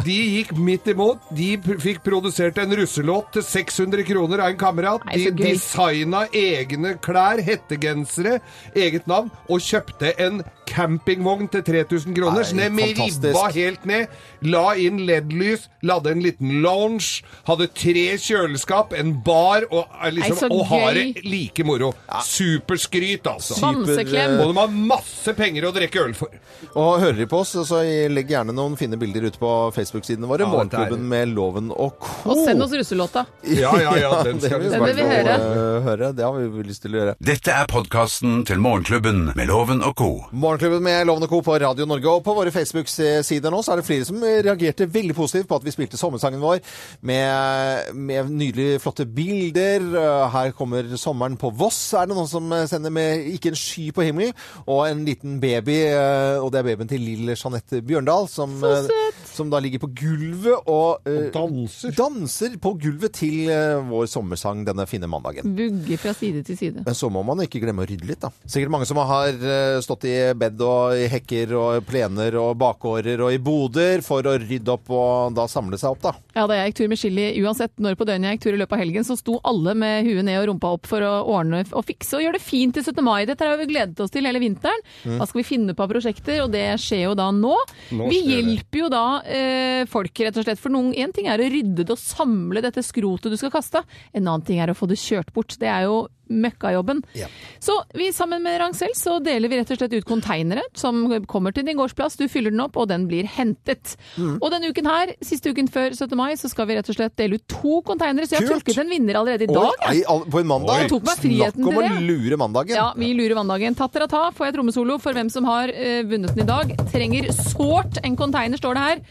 De 0.03 0.15
gikk 0.15 0.51
midt 0.59 0.89
imot. 0.91 1.29
De 1.35 1.53
fikk 1.79 2.01
produsert 2.05 2.59
en 2.59 2.75
russelåt 2.79 3.31
til 3.37 3.45
600 3.45 4.03
kroner 4.09 4.43
av 4.43 4.51
en 4.51 4.59
kamerat. 4.59 5.07
De 5.13 5.31
designa 5.37 6.25
egne 6.35 6.95
klær, 7.03 7.39
hettegensere, 7.45 8.39
eget 8.75 9.07
navn, 9.07 9.31
og 9.47 9.63
kjøpte 9.63 10.11
en 10.23 10.43
campingvogn 10.67 11.47
til 11.53 11.63
3000 11.63 12.11
kroner. 12.11 12.16
Så 12.25 12.56
ned 12.56 12.71
med 12.71 12.95
fantastisk. 12.97 13.23
ribba 13.23 13.51
helt 13.53 13.86
ned. 13.86 14.08
La 14.41 14.75
inn 14.75 14.99
LED-lys, 15.08 15.67
lagde 15.84 16.12
en 16.12 16.21
liten 16.21 16.62
lounge, 16.62 17.23
hadde 17.47 17.67
tre 17.73 18.17
kjøleskap, 18.21 18.93
en 18.93 19.15
bar, 19.25 19.65
og, 19.71 19.86
liksom, 20.13 20.49
Nei, 20.49 20.58
og 20.60 20.65
har 20.67 20.93
det 20.93 21.23
like 21.25 21.63
moro. 21.65 21.93
Superskryt, 22.23 23.25
altså. 23.27 23.58
Bamseklem. 23.62 24.39
Og 24.43 24.53
de 24.53 24.60
har 24.60 24.67
masse 24.93 25.34
penger 25.38 25.65
å 25.69 25.71
drikke 25.75 26.03
øl 26.06 26.13
for. 26.17 26.30
Og 26.77 26.99
hører 27.01 27.17
de 27.17 27.27
på 27.30 27.39
oss, 27.41 27.56
så 27.67 27.82
legg 28.13 28.30
gjerne 28.30 28.53
noen 28.56 28.77
fine 28.77 28.97
bilder 29.01 29.25
ut 29.32 29.39
på 29.41 29.51
Facebook-sidene 29.75 30.30
våre. 30.30 30.45
Ja, 30.45 30.51
Morgenklubben 30.53 31.08
med 31.10 31.34
Loven 31.34 31.71
og 31.73 31.97
co. 31.99 32.34
Og 32.36 32.43
send 32.45 32.62
oss 32.63 32.71
russelåta. 32.77 33.25
Ja, 33.43 33.73
ja, 33.82 33.95
ja, 33.97 34.12
den 34.27 34.39
skal 34.43 34.62
vi 34.62 34.69
Den 34.69 34.86
vi 34.86 35.01
høre. 35.10 35.34
eh, 35.34 35.82
høre. 35.88 36.12
Det 36.13 36.23
har 36.27 36.38
vi 36.38 36.63
lyst 36.67 36.86
til 36.86 36.93
å 36.95 37.01
gjøre. 37.01 37.15
Dette 37.34 37.53
er 37.58 37.65
podkasten 37.71 38.43
til 38.47 38.62
Morgenklubben 38.63 39.32
med 39.36 39.49
Loven 39.49 39.82
og 39.86 39.95
co. 39.97 40.12
Morgenklubben 40.32 40.86
med 40.86 41.08
Loven 41.10 41.25
og 41.25 41.34
Co. 41.34 41.41
på 41.41 41.58
Radio 41.62 41.86
Norge. 41.89 41.96
Og 42.05 42.23
på 42.23 42.36
våre 42.38 42.51
Facebook-sider 42.53 43.53
nå 43.53 43.62
så 43.63 43.73
er 43.73 43.81
det 43.81 43.88
flere 43.88 44.05
som 44.05 44.21
reagerte 44.21 44.88
veldig 44.91 45.15
positivt 45.17 45.47
på 45.49 45.57
at 45.57 45.65
vi 45.65 45.73
spilte 45.73 45.97
sommersangen 45.97 46.43
vår 46.43 46.60
med, 47.01 47.93
med 47.95 48.29
nydelige, 48.29 48.81
flotte 48.83 49.07
bilder. 49.10 49.81
Uh, 49.95 50.27
Her 50.33 50.53
kommer 50.57 50.93
sommeren 50.99 51.38
på 51.39 51.51
Voss, 51.57 51.93
er 51.97 52.07
det 52.07 52.15
noen 52.15 52.29
som 52.29 52.53
sender 52.69 52.93
med 52.93 53.25
ikke 53.33 53.53
en 53.53 53.60
sky 53.60 53.89
på 53.95 54.05
himmelen, 54.05 54.36
og 54.65 54.83
en 54.89 55.03
liten 55.07 55.39
baby. 55.41 55.79
uh, 55.93 56.43
Og 56.43 56.51
det 56.53 56.62
er 56.62 56.69
babyen 56.69 56.91
til 56.91 57.01
lille 57.01 57.38
Jeanette 57.38 57.81
Bjørndal, 57.81 58.29
som, 58.31 58.57
uh, 58.63 58.88
som 59.33 59.49
da 59.53 59.62
ligger 59.63 59.81
på 59.86 59.91
gulvet 60.03 60.67
og, 60.67 61.01
og 61.07 61.31
danser. 61.33 61.95
danser 61.97 62.57
på 62.62 62.75
gulvet 62.81 63.17
til 63.17 63.47
vår 63.88 64.07
sommersang 64.12 64.65
denne 64.67 64.86
fine 64.89 65.07
mandagen. 65.10 65.55
Bugge 65.57 65.97
fra 66.01 66.13
side 66.17 66.43
til 66.43 66.57
side. 66.57 66.83
Men 66.86 66.95
så 66.97 67.10
må 67.13 67.23
man 67.25 67.41
ikke 67.43 67.62
glemme 67.63 67.83
å 67.86 67.88
rydde 67.89 68.07
litt, 68.10 68.21
da. 68.21 68.31
Sikkert 68.47 68.73
mange 68.73 68.88
som 68.89 68.99
har 69.01 69.29
eh, 69.31 69.77
stått 69.83 70.07
i 70.10 70.15
bed 70.38 70.62
og 70.65 70.97
i 70.97 71.07
hekker 71.12 71.53
og 71.57 71.87
plener 71.88 72.36
og 72.41 72.56
bakgårder 72.62 73.23
og 73.26 73.34
i 73.34 73.39
boder 73.41 74.04
for 74.06 74.26
å 74.28 74.36
rydde 74.41 74.73
opp 74.73 74.91
og 74.93 75.38
da 75.38 75.47
samle 75.52 75.80
seg 75.80 75.95
opp, 75.95 76.04
da. 76.04 76.13
Ja, 76.38 76.45
da 76.50 76.60
jeg 76.60 76.71
gikk 76.71 76.80
tur 76.82 76.91
med 76.91 77.02
Chili, 77.02 77.28
uansett 77.41 77.73
når 77.82 77.97
på 77.97 78.08
døgnet 78.08 78.30
jeg 78.30 78.38
gikk 78.38 78.45
tur 78.45 78.58
i 78.58 78.62
løpet 78.62 78.78
av 78.78 78.84
helgen, 78.84 79.08
så 79.08 79.17
sto 79.19 79.38
alle 79.47 79.73
med 79.78 80.08
huet 80.08 80.28
ned 80.28 80.41
og 80.41 80.50
rumpa 80.52 80.73
opp 80.78 80.89
for 80.89 81.06
å 81.06 81.13
ordne 81.38 81.63
og 81.71 81.86
fikse 81.88 82.17
og 82.19 82.26
gjøre 82.26 82.38
det 82.38 82.45
fint 82.45 82.78
til 82.78 82.86
17. 82.86 83.02
mai. 83.06 83.26
Dette 83.30 83.47
har 83.47 83.60
vi 83.60 83.69
gledet 83.71 84.04
oss 84.04 84.13
til 84.13 84.28
hele 84.28 84.41
vinteren. 84.43 84.84
Mm. 85.04 85.17
Hva 85.17 85.30
skal 85.30 85.41
vi 85.41 85.47
finne 85.47 85.78
på 85.78 85.86
av 85.86 85.93
prosjekter? 85.93 86.41
Og 86.43 86.52
det 86.54 86.65
skjer 86.84 87.06
jo 87.08 87.15
da 87.17 87.30
nå. 87.36 87.56
Nå 87.97 88.10
vi 88.12 88.21
hjelper 88.34 88.84
jo 88.84 88.91
da 88.93 89.06
eh, 89.23 89.82
folk, 89.89 90.13
rett 90.28 90.38
og 90.38 90.47
slett. 90.47 90.62
For 90.62 90.73
noen, 90.73 90.93
en 90.97 91.15
ting 91.15 91.30
er 91.32 91.41
å 91.41 91.50
rydde 91.52 91.86
det 91.86 91.95
og 91.95 92.02
samle 92.02 92.63
dette 92.65 92.84
skrotet 92.86 93.34
du 93.34 93.39
skal 93.39 93.54
kaste. 93.54 93.84
En 94.13 94.26
annen 94.26 94.45
ting 94.47 94.62
er 94.63 94.73
å 94.73 94.78
få 94.78 94.89
det 94.89 95.00
kjørt 95.02 95.34
bort. 95.36 95.58
Det 95.60 95.69
er 95.71 95.88
jo 95.88 96.06
møkkajobben. 96.29 97.01
Ja. 97.17 97.29
Så 97.63 97.75
vi 97.97 98.09
sammen 98.15 98.43
med 98.43 98.59
Rangsel 98.61 98.93
så 98.97 99.17
deler 99.23 99.51
vi 99.51 99.59
rett 99.59 99.71
og 99.73 99.79
slett 99.79 99.95
ut 99.97 100.07
konteinere 100.07 100.63
som 100.77 101.05
kommer 101.29 101.55
til 101.55 101.65
din 101.67 101.77
gårdsplass. 101.79 102.17
Du 102.19 102.27
fyller 102.31 102.53
den 102.53 102.63
opp, 102.63 102.77
og 102.77 102.89
den 102.91 103.07
blir 103.09 103.27
hentet. 103.37 103.95
Mm. 104.15 104.37
Og 104.37 104.51
denne 104.53 104.71
uken 104.71 104.89
her, 104.89 105.13
siste 105.25 105.53
uken 105.53 105.69
før 105.71 105.95
17. 105.95 106.15
mai, 106.19 106.33
så 106.39 106.51
skal 106.51 106.69
vi 106.69 106.77
rett 106.77 106.91
og 106.91 106.97
slett 106.97 107.17
dele 107.19 107.39
ut 107.39 107.47
to 107.51 107.81
konteinere. 107.87 108.27
Så 108.27 108.37
jeg 108.37 108.45
har 108.45 108.57
trukket 108.57 108.81
en 108.83 108.91
vinner 108.91 109.19
allerede 109.21 109.47
i 109.47 109.51
Oi, 109.51 109.55
dag. 109.57 109.87
ei, 109.91 110.03
på 110.05 110.41
en 110.41 110.51
mandag? 110.51 110.83
Jeg 110.83 110.91
tok 110.93 111.07
meg 111.07 111.23
friheten 111.23 111.63
Snakk 111.63 111.71
om 111.73 111.83
å 111.83 112.03
lure 112.07 112.41
mandagen. 112.41 112.77
Ja, 112.77 112.89
vi 112.97 113.13
lurer 113.17 113.37
mandagen. 113.39 113.77
Tatt 113.77 113.95
dere 113.95 114.09
ta, 114.11 114.27
får 114.35 114.49
jeg 114.49 114.57
trommesolo 114.59 114.99
for 115.03 115.17
hvem 115.17 115.31
som 115.33 115.47
har 115.49 115.71
uh, 115.73 116.01
vunnet 116.09 116.35
den 116.35 116.45
i 116.45 116.49
dag. 116.49 116.75
Trenger 116.93 117.31
sårt 117.35 118.01
en 118.03 118.19
konteiner, 118.19 118.59
står 118.59 118.77
det 118.77 118.85
her. 118.89 119.03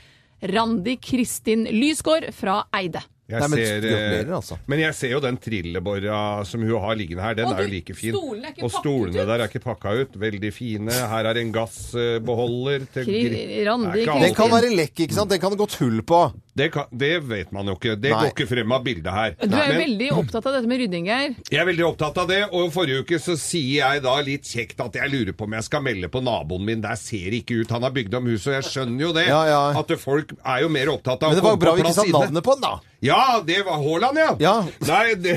Randi 0.53 0.97
Kristin 1.01 1.65
Lysgård 1.73 2.29
fra 2.37 2.63
Eide. 2.77 3.03
Jeg 3.29 3.41
Nei, 3.43 3.49
men 3.51 3.59
ser, 3.59 3.77
eh, 3.77 3.81
gratulerer, 3.91 4.35
altså. 4.37 4.57
Men 4.71 4.79
jeg 4.79 4.95
ser 4.95 5.11
jo 5.11 5.19
den 5.21 5.37
trilleborra 5.43 6.19
som 6.47 6.61
hun 6.63 6.79
har 6.81 6.95
liggende 6.95 7.23
her. 7.25 7.35
Den 7.35 7.47
Og 7.51 7.59
er 7.59 7.65
jo 7.67 7.73
like 7.73 7.95
fin. 7.99 8.15
stolene 8.15 8.45
er 8.47 8.53
ikke 8.55 8.63
Og 8.63 8.71
pakket 8.71 8.85
stolene 8.85 9.19
ut. 9.23 9.27
der 9.27 9.41
er 9.43 9.49
ikke 9.49 9.63
pakka 9.65 9.95
ut. 10.01 10.13
Veldig 10.23 10.53
fine. 10.55 10.93
Her 10.93 11.25
er 11.27 11.41
en 11.43 11.51
gassbeholder 11.53 12.87
til 12.93 13.05
Kri- 13.05 13.23
gri- 13.27 13.67
Randi 13.67 13.91
Det 13.93 14.07
er 14.09 14.13
ikke 14.15 14.21
Den 14.27 14.35
kan 14.35 14.51
være 14.51 14.71
lekk, 14.77 14.95
ikke 15.07 15.13
sant? 15.15 15.31
Den 15.31 15.41
kan 15.41 15.51
det 15.51 15.59
gått 15.59 15.75
hull 15.81 16.03
på. 16.03 16.21
Det, 16.57 16.71
kan, 16.75 16.89
det 16.91 17.13
vet 17.29 17.53
man 17.55 17.69
jo 17.69 17.75
ikke. 17.77 17.95
Det 18.01 18.11
Nei. 18.13 18.19
går 18.23 18.33
ikke 18.33 18.49
frem 18.49 18.73
av 18.73 18.85
bildet 18.87 19.13
her. 19.13 19.35
Du 19.43 19.53
er 19.57 19.67
jo 19.69 19.75
Men 19.77 19.83
veldig 19.83 20.09
opptatt 20.17 20.49
av 20.49 20.57
dette 20.57 20.71
med 20.71 20.81
rydding, 20.83 21.09
Geir. 21.11 21.35
jeg 21.53 21.61
er 21.61 21.69
veldig 21.69 21.87
opptatt 21.91 22.21
av 22.23 22.31
det, 22.31 22.41
og 22.51 22.73
forrige 22.75 23.05
uke 23.05 23.21
så 23.23 23.37
sier 23.41 23.83
jeg 23.83 24.05
da 24.07 24.17
litt 24.25 24.49
kjekt 24.49 24.81
at 24.85 24.97
jeg 24.97 25.13
lurer 25.13 25.37
på 25.37 25.45
om 25.49 25.57
jeg 25.59 25.69
skal 25.69 25.85
melde 25.85 26.11
på 26.13 26.23
naboen 26.25 26.65
min. 26.67 26.83
Der 26.85 26.97
ser 27.01 27.29
det 27.31 27.43
ikke 27.45 27.61
ut. 27.63 27.77
Han 27.77 27.87
har 27.87 27.95
bygd 27.97 28.17
om 28.19 28.29
huset, 28.33 28.51
og 28.53 28.59
jeg 28.59 28.69
skjønner 28.73 29.07
jo 29.09 29.13
det. 29.17 29.27
Ja, 29.29 29.43
ja. 29.51 29.63
At 29.83 29.93
folk 30.01 30.33
er 30.41 30.65
jo 30.65 30.73
mer 30.73 30.93
opptatt 30.97 31.23
av 31.23 31.35
Men 31.35 31.41
det 31.41 31.47
var 31.47 31.57
jo 31.59 31.63
bra 31.67 31.77
vi 31.77 31.85
ikke 31.85 31.97
sa 32.01 32.07
navnet 32.09 32.47
på 32.47 32.57
den, 32.57 32.67
da. 32.67 32.75
Ja, 33.05 33.43
det 33.45 33.59
var 33.67 33.77
Haaland, 33.83 34.19
ja. 34.19 34.31
Ja. 34.41 34.55
Nei, 34.89 35.15
det, 35.21 35.37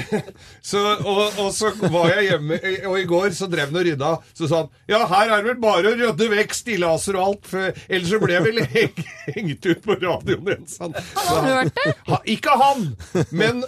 så, 0.63 0.79
og, 1.03 1.35
og 1.43 1.49
så 1.53 1.73
var 1.91 2.13
jeg 2.15 2.29
hjemme, 2.29 2.59
og 2.87 2.95
i 2.97 3.03
går 3.09 3.35
så 3.35 3.49
drev 3.51 3.69
han 3.69 3.81
og 3.81 3.85
rydda. 3.89 4.11
Så 4.37 4.47
sa 4.47 4.61
han 4.63 4.69
ja, 4.89 5.01
her 5.11 5.33
er 5.35 5.43
det 5.43 5.51
vel 5.51 5.59
bare 5.61 5.91
å 5.91 5.97
rydde 5.99 6.29
vekk 6.31 6.55
stillaser 6.55 7.19
og 7.19 7.25
alt, 7.25 7.49
for 7.51 7.81
ellers 7.89 8.13
så 8.13 8.21
ble 8.23 8.37
jeg 8.37 8.45
vel 8.47 8.61
heng, 8.73 9.03
hengt 9.35 9.67
ut 9.67 9.83
på 9.85 9.97
radioen 9.99 10.53
igjen. 10.53 10.65
sa 10.71 10.87
han. 10.87 10.95
Så 11.13 11.25
Har 11.29 11.45
hørt 11.49 11.75
det? 11.75 11.93
Ha, 12.09 12.17
ikke 12.33 12.53
han, 12.59 12.83
men 13.35 13.63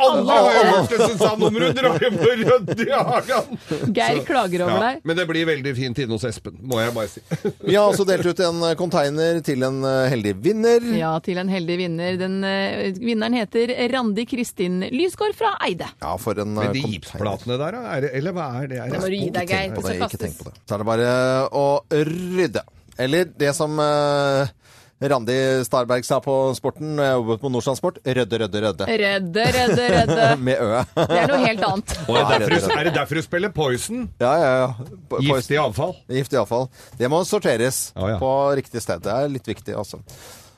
alle 0.00 0.36
har 0.36 0.68
hørt 0.70 0.90
det, 0.92 0.98
så 1.02 1.16
sa 1.18 1.30
han 1.32 1.40
nå 1.42 1.50
må 1.52 1.60
du 1.62 1.70
dra 1.76 1.92
hjem 2.00 2.16
og 2.18 2.32
rydde 2.40 2.86
i 2.86 2.90
hagen. 2.94 3.58
Geir 3.96 4.20
klager 4.28 4.64
over 4.66 4.76
Ja, 4.76 4.80
deg. 4.86 5.00
men 5.08 5.18
det 5.20 5.26
blir 5.30 5.48
veldig 5.48 5.72
fint 5.76 6.00
inne 6.04 6.16
hos 6.16 6.26
Espen, 6.28 6.56
må 6.62 6.80
jeg 6.82 6.94
bare 6.96 7.10
si. 7.12 7.22
Vi 7.68 7.74
har 7.76 7.86
også 7.90 8.06
delt 8.08 8.26
ut 8.28 8.42
en 8.46 8.62
container 8.80 9.40
til 9.46 9.64
en 9.66 9.80
eh, 9.88 10.06
heldig 10.12 10.34
vinner. 10.44 10.86
Ja, 10.96 11.14
til 11.24 11.40
en 11.42 11.50
heldig 11.52 11.78
vinner. 11.82 12.18
Den 12.20 12.38
eh, 12.46 12.92
vinneren 13.00 13.36
heter 13.38 13.72
Randi 13.92 14.26
Kristin 14.30 14.80
Lysgård 14.92 15.36
fra 15.38 15.54
Eide. 15.66 15.88
Ja, 16.02 16.14
for 16.20 16.38
en 16.42 16.54
Men 16.56 16.70
eh, 16.70 16.76
de 16.76 16.84
gipsplatene 16.96 17.58
der, 17.60 17.76
da? 17.80 17.96
Er 17.96 18.08
eller 18.20 18.36
hva 18.36 18.48
er 18.62 18.70
det? 18.72 18.80
Er 18.84 18.92
Nå 18.94 19.02
må 19.04 19.10
du 19.12 19.18
gi 19.18 19.30
deg, 19.34 19.50
Geir. 19.52 19.72
Det 19.72 19.82
det, 19.82 19.84
skal 19.86 19.96
ikke 20.06 20.22
tenk 20.22 20.36
kastes. 20.36 20.38
på 20.42 20.50
det. 20.52 20.62
Så 20.68 20.76
er 20.76 20.82
det 20.84 20.88
bare 20.92 21.10
å 21.56 21.66
rydde. 21.92 22.62
Eller 23.06 23.28
det 23.36 23.50
som 23.56 23.74
eh, 23.82 24.54
Randi 25.00 25.34
Starberg 25.66 26.04
sa 26.08 26.16
på 26.24 26.34
Sporten, 26.56 26.94
jeg 26.96 27.12
jobbet 27.18 27.40
på 27.42 27.50
Nordstrandsport, 27.52 27.98
rødde, 28.06 28.38
rødde, 28.40 28.60
rødde. 28.64 28.86
Rødde, 28.88 29.44
rødde, 29.56 29.88
rødde. 29.92 30.28
Med 30.46 30.56
ø. 30.64 30.70
Det 30.96 31.18
er 31.20 31.28
noe 31.34 31.40
helt 31.42 31.66
annet. 31.68 31.92
Og 32.08 32.16
er, 32.16 32.38
det 32.40 32.48
derfor, 32.54 32.72
er 32.80 32.88
det 32.88 32.94
derfor 32.96 33.20
du 33.20 33.22
spiller 33.26 33.52
Poison? 33.52 34.06
Ja, 34.22 34.32
ja, 34.40 34.54
ja. 34.62 34.88
På- 35.10 35.20
Giftig 35.20 35.58
avfall? 35.60 35.92
Giftig 36.08 36.40
avfall. 36.40 36.68
Det 36.96 37.10
må 37.12 37.20
sorteres 37.28 37.82
Ja, 37.92 38.14
ja. 38.14 38.18
på 38.22 38.32
riktig 38.56 38.80
sted. 38.86 39.04
Det 39.04 39.12
er 39.12 39.28
litt 39.36 39.52
viktig, 39.52 39.76
altså. 39.76 40.00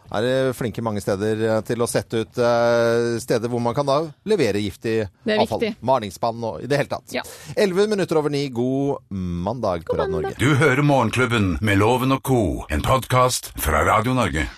Er 0.08 0.24
det 0.24 0.56
flinke 0.56 0.82
mange 0.84 1.02
steder 1.04 1.42
eh, 1.48 1.58
til 1.68 1.84
å 1.84 1.88
sette 1.90 2.22
ut 2.24 2.40
eh, 2.40 3.18
steder 3.20 3.52
hvor 3.52 3.62
man 3.62 3.76
kan 3.76 3.88
da 3.88 3.98
levere 4.28 4.62
giftig 4.62 5.02
avfall. 5.04 5.60
viktig. 5.60 5.74
Malingsspann 5.84 6.46
og 6.48 6.62
i 6.64 6.70
det 6.70 6.80
hele 6.80 6.92
tatt. 6.92 7.12
Ja. 7.14 7.24
11 7.56 7.90
minutter 7.92 8.20
over 8.20 8.32
ni. 8.32 8.46
God 8.48 9.04
mandag 9.10 9.84
på 9.88 9.98
Radio 9.98 10.18
Norge. 10.20 10.36
Du 10.40 10.54
hører 10.56 10.84
Morgenklubben 10.86 11.56
med 11.60 11.82
Loven 11.82 12.16
og 12.16 12.24
co., 12.24 12.40
en 12.72 12.84
podkast 12.84 13.52
fra 13.60 13.84
Radio 13.88 14.16
Norge. 14.16 14.48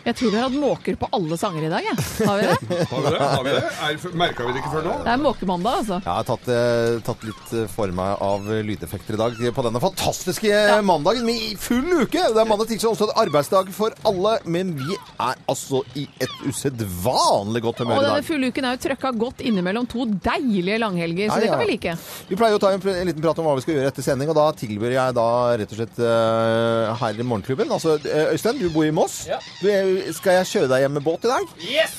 Jeg 0.00 0.16
tror 0.16 0.30
vi 0.32 0.38
har 0.38 0.46
hatt 0.48 0.56
måker 0.56 0.96
på 0.96 1.08
alle 1.12 1.36
sanger 1.36 1.66
i 1.66 1.70
dag, 1.70 1.84
jeg. 1.84 2.04
Har 2.24 2.38
vi 2.40 2.44
det? 2.48 2.54
Har 2.90 3.02
vi 3.04 3.10
det? 3.12 3.18
Har 3.20 3.42
vi 3.44 3.52
det? 3.52 3.64
Er, 3.84 4.14
merka 4.16 4.46
vi 4.46 4.54
det 4.54 4.62
ikke 4.62 4.72
før 4.72 4.86
nå? 4.86 4.94
Det 5.04 5.10
er 5.12 5.20
måkemandag, 5.20 5.80
altså. 5.82 5.98
Jeg 6.00 6.14
har 6.14 6.28
tatt, 6.30 6.46
eh, 6.54 7.00
tatt 7.04 7.26
litt 7.28 7.52
eh, 7.52 7.66
for 7.68 7.92
meg 7.98 8.22
av 8.24 8.48
lydeffekter 8.64 9.18
i 9.18 9.20
dag 9.20 9.36
på 9.56 9.64
denne 9.66 9.82
fantastiske 9.82 10.62
mandagen 10.88 11.26
med 11.28 11.44
i 11.50 11.50
full 11.60 11.84
uke. 12.00 12.22
Det 12.32 12.40
er 12.40 12.48
mandag, 12.48 12.70
tirsdag, 12.70 12.94
onsdag, 12.94 13.12
arbeidsdag 13.20 13.68
for 13.76 13.96
alle. 14.08 14.38
Men 14.48 14.72
vi 14.78 14.96
er 14.96 15.42
altså 15.52 15.82
i 15.92 16.06
et 16.16 16.38
usedvanlig 16.48 17.62
godt 17.66 17.84
Og 17.84 17.90
humør 17.90 18.00
i 18.00 18.08
denne 18.08 18.28
fulle 18.30 18.50
uken 18.54 18.70
er 18.70 18.78
jo 18.78 18.82
trøkka 18.86 19.12
godt 19.20 19.44
innimellom 19.44 19.90
to 19.90 20.08
deilige 20.08 20.80
langhelger, 20.80 21.28
så 21.28 21.36
Ja, 21.36 21.44
det 21.44 21.52
kan 21.52 21.64
vi 21.66 21.68
like. 21.74 21.96
Vi 22.30 22.40
pleier 22.40 22.56
jo 22.56 22.62
å 22.62 22.64
ta 22.64 22.72
en, 22.72 22.80
en 22.94 23.12
liten 23.12 23.20
prat 23.20 23.44
om 23.44 23.50
hva 23.50 23.58
vi 23.60 23.66
skal 23.66 23.76
gjøre 23.76 23.92
etter 23.92 24.08
sending, 24.08 24.32
og 24.32 24.40
da 24.40 24.48
tilbyr 24.64 24.96
jeg 24.96 25.18
da 25.20 25.28
rett 25.60 25.76
og 25.76 25.82
slett 25.82 26.00
uh, 26.00 26.96
her 27.04 27.20
i 27.20 27.30
Morgenklubben. 27.34 27.68
Altså, 27.76 27.98
Øystein, 28.00 28.64
du 28.64 28.70
bor 28.72 28.88
i 28.88 28.94
Moss. 28.94 29.22
Ja. 29.28 29.36
Du, 29.60 29.68
eh, 29.68 29.89
skal 30.16 30.40
jeg 30.40 30.50
kjøre 30.52 30.70
deg 30.72 30.84
hjem 30.84 30.96
med 30.98 31.06
båt 31.06 31.26
i 31.26 31.32
dag? 31.32 31.52
Yes! 31.64 31.98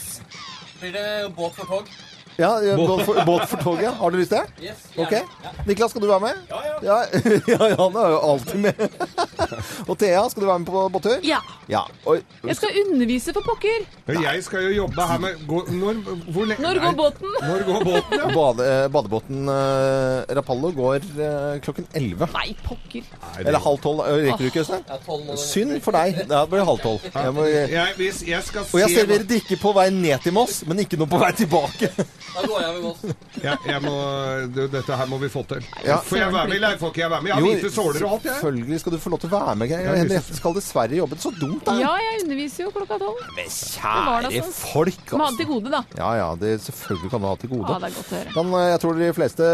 Blir 0.82 0.96
det 0.96 1.08
båt 1.38 1.58
for 1.60 1.70
tog? 1.70 1.92
Ja, 2.38 2.76
båt 2.76 3.06
for, 3.06 3.26
båt 3.26 3.50
for 3.50 3.58
toget. 3.58 3.94
Har 3.94 4.12
du 4.12 4.18
lyst 4.18 4.32
til 4.32 4.40
det? 4.40 4.70
Yes, 4.70 4.86
Ok. 4.98 5.14
Niklas, 5.68 5.92
skal 5.92 6.02
du 6.02 6.08
være 6.08 6.20
med? 6.20 6.40
Ja, 6.50 6.60
ja. 6.66 6.78
Ja, 6.82 6.98
ja 7.54 7.76
han 7.80 7.98
er 8.00 8.14
jo 8.14 8.20
alltid 8.32 8.60
med. 8.64 8.86
og 9.90 9.98
Thea, 10.00 10.24
skal 10.30 10.44
du 10.44 10.48
være 10.48 10.60
med 10.64 10.70
på 10.72 10.84
båttur? 10.94 11.18
Ja. 11.28 11.42
Ja. 11.70 11.82
Oi. 12.10 12.20
Jeg 12.48 12.58
skal 12.60 12.78
undervise 12.86 13.34
for 13.36 13.46
pokker. 13.46 13.86
Jeg 14.22 14.44
skal 14.44 14.66
jo 14.68 14.72
jobbe 14.76 15.08
her 15.12 15.22
med 15.24 15.44
gå, 15.48 15.62
når, 15.72 16.00
hvor 16.32 16.48
lenge 16.50 16.64
Når 16.64 16.80
går 16.86 16.98
båten? 17.00 17.36
Når 17.42 17.66
går 17.68 17.86
båten, 17.90 18.18
ja? 18.20 18.32
Bade, 18.36 18.68
eh, 18.72 18.88
badebåten 18.92 19.50
uh, 19.50 20.36
Rapallo 20.38 20.72
går 20.76 21.08
uh, 21.20 21.60
klokken 21.64 21.88
11. 21.94 22.28
Nei, 22.34 22.56
pokker. 22.66 23.08
Eller 23.40 23.60
halv 23.60 23.82
tolv. 23.84 24.04
Rekker 24.08 24.38
du 24.38 24.50
ikke, 24.50 24.66
Øystein? 24.66 24.84
Ja, 24.88 25.36
Synd 25.36 25.78
for 25.86 25.96
deg. 25.96 26.24
Det 26.30 26.42
blir 26.52 26.66
halv 26.68 26.84
tolv. 26.84 27.06
Jeg 27.14 27.36
må, 27.36 27.46
Jeg, 27.46 28.12
jeg 28.28 28.44
skal 28.44 28.66
og 28.66 28.80
jeg 28.80 28.90
se 28.90 29.02
serverer 29.02 29.28
drikke 29.28 29.58
på 29.62 29.74
vei 29.76 29.88
ned 29.94 30.24
til 30.24 30.36
Moss, 30.36 30.62
men 30.68 30.84
ikke 30.84 31.00
noe 31.00 31.10
på 31.12 31.20
vei 31.22 31.32
tilbake. 31.38 31.92
Da 32.32 32.44
går 32.48 32.62
jeg 32.62 32.74
med 32.76 32.84
Voss. 32.86 33.02
Ja, 33.42 33.56
jeg 33.66 33.82
må, 33.82 33.94
du, 34.54 34.60
Dette 34.70 34.98
her 35.00 35.08
må 35.10 35.18
vi 35.22 35.30
få 35.32 35.42
til. 35.50 35.64
Ja. 35.88 35.98
Får 36.06 36.20
jeg 36.20 36.34
være 36.34 36.50
med, 36.50 36.56
eller 36.60 36.78
får 36.78 36.92
ikke 36.92 37.02
jeg 37.02 37.12
være 37.14 37.24
med? 37.26 37.32
Jeg 37.32 37.38
har 37.38 37.46
hvite 37.48 37.72
såler 37.74 38.04
og 38.06 38.12
alt, 38.16 38.26
jeg. 38.28 38.36
Selvfølgelig 38.36 38.80
skal 38.84 38.94
du 38.94 38.98
få 39.02 39.12
lov 39.14 39.22
til 39.24 39.32
å 39.32 39.34
være 39.34 39.56
med. 39.58 39.72
Jeg 39.72 39.96
Henriette 40.02 40.38
skal 40.38 40.56
dessverre 40.58 41.00
jobbe. 41.00 41.18
Så 41.22 41.32
dumt, 41.40 41.64
da. 41.66 41.76
Ja, 41.82 41.94
jeg 42.04 42.20
underviser 42.26 42.66
jo 42.66 42.74
klokka 42.76 43.00
tolv. 43.02 43.24
Men 43.38 43.50
kjære 43.56 44.32
det 44.32 44.44
sånn. 44.44 44.54
folk, 44.60 45.02
Må 45.16 45.24
ha 45.24 45.30
altså. 45.32 45.40
det 45.40 45.42
til 45.42 45.50
gode, 45.52 45.74
da. 45.74 45.82
Ja, 45.98 46.12
ja. 46.20 46.28
Det, 46.42 46.52
selvfølgelig 46.68 47.14
kan 47.16 47.24
du 47.24 47.30
ha 47.30 47.34
til 47.42 47.54
gode. 47.56 47.66
Ja, 47.72 47.80
det 47.82 47.90
er 47.90 47.98
godt 47.98 48.14
å 48.14 48.20
høre. 48.20 48.36
Men 48.38 48.54
eh, 48.60 48.68
jeg 48.70 48.84
tror 48.86 49.02
de 49.02 49.10
fleste 49.18 49.50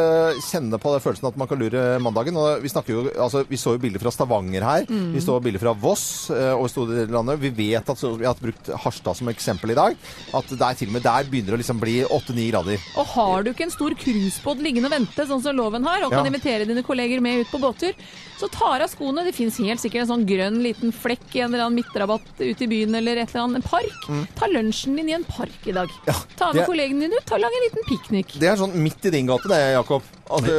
kjenner 0.50 0.84
på 0.84 0.96
den 0.96 1.06
følelsen 1.08 1.32
at 1.32 1.40
man 1.44 1.52
kan 1.54 1.64
lure 1.64 1.86
mandagen. 2.04 2.42
Og 2.44 2.66
vi, 2.66 2.74
jo, 2.92 3.06
altså, 3.16 3.46
vi 3.48 3.62
så 3.62 3.78
jo 3.78 3.84
bilder 3.86 4.04
fra 4.04 4.14
Stavanger 4.18 4.68
her. 4.68 4.88
Mm. 4.92 5.10
Vi 5.16 5.24
så 5.24 5.40
bilder 5.44 5.64
fra 5.64 5.76
Voss 5.88 6.06
eh, 6.36 6.52
og 6.52 6.68
store 6.74 7.00
deler 7.00 7.14
av 7.14 7.20
landet. 7.22 7.44
Vi 7.46 7.54
vet 7.64 7.96
at 7.96 8.04
så, 8.04 8.14
vi 8.20 8.28
har 8.28 8.38
brukt 8.42 8.74
Harstad 8.84 9.22
som 9.22 9.32
eksempel 9.32 9.72
i 9.72 9.80
dag. 9.80 9.98
At 10.36 10.52
det 10.52 10.60
er 10.60 10.82
til 10.82 10.92
og 10.92 10.98
med 10.98 11.08
der 11.08 11.32
begynner 11.32 11.56
det 11.56 11.60
å 11.60 11.64
liksom 11.64 11.82
bli 11.82 12.00
8-9 12.04 12.50
grader. 12.52 12.57
Og 12.98 13.06
har 13.14 13.44
du 13.44 13.52
ikke 13.52 13.68
en 13.68 13.74
stor 13.74 13.94
cruisebåt 13.98 14.62
liggende 14.64 14.90
og 14.90 14.96
vente, 14.96 15.28
sånn 15.30 15.44
som 15.44 15.56
loven 15.56 15.84
har, 15.86 16.04
og 16.06 16.12
kan 16.12 16.26
Ja. 16.26 16.32
invitere 16.32 16.66
dine 16.66 16.84
kolleger 16.84 17.22
med 17.22 17.42
ut 17.42 17.52
på 17.52 17.60
båttur, 17.60 17.94
så 18.40 18.50
tar 18.52 18.82
av 18.82 18.90
skoene. 18.90 19.24
Det 19.26 19.34
fins 19.36 19.58
helt 19.58 19.80
sikkert 19.82 20.02
en 20.06 20.12
sånn 20.14 20.26
grønn 20.28 20.62
liten 20.62 20.92
flekk 20.94 21.36
i 21.36 21.40
en 21.42 21.54
eller 21.54 21.66
annen 21.66 21.82
midtrabatt 21.84 22.28
ute 22.40 22.62
i 22.64 22.68
byen 22.68 22.96
eller 22.96 23.18
et 23.18 23.30
eller 23.34 23.44
annet, 23.48 23.64
en 23.64 23.70
park. 23.70 24.28
Ta 24.36 24.48
lunsjen 24.48 24.96
din 24.96 25.10
i 25.10 25.14
en 25.14 25.24
park 25.24 25.66
i 25.66 25.72
dag. 25.72 25.90
Ta 26.38 26.54
med 26.54 26.64
er... 26.64 26.66
kollegene 26.70 27.02
dine 27.08 27.18
ut, 27.18 27.26
ta 27.26 27.38
lag 27.38 27.52
en 27.52 27.66
liten 27.70 27.84
piknik. 27.90 28.40
Det 28.40 28.48
er 28.48 28.56
sånn 28.56 28.76
midt 28.76 29.06
i 29.06 29.10
din 29.10 29.26
gate, 29.26 29.48
det, 29.50 29.74
Jakob. 29.74 30.04
Altså, 30.28 30.52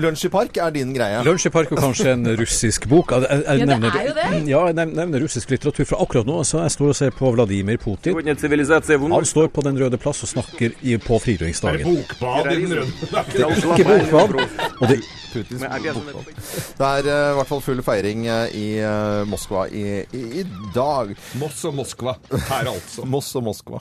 lunsj 0.00 0.24
i 0.24 0.30
park 0.32 0.56
er 0.56 0.70
din 0.72 0.94
greie. 0.94 1.20
Lunsj 1.26 1.46
i 1.46 1.52
park 1.52 1.72
og 1.74 1.78
kanskje 1.82 2.14
en 2.14 2.24
russisk 2.38 2.86
bok. 2.88 3.12
Jeg, 3.12 3.28
jeg, 3.28 3.44
jeg 3.44 3.68
Ja, 3.68 3.76
det 3.76 3.90
er 3.92 4.06
jo 4.08 4.14
det. 4.16 4.48
Ja, 4.48 4.60
jeg 4.70 4.88
nevner 4.94 5.20
russisk 5.20 5.50
litteratur. 5.52 5.84
For 5.84 6.00
akkurat 6.00 6.26
nå 6.26 6.38
så 6.48 6.62
jeg 6.64 6.72
står 6.76 6.88
og 6.88 6.96
ser 6.96 7.10
på 7.16 7.32
Vladimir 7.36 7.76
Putin. 7.82 8.16
Han 8.16 9.24
står 9.28 9.48
på 9.52 9.62
Den 9.62 9.78
røde 9.78 9.98
plass 10.00 10.22
og 10.24 10.32
snakker 10.32 10.72
i, 10.80 10.96
på 10.96 11.20
Er 11.32 11.78
det 11.78 11.80
er 11.80 11.84
bokbad 11.86 12.52
i 12.52 12.60
den 12.60 12.72
er 12.78 12.84
Ikke 12.84 13.86
bokbad. 13.88 14.34
Og 14.80 14.88
det, 14.90 14.98
Putins 15.32 15.62
bokbad. 15.62 16.30
Det 16.78 16.88
er 16.88 17.08
eh, 17.08 17.30
i 17.32 17.36
hvert 17.38 17.48
fall 17.48 17.62
full 17.64 17.82
feiring 17.86 18.26
uh, 18.28 18.44
i 18.56 18.66
uh, 18.84 19.22
Moskva 19.28 19.66
i, 19.72 19.84
i, 20.12 20.24
i 20.42 20.44
dag. 20.74 21.14
Moss 21.40 21.64
og 21.68 21.76
Moskva. 21.78 22.16
Her, 22.32 22.72
altså. 22.74 23.06
Moss 23.14 23.32
og 23.38 23.46
Moskva. 23.48 23.80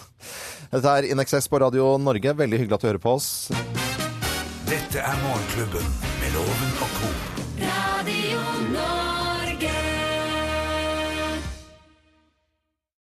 Dette 0.71 0.95
er 0.95 1.09
In 1.11 1.23
Excess 1.23 1.51
på 1.51 1.59
Radio 1.63 1.97
Norge. 1.99 2.37
Veldig 2.43 2.63
hyggelig 2.63 2.79
at 2.79 2.85
du 2.85 2.91
hører 2.91 3.03
på 3.03 3.17
oss. 3.19 3.29
Dette 4.69 5.03
er 5.03 5.19
Morgenklubben 5.25 5.93
med 6.21 6.39
Loven 6.39 6.79
og 6.79 6.97
co. 7.01 7.30